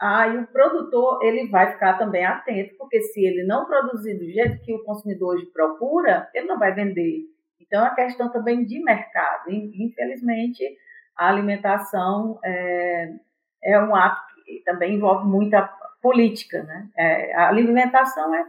aí 0.00 0.36
o 0.38 0.46
produtor 0.48 1.22
ele 1.22 1.48
vai 1.48 1.72
ficar 1.72 1.96
também 1.98 2.24
atento, 2.24 2.76
porque 2.76 3.00
se 3.00 3.24
ele 3.24 3.44
não 3.44 3.66
produzir 3.66 4.18
do 4.18 4.24
jeito 4.24 4.62
que 4.62 4.74
o 4.74 4.84
consumidor 4.84 5.36
hoje 5.36 5.46
procura, 5.46 6.28
ele 6.34 6.46
não 6.46 6.58
vai 6.58 6.74
vender. 6.74 7.24
Então, 7.60 7.84
a 7.84 7.94
questão 7.94 8.30
também 8.32 8.64
de 8.64 8.82
mercado. 8.82 9.48
Infelizmente, 9.48 10.64
a 11.16 11.28
alimentação 11.28 12.38
é, 12.44 13.14
é 13.62 13.78
um 13.80 13.94
ato 13.94 14.29
que 14.50 14.64
também 14.64 14.94
envolve 14.94 15.26
muita 15.26 15.62
política. 16.02 16.62
Né? 16.62 16.88
É, 16.96 17.34
a 17.34 17.48
alimentação 17.48 18.34
é, 18.34 18.44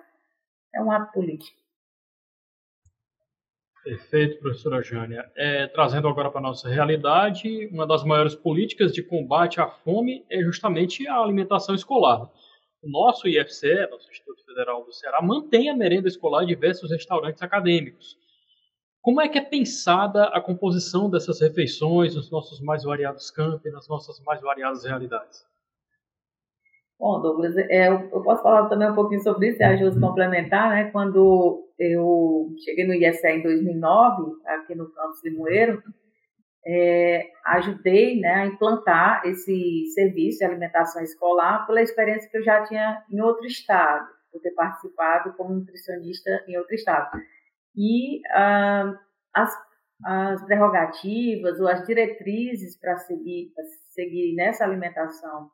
é 0.75 0.81
um 0.81 0.91
ato 0.91 1.11
político. 1.11 1.61
Perfeito, 3.83 4.39
professora 4.39 4.83
Jânia. 4.83 5.29
É, 5.35 5.67
trazendo 5.67 6.07
agora 6.07 6.29
para 6.29 6.39
a 6.39 6.43
nossa 6.43 6.69
realidade, 6.69 7.67
uma 7.71 7.87
das 7.87 8.03
maiores 8.03 8.35
políticas 8.35 8.93
de 8.93 9.01
combate 9.01 9.59
à 9.59 9.67
fome 9.67 10.23
é 10.29 10.39
justamente 10.41 11.07
a 11.07 11.17
alimentação 11.17 11.73
escolar. 11.73 12.29
O 12.83 12.89
nosso 12.89 13.27
IFCE, 13.27 13.87
nosso 13.89 14.09
Instituto 14.09 14.43
Federal 14.45 14.83
do 14.83 14.93
Ceará, 14.93 15.19
mantém 15.21 15.69
a 15.69 15.75
merenda 15.75 16.07
escolar 16.07 16.43
em 16.43 16.47
diversos 16.47 16.91
restaurantes 16.91 17.41
acadêmicos. 17.41 18.17
Como 19.01 19.19
é 19.19 19.27
que 19.27 19.39
é 19.39 19.41
pensada 19.41 20.25
a 20.25 20.39
composição 20.39 21.09
dessas 21.09 21.41
refeições 21.41 22.15
nos 22.15 22.29
nossos 22.29 22.61
mais 22.61 22.83
variados 22.83 23.31
campos, 23.31 23.71
nas 23.71 23.87
nossas 23.87 24.19
mais 24.23 24.41
variadas 24.41 24.85
realidades? 24.85 25.43
Bom, 27.01 27.19
Douglas, 27.19 27.57
é, 27.57 27.87
eu 27.87 28.21
posso 28.21 28.43
falar 28.43 28.69
também 28.69 28.87
um 28.87 28.93
pouquinho 28.93 29.23
sobre 29.23 29.47
isso, 29.49 29.63
ajuda 29.63 29.97
a 29.97 29.99
complementar, 29.99 30.69
né? 30.69 30.91
Quando 30.91 31.67
eu 31.79 32.53
cheguei 32.63 32.85
no 32.85 32.93
ISE 32.93 33.27
em 33.27 33.41
2009, 33.41 34.33
aqui 34.45 34.75
no 34.75 34.87
campus 34.93 35.23
Limoeiro, 35.23 35.81
é, 36.63 37.27
ajudei 37.43 38.19
né, 38.19 38.31
a 38.31 38.45
implantar 38.45 39.23
esse 39.25 39.87
serviço 39.95 40.37
de 40.37 40.45
alimentação 40.45 41.01
escolar 41.01 41.65
pela 41.65 41.81
experiência 41.81 42.29
que 42.29 42.37
eu 42.37 42.43
já 42.43 42.63
tinha 42.65 43.03
em 43.11 43.19
outro 43.19 43.47
estado, 43.47 44.07
por 44.31 44.39
ter 44.39 44.51
participado 44.51 45.33
como 45.33 45.55
nutricionista 45.55 46.29
em 46.47 46.55
outro 46.55 46.75
estado. 46.75 47.19
E 47.75 48.21
ah, 48.29 48.93
as, 49.33 49.51
as 50.05 50.45
prerrogativas 50.45 51.59
ou 51.59 51.67
as 51.67 51.83
diretrizes 51.87 52.79
para 52.79 52.95
seguir, 52.97 53.51
seguir 53.89 54.35
nessa 54.35 54.63
alimentação 54.63 55.49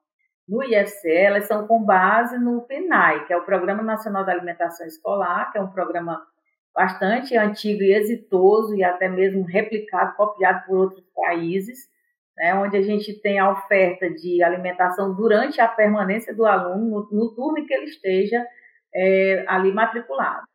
no 0.47 0.63
IFCE, 0.63 1.11
elas 1.11 1.45
são 1.45 1.67
com 1.67 1.83
base 1.83 2.37
no 2.39 2.61
PNAE, 2.61 3.25
que 3.25 3.33
é 3.33 3.37
o 3.37 3.45
Programa 3.45 3.83
Nacional 3.83 4.23
da 4.23 4.31
Alimentação 4.31 4.87
Escolar, 4.87 5.51
que 5.51 5.57
é 5.57 5.61
um 5.61 5.71
programa 5.71 6.25
bastante 6.73 7.35
antigo 7.35 7.81
e 7.81 7.93
exitoso 7.93 8.75
e 8.75 8.83
até 8.83 9.09
mesmo 9.09 9.43
replicado, 9.43 10.15
copiado 10.15 10.65
por 10.65 10.77
outros 10.77 11.03
países, 11.15 11.89
né, 12.37 12.53
onde 12.53 12.77
a 12.77 12.81
gente 12.81 13.19
tem 13.19 13.39
a 13.39 13.51
oferta 13.51 14.09
de 14.09 14.43
alimentação 14.43 15.13
durante 15.15 15.59
a 15.59 15.67
permanência 15.67 16.35
do 16.35 16.45
aluno, 16.45 17.07
no, 17.11 17.19
no 17.19 17.35
turno 17.35 17.65
que 17.65 17.73
ele 17.73 17.85
esteja 17.85 18.45
é, 18.93 19.43
ali 19.47 19.73
matriculado. 19.73 20.45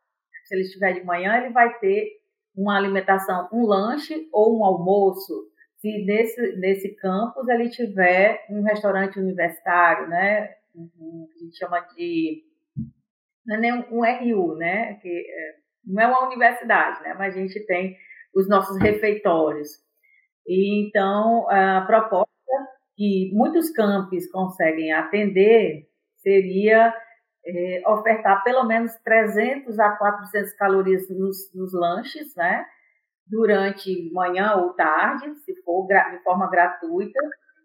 Se 0.45 0.55
ele 0.55 0.63
estiver 0.63 0.93
de 0.93 1.03
manhã, 1.03 1.37
ele 1.37 1.53
vai 1.53 1.77
ter 1.79 2.07
uma 2.55 2.77
alimentação, 2.77 3.49
um 3.51 3.65
lanche 3.65 4.27
ou 4.31 4.59
um 4.59 4.65
almoço, 4.65 5.47
se 5.83 6.05
nesse, 6.05 6.55
nesse 6.55 6.95
campus 6.95 7.45
ele 7.49 7.67
tiver 7.67 8.45
um 8.49 8.63
restaurante 8.63 9.19
universitário, 9.19 10.07
né, 10.07 10.55
um, 10.73 11.27
a 11.35 11.43
gente 11.43 11.57
chama 11.57 11.81
de, 11.93 12.41
não 13.45 13.57
é 13.57 13.59
nem 13.59 13.73
um, 13.73 13.83
um 13.91 14.01
RU, 14.01 14.55
né, 14.55 14.93
que 15.01 15.09
é, 15.09 15.55
não 15.85 16.01
é 16.01 16.07
uma 16.07 16.25
universidade, 16.27 17.03
né, 17.03 17.13
mas 17.19 17.35
a 17.35 17.37
gente 17.37 17.59
tem 17.65 17.97
os 18.33 18.47
nossos 18.47 18.81
refeitórios. 18.81 19.71
E, 20.47 20.87
então, 20.87 21.49
a 21.49 21.81
proposta 21.81 22.31
que 22.95 23.29
muitos 23.33 23.69
campos 23.71 24.25
conseguem 24.31 24.93
atender 24.93 25.89
seria 26.19 26.95
é, 27.45 27.81
ofertar 27.87 28.41
pelo 28.45 28.63
menos 28.63 28.95
300 29.03 29.77
a 29.79 29.97
400 29.97 30.53
calorias 30.53 31.09
nos, 31.09 31.53
nos 31.53 31.73
lanches, 31.73 32.33
né? 32.37 32.65
Durante 33.27 34.11
manhã 34.13 34.55
ou 34.55 34.73
tarde, 34.73 35.33
se 35.39 35.55
for 35.63 35.87
de 35.87 36.23
forma 36.23 36.49
gratuita, 36.49 37.19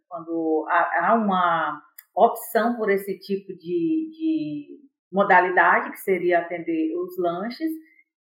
quando 0.09 0.67
há 0.69 1.15
uma 1.15 1.83
opção 2.15 2.77
por 2.77 2.91
esse 2.91 3.19
tipo 3.19 3.53
de, 3.53 4.11
de 4.11 4.81
modalidade, 5.13 5.91
que 5.91 5.99
seria 5.99 6.41
atender 6.41 6.95
os 6.97 7.19
lanches, 7.19 7.71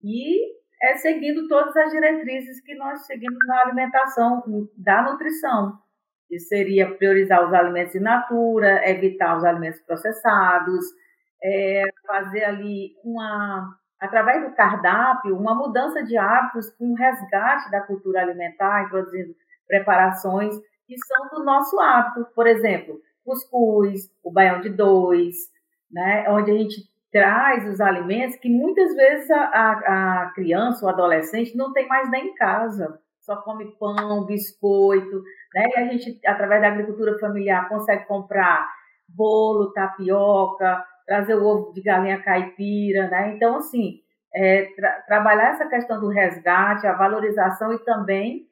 e 0.02 0.54
é 0.82 0.96
seguindo 0.96 1.48
todas 1.48 1.76
as 1.76 1.90
diretrizes 1.90 2.60
que 2.62 2.74
nós 2.74 3.06
seguimos 3.06 3.38
na 3.46 3.60
alimentação 3.62 4.42
da 4.76 5.02
nutrição, 5.02 5.78
que 6.28 6.38
seria 6.38 6.94
priorizar 6.94 7.46
os 7.46 7.52
alimentos 7.52 7.94
in 7.94 8.00
natura, 8.00 8.88
evitar 8.88 9.36
os 9.36 9.44
alimentos 9.44 9.80
processados, 9.80 10.84
é, 11.42 11.84
fazer 12.06 12.44
ali 12.44 12.94
uma 13.04 13.76
através 14.04 14.44
do 14.44 14.54
cardápio, 14.54 15.36
uma 15.36 15.54
mudança 15.54 16.02
de 16.02 16.16
hábitos 16.16 16.70
com 16.70 16.92
um 16.92 16.94
resgate 16.94 17.70
da 17.70 17.80
cultura 17.80 18.20
alimentar, 18.20 18.84
introduzindo 18.84 19.34
preparações 19.66 20.54
que 20.86 20.94
são 20.98 21.38
do 21.38 21.44
nosso 21.44 21.78
hábito. 21.80 22.26
Por 22.34 22.46
exemplo, 22.46 23.00
cuscuz, 23.24 24.10
o 24.22 24.30
baião 24.30 24.60
de 24.60 24.68
dois, 24.70 25.34
né, 25.90 26.26
onde 26.28 26.50
a 26.50 26.54
gente 26.54 26.76
traz 27.10 27.68
os 27.68 27.80
alimentos 27.80 28.36
que 28.36 28.48
muitas 28.48 28.94
vezes 28.94 29.30
a, 29.30 29.40
a, 29.40 30.22
a 30.22 30.30
criança 30.34 30.84
ou 30.84 30.90
adolescente 30.90 31.56
não 31.56 31.72
tem 31.72 31.86
mais 31.86 32.10
nem 32.10 32.28
em 32.28 32.34
casa. 32.34 32.98
Só 33.20 33.36
come 33.36 33.74
pão, 33.78 34.26
biscoito, 34.26 35.22
né? 35.54 35.64
E 35.68 35.78
a 35.78 35.84
gente, 35.86 36.20
através 36.26 36.60
da 36.60 36.68
agricultura 36.68 37.18
familiar, 37.18 37.68
consegue 37.68 38.04
comprar 38.06 38.68
bolo, 39.08 39.72
tapioca, 39.72 40.84
trazer 41.06 41.34
o 41.34 41.44
ovo 41.44 41.72
de 41.72 41.82
galinha 41.82 42.22
caipira, 42.22 43.08
né? 43.08 43.34
Então, 43.34 43.56
assim, 43.56 44.00
é, 44.34 44.66
tra 44.74 45.02
trabalhar 45.02 45.50
essa 45.50 45.68
questão 45.68 46.00
do 46.00 46.08
resgate, 46.08 46.86
a 46.86 46.92
valorização 46.92 47.72
e 47.72 47.78
também 47.84 48.46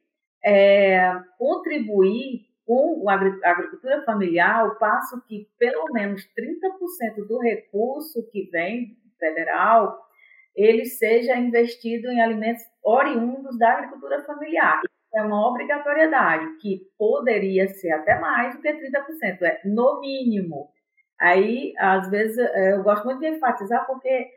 é, 0.44 1.12
contribuir 1.38 2.46
com 2.64 3.08
a 3.08 3.14
agricultura 3.14 4.02
familiar, 4.04 4.60
ao 4.60 4.76
passo 4.76 5.20
que 5.26 5.48
pelo 5.58 5.92
menos 5.92 6.22
30% 6.38 7.26
do 7.26 7.38
recurso 7.38 8.28
que 8.30 8.48
vem 8.50 8.96
federal, 9.18 9.98
ele 10.54 10.84
seja 10.84 11.36
investido 11.36 12.10
em 12.10 12.20
alimentos 12.20 12.62
oriundos 12.82 13.58
da 13.58 13.72
agricultura 13.72 14.22
familiar. 14.24 14.80
É 15.14 15.22
uma 15.22 15.46
obrigatoriedade, 15.48 16.56
que 16.58 16.80
poderia 16.98 17.68
ser 17.68 17.90
até 17.92 18.18
mais 18.18 18.54
do 18.54 18.62
que 18.62 18.72
30%, 18.72 19.42
é 19.42 19.60
no 19.64 20.00
mínimo. 20.00 20.70
Aí, 21.22 21.72
às 21.78 22.10
vezes, 22.10 22.36
é, 22.36 22.72
eu 22.72 22.82
gosto 22.82 23.04
muito 23.04 23.20
de 23.20 23.28
enfatizar 23.28 23.86
porque 23.86 24.28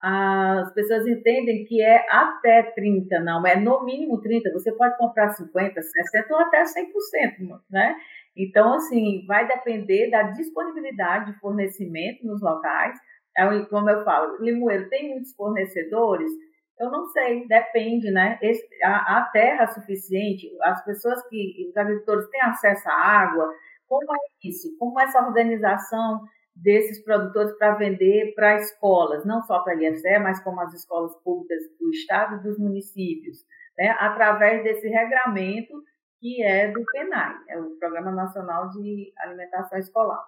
as 0.00 0.72
pessoas 0.72 1.04
entendem 1.08 1.64
que 1.64 1.82
é 1.82 2.06
até 2.08 2.62
30, 2.62 3.18
não, 3.18 3.44
é 3.44 3.56
no 3.56 3.84
mínimo 3.84 4.20
30, 4.20 4.52
você 4.52 4.70
pode 4.70 4.96
comprar 4.96 5.30
50, 5.30 5.82
60 5.82 6.32
ou 6.32 6.40
até 6.40 6.62
100%, 6.62 7.60
né? 7.68 7.96
Então, 8.36 8.74
assim, 8.74 9.26
vai 9.26 9.48
depender 9.48 10.10
da 10.10 10.22
disponibilidade 10.30 11.32
de 11.32 11.40
fornecimento 11.40 12.24
nos 12.24 12.40
locais. 12.40 12.96
É 13.36 13.44
como 13.64 13.90
eu 13.90 14.04
falo, 14.04 14.40
Limoeiro 14.40 14.88
tem 14.88 15.10
muitos 15.10 15.34
fornecedores? 15.34 16.30
Eu 16.78 16.92
não 16.92 17.06
sei, 17.06 17.48
depende, 17.48 18.12
né? 18.12 18.38
Esse, 18.40 18.64
a, 18.84 19.18
a 19.18 19.22
terra 19.32 19.66
suficiente, 19.66 20.48
as 20.62 20.84
pessoas 20.84 21.20
que, 21.28 21.66
os 21.68 21.76
agricultores 21.76 22.30
têm 22.30 22.40
acesso 22.42 22.88
à 22.88 22.94
água, 22.94 23.52
como 23.88 24.12
é 24.14 24.18
isso? 24.44 24.76
Como 24.78 25.00
é 25.00 25.04
essa 25.04 25.26
organização 25.26 26.24
desses 26.54 27.02
produtores 27.04 27.56
para 27.56 27.76
vender 27.76 28.34
para 28.34 28.56
escolas, 28.56 29.24
não 29.24 29.42
só 29.42 29.62
para 29.62 29.74
a 29.74 29.76
IFCE, 29.76 30.18
mas 30.18 30.42
como 30.42 30.60
as 30.60 30.74
escolas 30.74 31.14
públicas 31.22 31.58
do 31.78 31.90
Estado 31.90 32.36
e 32.36 32.42
dos 32.42 32.58
municípios, 32.58 33.38
né? 33.76 33.90
através 33.98 34.62
desse 34.64 34.88
regramento 34.88 35.74
que 36.20 36.42
é 36.42 36.70
do 36.72 36.84
PENAI, 36.84 37.36
é 37.48 37.60
o 37.60 37.76
Programa 37.78 38.10
Nacional 38.10 38.68
de 38.70 39.12
Alimentação 39.18 39.78
Escolar. 39.78 40.24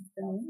Então, 0.00 0.40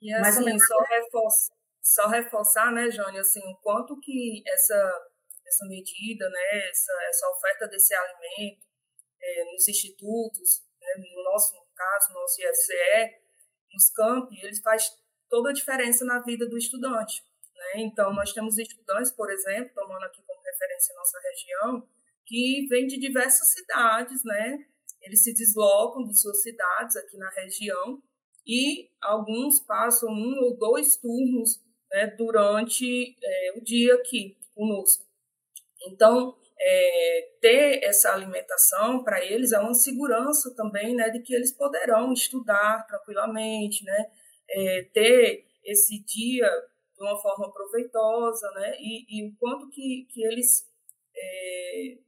e 0.00 0.12
assim, 0.12 0.58
só, 0.58 0.78
reforçar, 0.82 1.54
só 1.80 2.08
reforçar, 2.08 2.72
né, 2.72 2.90
Jônia, 2.90 3.20
assim, 3.20 3.40
o 3.40 3.56
quanto 3.62 3.98
que 4.00 4.42
essa, 4.46 5.08
essa 5.46 5.66
medida, 5.66 6.28
né, 6.28 6.68
essa, 6.70 6.92
essa 7.08 7.30
oferta 7.30 7.68
desse 7.68 7.94
alimento 7.94 8.66
é, 9.22 9.44
nos 9.52 9.68
institutos, 9.68 10.62
né, 10.98 11.04
no 11.14 11.24
nosso 11.24 11.54
caso, 11.74 12.12
no 12.12 12.20
nosso 12.20 12.40
IFCE, 12.40 13.20
nos 13.72 13.90
campos, 13.90 14.42
ele 14.42 14.56
faz 14.60 14.90
toda 15.28 15.50
a 15.50 15.52
diferença 15.52 16.04
na 16.04 16.20
vida 16.20 16.48
do 16.48 16.58
estudante. 16.58 17.22
Né? 17.54 17.82
Então, 17.82 18.12
nós 18.12 18.32
temos 18.32 18.58
estudantes, 18.58 19.10
por 19.10 19.30
exemplo, 19.30 19.72
tomando 19.74 20.04
aqui 20.04 20.22
como 20.26 20.40
referência 20.42 20.94
a 20.94 20.98
nossa 20.98 21.18
região, 21.20 21.88
que 22.26 22.66
vêm 22.68 22.86
de 22.86 22.98
diversas 22.98 23.52
cidades, 23.52 24.22
né? 24.24 24.58
Eles 25.02 25.22
se 25.24 25.32
deslocam 25.32 26.04
de 26.04 26.18
suas 26.18 26.42
cidades 26.42 26.96
aqui 26.96 27.16
na 27.16 27.30
região 27.30 28.02
e 28.46 28.90
alguns 29.00 29.60
passam 29.60 30.10
um 30.10 30.38
ou 30.44 30.56
dois 30.56 30.96
turnos 30.96 31.60
né, 31.90 32.06
durante 32.08 33.16
é, 33.22 33.52
o 33.56 33.64
dia 33.64 33.94
aqui 33.94 34.36
conosco. 34.54 35.04
Então, 35.88 36.36
é, 36.60 37.28
ter 37.40 37.84
essa 37.84 38.12
alimentação 38.12 39.02
para 39.02 39.24
eles 39.24 39.52
é 39.52 39.58
uma 39.58 39.74
segurança 39.74 40.54
também, 40.54 40.94
né, 40.94 41.08
de 41.10 41.20
que 41.20 41.34
eles 41.34 41.52
poderão 41.52 42.12
estudar 42.12 42.86
tranquilamente, 42.86 43.84
né, 43.84 44.06
é, 44.50 44.82
ter 44.92 45.46
esse 45.64 46.02
dia 46.04 46.48
de 46.94 47.02
uma 47.02 47.18
forma 47.20 47.50
proveitosa, 47.52 48.50
né, 48.52 48.76
e, 48.78 49.06
e 49.08 49.28
o 49.28 49.36
quanto 49.36 49.70
que, 49.70 50.06
que 50.10 50.22
eles 50.22 50.68
é, 51.16 51.98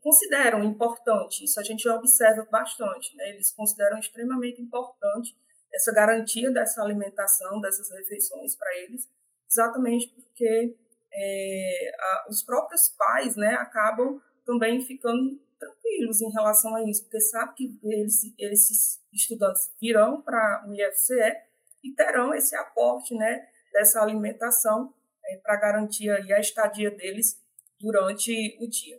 consideram 0.00 0.64
importante, 0.64 1.44
isso 1.44 1.60
a 1.60 1.62
gente 1.62 1.88
observa 1.88 2.46
bastante, 2.50 3.14
né? 3.16 3.30
eles 3.30 3.52
consideram 3.52 3.98
extremamente 3.98 4.60
importante 4.60 5.36
essa 5.72 5.92
garantia 5.92 6.50
dessa 6.50 6.82
alimentação, 6.82 7.60
dessas 7.60 7.88
refeições 7.90 8.56
para 8.56 8.76
eles, 8.78 9.08
exatamente 9.48 10.08
porque 10.08 10.76
é, 11.12 11.92
a, 11.98 12.26
os 12.28 12.42
próprios 12.42 12.88
pais 12.96 13.36
né, 13.36 13.54
acabam 13.54 14.20
também 14.44 14.80
ficando 14.80 15.38
tranquilos 15.58 16.20
em 16.22 16.30
relação 16.30 16.74
a 16.74 16.82
isso, 16.84 17.02
porque 17.04 17.20
sabe 17.20 17.54
que 17.54 17.78
eles, 17.82 18.34
esses 18.38 19.00
estudantes 19.12 19.70
virão 19.80 20.22
para 20.22 20.64
o 20.66 20.74
IFCE 20.74 21.36
e 21.84 21.92
terão 21.94 22.34
esse 22.34 22.56
aporte 22.56 23.14
né, 23.14 23.46
dessa 23.72 24.00
alimentação 24.02 24.94
é, 25.26 25.36
para 25.36 25.56
garantir 25.56 26.10
aí 26.10 26.32
a 26.32 26.40
estadia 26.40 26.90
deles 26.90 27.40
durante 27.78 28.56
o 28.60 28.68
dia. 28.68 28.98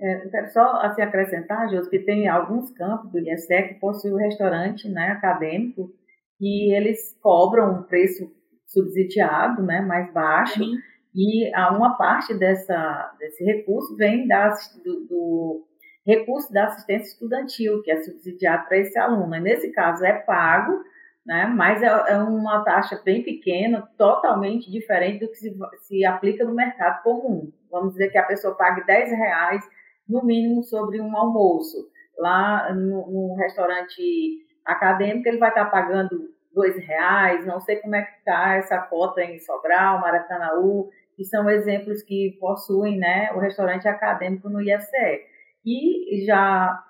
É, 0.00 0.28
quero 0.28 0.52
só 0.52 0.80
assim, 0.80 1.02
acrescentar, 1.02 1.68
José, 1.68 1.90
que 1.90 1.98
tem 1.98 2.28
alguns 2.28 2.70
campos 2.70 3.10
do 3.10 3.18
IESE 3.18 3.68
que 3.68 3.74
possuem 3.74 4.14
um 4.14 4.18
restaurante 4.18 4.88
né, 4.88 5.08
acadêmico 5.08 5.92
e 6.40 6.72
eles 6.72 7.18
cobram 7.20 7.80
um 7.80 7.82
preço 7.82 8.32
subsidiado, 8.68 9.62
né, 9.62 9.80
mais 9.80 10.12
baixo, 10.12 10.62
uhum. 10.62 10.76
e 11.14 11.50
uma 11.74 11.96
parte 11.96 12.34
dessa, 12.34 13.12
desse 13.18 13.42
recurso 13.42 13.96
vem 13.96 14.28
da, 14.28 14.50
do, 14.84 15.06
do, 15.06 15.66
recurso 16.06 16.52
da 16.52 16.66
assistência 16.66 17.12
estudantil, 17.12 17.82
que 17.82 17.90
é 17.90 18.00
subsidiado 18.00 18.68
para 18.68 18.78
esse 18.78 18.98
aluno. 18.98 19.34
E 19.34 19.40
nesse 19.40 19.72
caso 19.72 20.04
é 20.04 20.12
pago, 20.12 20.82
né, 21.26 21.46
mas 21.46 21.82
é, 21.82 21.86
é, 21.86 22.18
uma 22.18 22.62
taxa 22.62 23.00
bem 23.04 23.22
pequena, 23.22 23.88
totalmente 23.96 24.70
diferente 24.70 25.20
do 25.20 25.30
que 25.30 25.36
se, 25.36 25.56
se 25.80 26.04
aplica 26.04 26.44
no 26.44 26.54
mercado 26.54 27.02
comum. 27.02 27.50
Vamos 27.70 27.92
dizer 27.92 28.10
que 28.10 28.18
a 28.18 28.26
pessoa 28.26 28.54
pague 28.54 28.84
10 28.86 29.10
reais 29.10 29.64
no 30.08 30.24
mínimo 30.24 30.62
sobre 30.62 31.00
um 31.00 31.16
almoço. 31.16 31.88
Lá 32.18 32.72
no, 32.74 33.10
no 33.10 33.34
restaurante 33.36 34.46
acadêmico, 34.64 35.28
ele 35.28 35.38
vai 35.38 35.50
estar 35.50 35.66
pagando 35.66 36.30
dois 36.52 36.76
reais, 36.76 37.46
não 37.46 37.60
sei 37.60 37.76
como 37.76 37.94
é 37.94 38.02
que 38.02 38.18
está 38.18 38.54
essa 38.54 38.78
cota 38.78 39.22
em 39.22 39.38
Sobral, 39.38 40.00
Maracanaú, 40.00 40.88
que 41.16 41.24
são 41.24 41.48
exemplos 41.50 42.02
que 42.02 42.36
possuem 42.40 42.98
né, 42.98 43.32
o 43.34 43.38
restaurante 43.38 43.88
acadêmico 43.88 44.48
no 44.48 44.60
IFCE. 44.60 45.20
E 45.64 46.24
já 46.24 46.82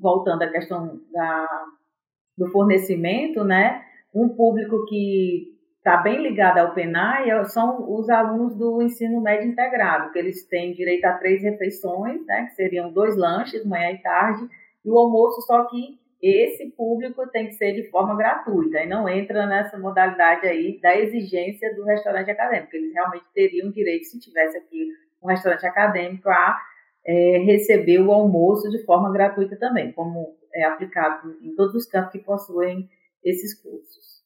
voltando 0.00 0.42
à 0.42 0.50
questão 0.50 1.00
da, 1.12 1.46
do 2.36 2.50
fornecimento, 2.50 3.44
né, 3.44 3.82
um 4.14 4.28
público 4.28 4.84
que 4.86 5.56
está 5.78 5.98
bem 5.98 6.20
ligado 6.20 6.58
ao 6.58 6.74
PENAI 6.74 7.44
são 7.44 7.94
os 7.96 8.10
alunos 8.10 8.56
do 8.56 8.82
ensino 8.82 9.20
médio 9.20 9.48
integrado, 9.48 10.10
que 10.10 10.18
eles 10.18 10.44
têm 10.48 10.74
direito 10.74 11.04
a 11.04 11.12
três 11.12 11.42
refeições, 11.42 12.26
né, 12.26 12.46
que 12.46 12.54
seriam 12.54 12.92
dois 12.92 13.16
lanches, 13.16 13.64
manhã 13.64 13.92
e 13.92 14.02
tarde, 14.02 14.48
e 14.84 14.90
o 14.90 14.98
almoço, 14.98 15.42
só 15.42 15.64
que 15.66 15.98
esse 16.22 16.70
público 16.70 17.26
tem 17.28 17.46
que 17.46 17.54
ser 17.54 17.72
de 17.72 17.90
forma 17.90 18.16
gratuita 18.16 18.80
e 18.80 18.86
não 18.86 19.08
entra 19.08 19.46
nessa 19.46 19.78
modalidade 19.78 20.46
aí 20.46 20.80
da 20.80 20.96
exigência 20.96 21.74
do 21.74 21.84
restaurante 21.84 22.30
acadêmico. 22.30 22.74
Eles 22.74 22.92
realmente 22.92 23.26
teriam 23.34 23.70
direito, 23.70 24.04
se 24.04 24.18
tivesse 24.18 24.56
aqui 24.56 24.88
um 25.22 25.28
restaurante 25.28 25.66
acadêmico, 25.66 26.28
a 26.28 26.58
é, 27.04 27.38
receber 27.38 28.00
o 28.00 28.12
almoço 28.12 28.70
de 28.70 28.82
forma 28.84 29.12
gratuita 29.12 29.56
também, 29.56 29.92
como 29.92 30.36
é 30.54 30.64
aplicado 30.64 31.36
em 31.42 31.54
todos 31.54 31.74
os 31.74 31.86
campos 31.86 32.12
que 32.12 32.18
possuem 32.18 32.88
esses 33.22 33.54
cursos. 33.60 34.16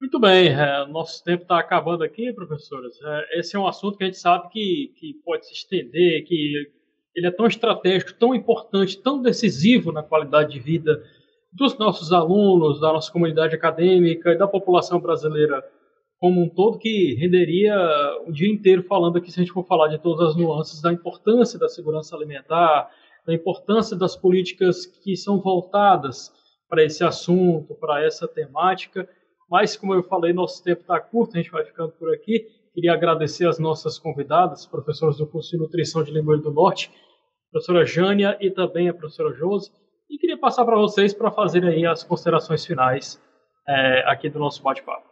Muito 0.00 0.20
bem, 0.20 0.48
é, 0.48 0.86
nosso 0.86 1.22
tempo 1.24 1.42
está 1.42 1.58
acabando 1.58 2.04
aqui, 2.04 2.32
professores. 2.32 2.94
É, 3.02 3.38
esse 3.40 3.56
é 3.56 3.58
um 3.58 3.66
assunto 3.66 3.96
que 3.96 4.04
a 4.04 4.06
gente 4.06 4.18
sabe 4.18 4.48
que, 4.50 4.92
que 4.96 5.14
pode 5.24 5.46
se 5.46 5.52
estender, 5.52 6.24
que 6.24 6.70
ele 7.14 7.26
é 7.26 7.30
tão 7.30 7.46
estratégico, 7.46 8.14
tão 8.14 8.34
importante, 8.34 9.00
tão 9.00 9.22
decisivo 9.22 9.92
na 9.92 10.02
qualidade 10.02 10.52
de 10.52 10.60
vida 10.60 11.02
dos 11.52 11.78
nossos 11.78 12.12
alunos, 12.12 12.80
da 12.80 12.92
nossa 12.92 13.12
comunidade 13.12 13.54
acadêmica 13.54 14.32
e 14.32 14.38
da 14.38 14.48
população 14.48 15.00
brasileira 15.00 15.62
como 16.18 16.42
um 16.42 16.48
todo, 16.48 16.78
que 16.78 17.14
renderia 17.14 17.76
o 18.26 18.32
dia 18.32 18.50
inteiro 18.50 18.82
falando 18.84 19.18
aqui, 19.18 19.30
se 19.30 19.38
a 19.38 19.42
gente 19.42 19.52
for 19.52 19.66
falar 19.66 19.88
de 19.88 19.98
todas 19.98 20.30
as 20.30 20.36
nuances 20.36 20.80
da 20.80 20.92
importância 20.92 21.58
da 21.58 21.68
segurança 21.68 22.16
alimentar, 22.16 22.90
da 23.26 23.34
importância 23.34 23.96
das 23.96 24.16
políticas 24.16 24.86
que 24.86 25.16
são 25.16 25.40
voltadas 25.40 26.32
para 26.68 26.82
esse 26.82 27.04
assunto, 27.04 27.74
para 27.74 28.02
essa 28.02 28.26
temática. 28.26 29.08
Mas, 29.50 29.76
como 29.76 29.94
eu 29.94 30.02
falei, 30.02 30.32
nosso 30.32 30.62
tempo 30.64 30.80
está 30.80 30.98
curto, 30.98 31.34
a 31.34 31.42
gente 31.42 31.50
vai 31.50 31.64
ficando 31.64 31.92
por 31.92 32.12
aqui. 32.12 32.46
Queria 32.74 32.92
agradecer 32.92 33.46
as 33.46 33.60
nossas 33.60 34.00
convidadas, 34.00 34.66
professores 34.66 35.16
do 35.16 35.28
curso 35.28 35.50
de 35.50 35.58
Nutrição 35.58 36.02
de 36.02 36.10
Limoeiro 36.10 36.42
do 36.42 36.50
Norte, 36.50 36.90
a 37.48 37.50
professora 37.52 37.84
Jânia 37.84 38.36
e 38.40 38.50
também 38.50 38.88
a 38.88 38.94
professora 38.94 39.32
Josi. 39.32 39.72
E 40.10 40.18
queria 40.18 40.36
passar 40.36 40.64
para 40.64 40.76
vocês 40.76 41.14
para 41.14 41.30
fazerem 41.30 41.70
aí 41.70 41.86
as 41.86 42.02
considerações 42.02 42.66
finais 42.66 43.22
é, 43.68 44.02
aqui 44.10 44.28
do 44.28 44.40
nosso 44.40 44.60
bate-papo. 44.60 45.08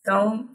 Então, 0.00 0.48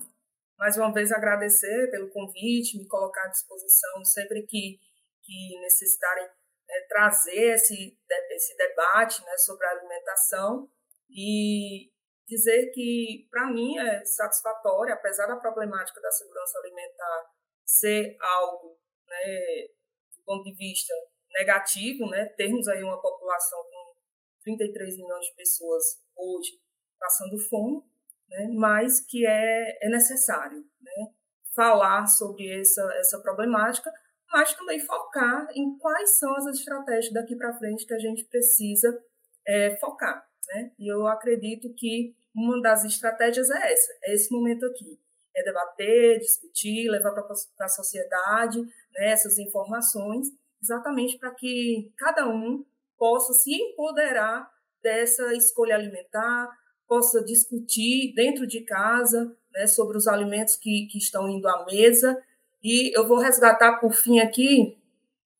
mais 0.58 0.78
uma 0.78 0.94
vez 0.94 1.12
agradecer 1.12 1.92
pelo 1.92 2.10
convite, 2.12 2.78
me 2.78 2.88
colocar 2.88 3.26
à 3.26 3.28
disposição 3.28 4.06
sempre 4.06 4.42
que, 4.44 4.80
que 5.22 5.60
necessitarem 5.60 6.24
né, 6.24 6.76
trazer 6.88 7.56
esse, 7.56 7.98
esse 8.32 8.58
debate 8.58 9.22
né, 9.22 9.38
sobre 9.38 9.68
a 9.68 9.72
alimentação 9.72 10.70
e 11.10 11.92
dizer 12.28 12.72
que, 12.74 13.28
para 13.30 13.52
mim, 13.52 13.78
é 13.78 14.04
satisfatório, 14.04 14.94
apesar 14.94 15.28
da 15.28 15.38
problemática 15.38 16.02
da 16.02 16.12
segurança 16.12 16.60
alimentar 16.60 17.32
ser 17.66 18.18
algo, 18.20 18.78
né, 19.08 19.68
do 20.16 20.24
ponto 20.24 20.44
de 20.44 20.56
vista 20.56 20.94
negativo, 21.32 22.10
né, 22.10 22.26
termos 22.38 22.68
aí 22.68 22.84
uma 22.84 23.02
população 23.02 23.60
com 23.64 23.96
33 24.44 24.98
milhões 24.98 25.26
de 25.26 25.36
pessoas 25.36 25.84
hoje 26.16 26.60
passando 27.00 27.38
fome, 27.50 27.84
né, 28.30 28.48
mas 28.56 29.02
que 29.02 29.26
é, 29.26 29.86
é 29.86 29.90
necessário 29.90 30.60
né, 30.82 31.14
falar 31.56 32.06
sobre 32.08 32.60
essa, 32.60 32.82
essa 33.00 33.22
problemática, 33.22 33.92
mas 34.32 34.54
também 34.54 34.80
focar 34.80 35.48
em 35.54 35.78
quais 35.78 36.18
são 36.18 36.36
as 36.36 36.46
estratégias 36.48 37.14
daqui 37.14 37.36
para 37.36 37.58
frente 37.58 37.86
que 37.86 37.94
a 37.94 38.00
gente 38.00 38.26
precisa 38.26 39.04
é, 39.48 39.76
focar. 39.78 40.25
Né? 40.48 40.72
E 40.80 40.92
eu 40.92 41.08
acredito 41.08 41.74
que 41.76 42.16
uma 42.36 42.62
das 42.62 42.84
estratégias 42.84 43.50
é 43.50 43.72
essa, 43.72 43.94
é 44.04 44.14
esse 44.14 44.32
momento 44.32 44.66
aqui. 44.66 45.00
É 45.36 45.44
debater, 45.44 46.20
discutir, 46.20 46.90
levar 46.90 47.12
para 47.12 47.66
a 47.66 47.70
sociedade 47.70 48.62
né, 48.62 49.12
essas 49.12 49.38
informações, 49.38 50.28
exatamente 50.62 51.18
para 51.18 51.34
que 51.36 51.92
cada 51.98 52.28
um 52.28 52.66
possa 52.98 53.34
se 53.34 53.54
empoderar 53.54 54.50
dessa 54.82 55.34
escolha 55.34 55.76
alimentar, 55.76 56.50
possa 56.88 57.24
discutir 57.24 58.14
dentro 58.16 58.48
de 58.48 58.62
casa 58.62 59.36
né, 59.52 59.68
sobre 59.68 59.98
os 59.98 60.08
alimentos 60.08 60.56
que, 60.56 60.88
que 60.90 60.98
estão 60.98 61.28
indo 61.28 61.48
à 61.48 61.66
mesa. 61.66 62.18
E 62.64 62.98
eu 62.98 63.08
vou 63.08 63.18
resgatar, 63.18 63.80
por 63.80 63.94
fim, 63.94 64.20
aqui 64.20 64.78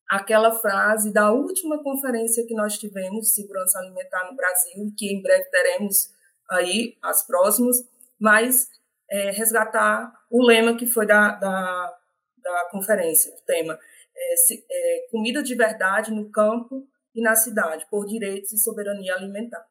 aquela 0.08 0.52
frase 0.52 1.12
da 1.12 1.32
última 1.32 1.82
conferência 1.82 2.46
que 2.46 2.54
nós 2.54 2.78
tivemos 2.78 3.26
de 3.26 3.34
segurança 3.34 3.78
alimentar 3.78 4.28
no 4.30 4.36
Brasil, 4.36 4.92
que 4.96 5.12
em 5.12 5.22
breve 5.22 5.44
teremos 5.50 6.10
aí 6.50 6.96
as 7.02 7.26
próximas, 7.26 7.76
mas 8.20 8.68
é, 9.10 9.30
resgatar 9.30 10.12
o 10.30 10.44
lema 10.44 10.76
que 10.76 10.86
foi 10.86 11.06
da, 11.06 11.32
da, 11.32 11.98
da 12.38 12.68
conferência, 12.70 13.32
o 13.32 13.44
tema 13.44 13.78
é, 14.16 14.36
se, 14.36 14.64
é, 14.70 15.08
comida 15.10 15.42
de 15.42 15.54
verdade 15.54 16.10
no 16.10 16.30
campo 16.30 16.86
e 17.14 17.22
na 17.22 17.34
cidade, 17.34 17.86
por 17.90 18.06
direitos 18.06 18.52
e 18.52 18.58
soberania 18.58 19.14
alimentar. 19.14 19.64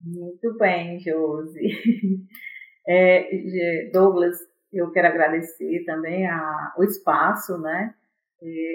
Muito 0.00 0.56
bem, 0.56 0.98
Josi. 1.00 1.60
É, 2.84 3.88
Douglas, 3.92 4.36
eu 4.72 4.90
quero 4.90 5.06
agradecer 5.06 5.84
também 5.84 6.26
a, 6.26 6.74
o 6.76 6.82
espaço, 6.82 7.56
né, 7.58 7.94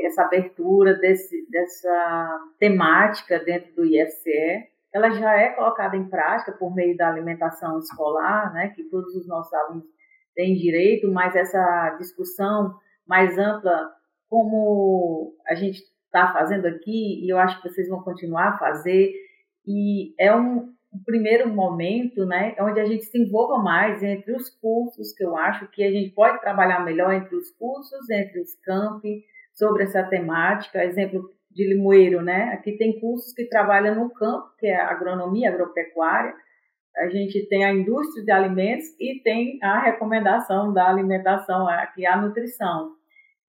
essa 0.06 0.24
abertura 0.24 0.94
desse, 0.96 1.48
dessa 1.50 2.40
temática 2.60 3.40
dentro 3.40 3.74
do 3.76 3.86
IFCE, 3.86 4.68
ela 4.94 5.12
já 5.12 5.34
é 5.34 5.50
colocada 5.50 5.96
em 5.96 6.10
prática 6.10 6.52
por 6.54 6.74
meio 6.74 6.96
da 6.96 7.10
alimentação 7.10 7.78
escolar, 7.80 8.54
né, 8.54 8.70
que 8.70 8.84
todos 8.86 9.16
os 9.16 9.28
nossos 9.28 9.54
alunos 9.54 9.86
têm 10.36 10.56
direito, 10.56 11.12
mas 11.12 11.36
essa 11.36 11.96
discussão 12.00 12.76
mais 13.08 13.38
ampla, 13.38 13.92
como 14.30 15.36
a 15.48 15.56
gente 15.56 15.82
está 16.06 16.32
fazendo 16.34 16.66
aqui, 16.66 17.26
e 17.26 17.32
eu 17.32 17.38
acho 17.38 17.62
que 17.62 17.70
vocês 17.70 17.88
vão 17.90 18.02
continuar 18.02 18.50
a 18.50 18.58
fazer, 18.58 19.14
e 19.66 20.14
é 20.20 20.34
um, 20.36 20.74
um 20.94 21.04
primeiro 21.06 21.50
momento, 21.50 22.26
né, 22.26 22.56
onde 22.60 22.80
a 22.80 22.86
gente 22.86 23.06
se 23.06 23.20
envolva 23.20 23.62
mais 23.62 24.02
entre 24.02 24.34
os 24.36 24.50
cursos, 24.50 25.14
que 25.14 25.24
eu 25.24 25.36
acho 25.36 25.68
que 25.70 25.84
a 25.84 25.92
gente 25.92 26.14
pode 26.14 26.40
trabalhar 26.40 26.84
melhor 26.84 27.14
entre 27.14 27.36
os 27.36 27.52
cursos, 27.52 28.10
entre 28.10 28.40
os 28.40 28.54
campi, 28.62 29.24
sobre 29.58 29.84
essa 29.84 30.04
temática, 30.04 30.84
exemplo 30.84 31.32
de 31.52 31.68
Limoeiro, 31.68 32.22
né? 32.22 32.52
Aqui 32.54 32.78
tem 32.78 33.00
cursos 33.00 33.34
que 33.34 33.46
trabalham 33.46 33.96
no 33.96 34.12
campo, 34.12 34.54
que 34.60 34.68
é 34.68 34.80
agronomia, 34.80 35.50
agropecuária. 35.50 36.34
a 36.98 37.10
gente 37.10 37.48
tem 37.48 37.64
a 37.66 37.74
indústria 37.74 38.24
de 38.24 38.32
alimentos 38.32 38.88
e 39.00 39.22
tem 39.24 39.60
a 39.62 39.80
recomendação 39.82 40.74
da 40.74 40.88
alimentação, 40.88 41.68
que 41.94 42.06
é 42.06 42.10
a 42.10 42.22
nutrição. 42.22 42.92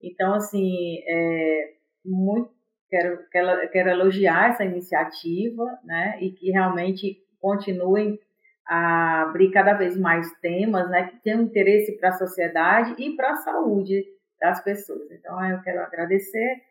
Então, 0.03 0.35
assim, 0.35 0.99
é, 1.07 1.73
muito, 2.05 2.51
quero, 2.91 3.19
quero, 3.31 3.71
quero 3.71 3.89
elogiar 3.91 4.51
essa 4.51 4.65
iniciativa, 4.65 5.65
né, 5.85 6.19
e 6.21 6.31
que 6.31 6.51
realmente 6.51 7.19
continuem 7.41 8.19
a 8.67 9.23
abrir 9.23 9.51
cada 9.51 9.73
vez 9.73 9.97
mais 9.97 10.31
temas, 10.41 10.89
né, 10.91 11.09
que 11.09 11.23
tenham 11.23 11.43
interesse 11.43 11.99
para 11.99 12.11
a 12.11 12.19
sociedade 12.19 12.95
e 12.99 13.17
para 13.17 13.31
a 13.33 13.37
saúde 13.37 14.05
das 14.41 14.63
pessoas. 14.63 15.11
Então, 15.11 15.43
eu 15.45 15.61
quero 15.63 15.81
agradecer 15.81 16.63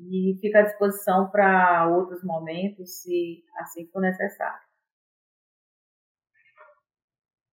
e 0.00 0.38
fico 0.40 0.56
à 0.58 0.62
disposição 0.62 1.28
para 1.30 1.88
outros 1.88 2.22
momentos, 2.22 3.02
se 3.02 3.42
assim 3.58 3.86
for 3.88 4.00
necessário. 4.00 4.68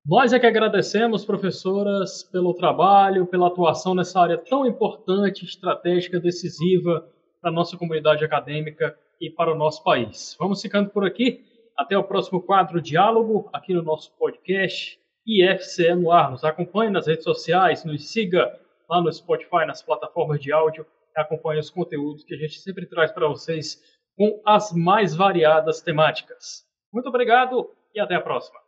Nós 0.08 0.32
é 0.34 0.40
que 0.40 0.46
agradecemos, 0.46 1.26
professoras, 1.26 2.22
pelo 2.22 2.54
trabalho, 2.54 3.26
pela 3.26 3.48
atuação 3.48 3.96
nessa 3.96 4.22
área 4.22 4.38
tão 4.38 4.64
importante, 4.64 5.44
estratégica, 5.44 6.20
decisiva 6.20 7.10
para 7.42 7.50
a 7.50 7.54
nossa 7.54 7.76
comunidade 7.76 8.24
acadêmica 8.24 8.96
e 9.20 9.32
para 9.32 9.52
o 9.52 9.58
nosso 9.58 9.84
país. 9.84 10.36
Vamos 10.40 10.62
ficando 10.62 10.92
por 10.92 11.06
aqui. 11.06 11.44
Até 11.76 11.98
o 11.98 12.04
próximo 12.04 12.42
quadro 12.42 12.80
Diálogo, 12.80 13.50
aqui 13.52 13.74
no 13.74 13.82
nosso 13.82 14.16
podcast 14.16 15.00
IFCE 15.26 15.96
no 15.96 16.12
ar. 16.12 16.30
Nos 16.30 16.44
acompanhe 16.44 16.92
nas 16.92 17.08
redes 17.08 17.24
sociais, 17.24 17.84
nos 17.84 18.12
siga 18.12 18.60
lá 18.90 19.02
no 19.02 19.12
Spotify, 19.12 19.66
nas 19.66 19.82
plataformas 19.82 20.40
de 20.40 20.52
áudio, 20.52 20.86
acompanhe 21.16 21.60
os 21.60 21.70
conteúdos 21.70 22.24
que 22.24 22.36
a 22.36 22.38
gente 22.38 22.60
sempre 22.60 22.86
traz 22.86 23.12
para 23.12 23.28
vocês 23.28 23.82
com 24.18 24.42
as 24.46 24.72
mais 24.72 25.16
variadas 25.16 25.82
temáticas. 25.82 26.66
Muito 26.92 27.10
obrigado 27.10 27.70
e 27.94 28.00
até 28.00 28.16
a 28.16 28.22
próxima. 28.22 28.60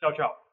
Tchau, 0.00 0.12
tchau. 0.12 0.47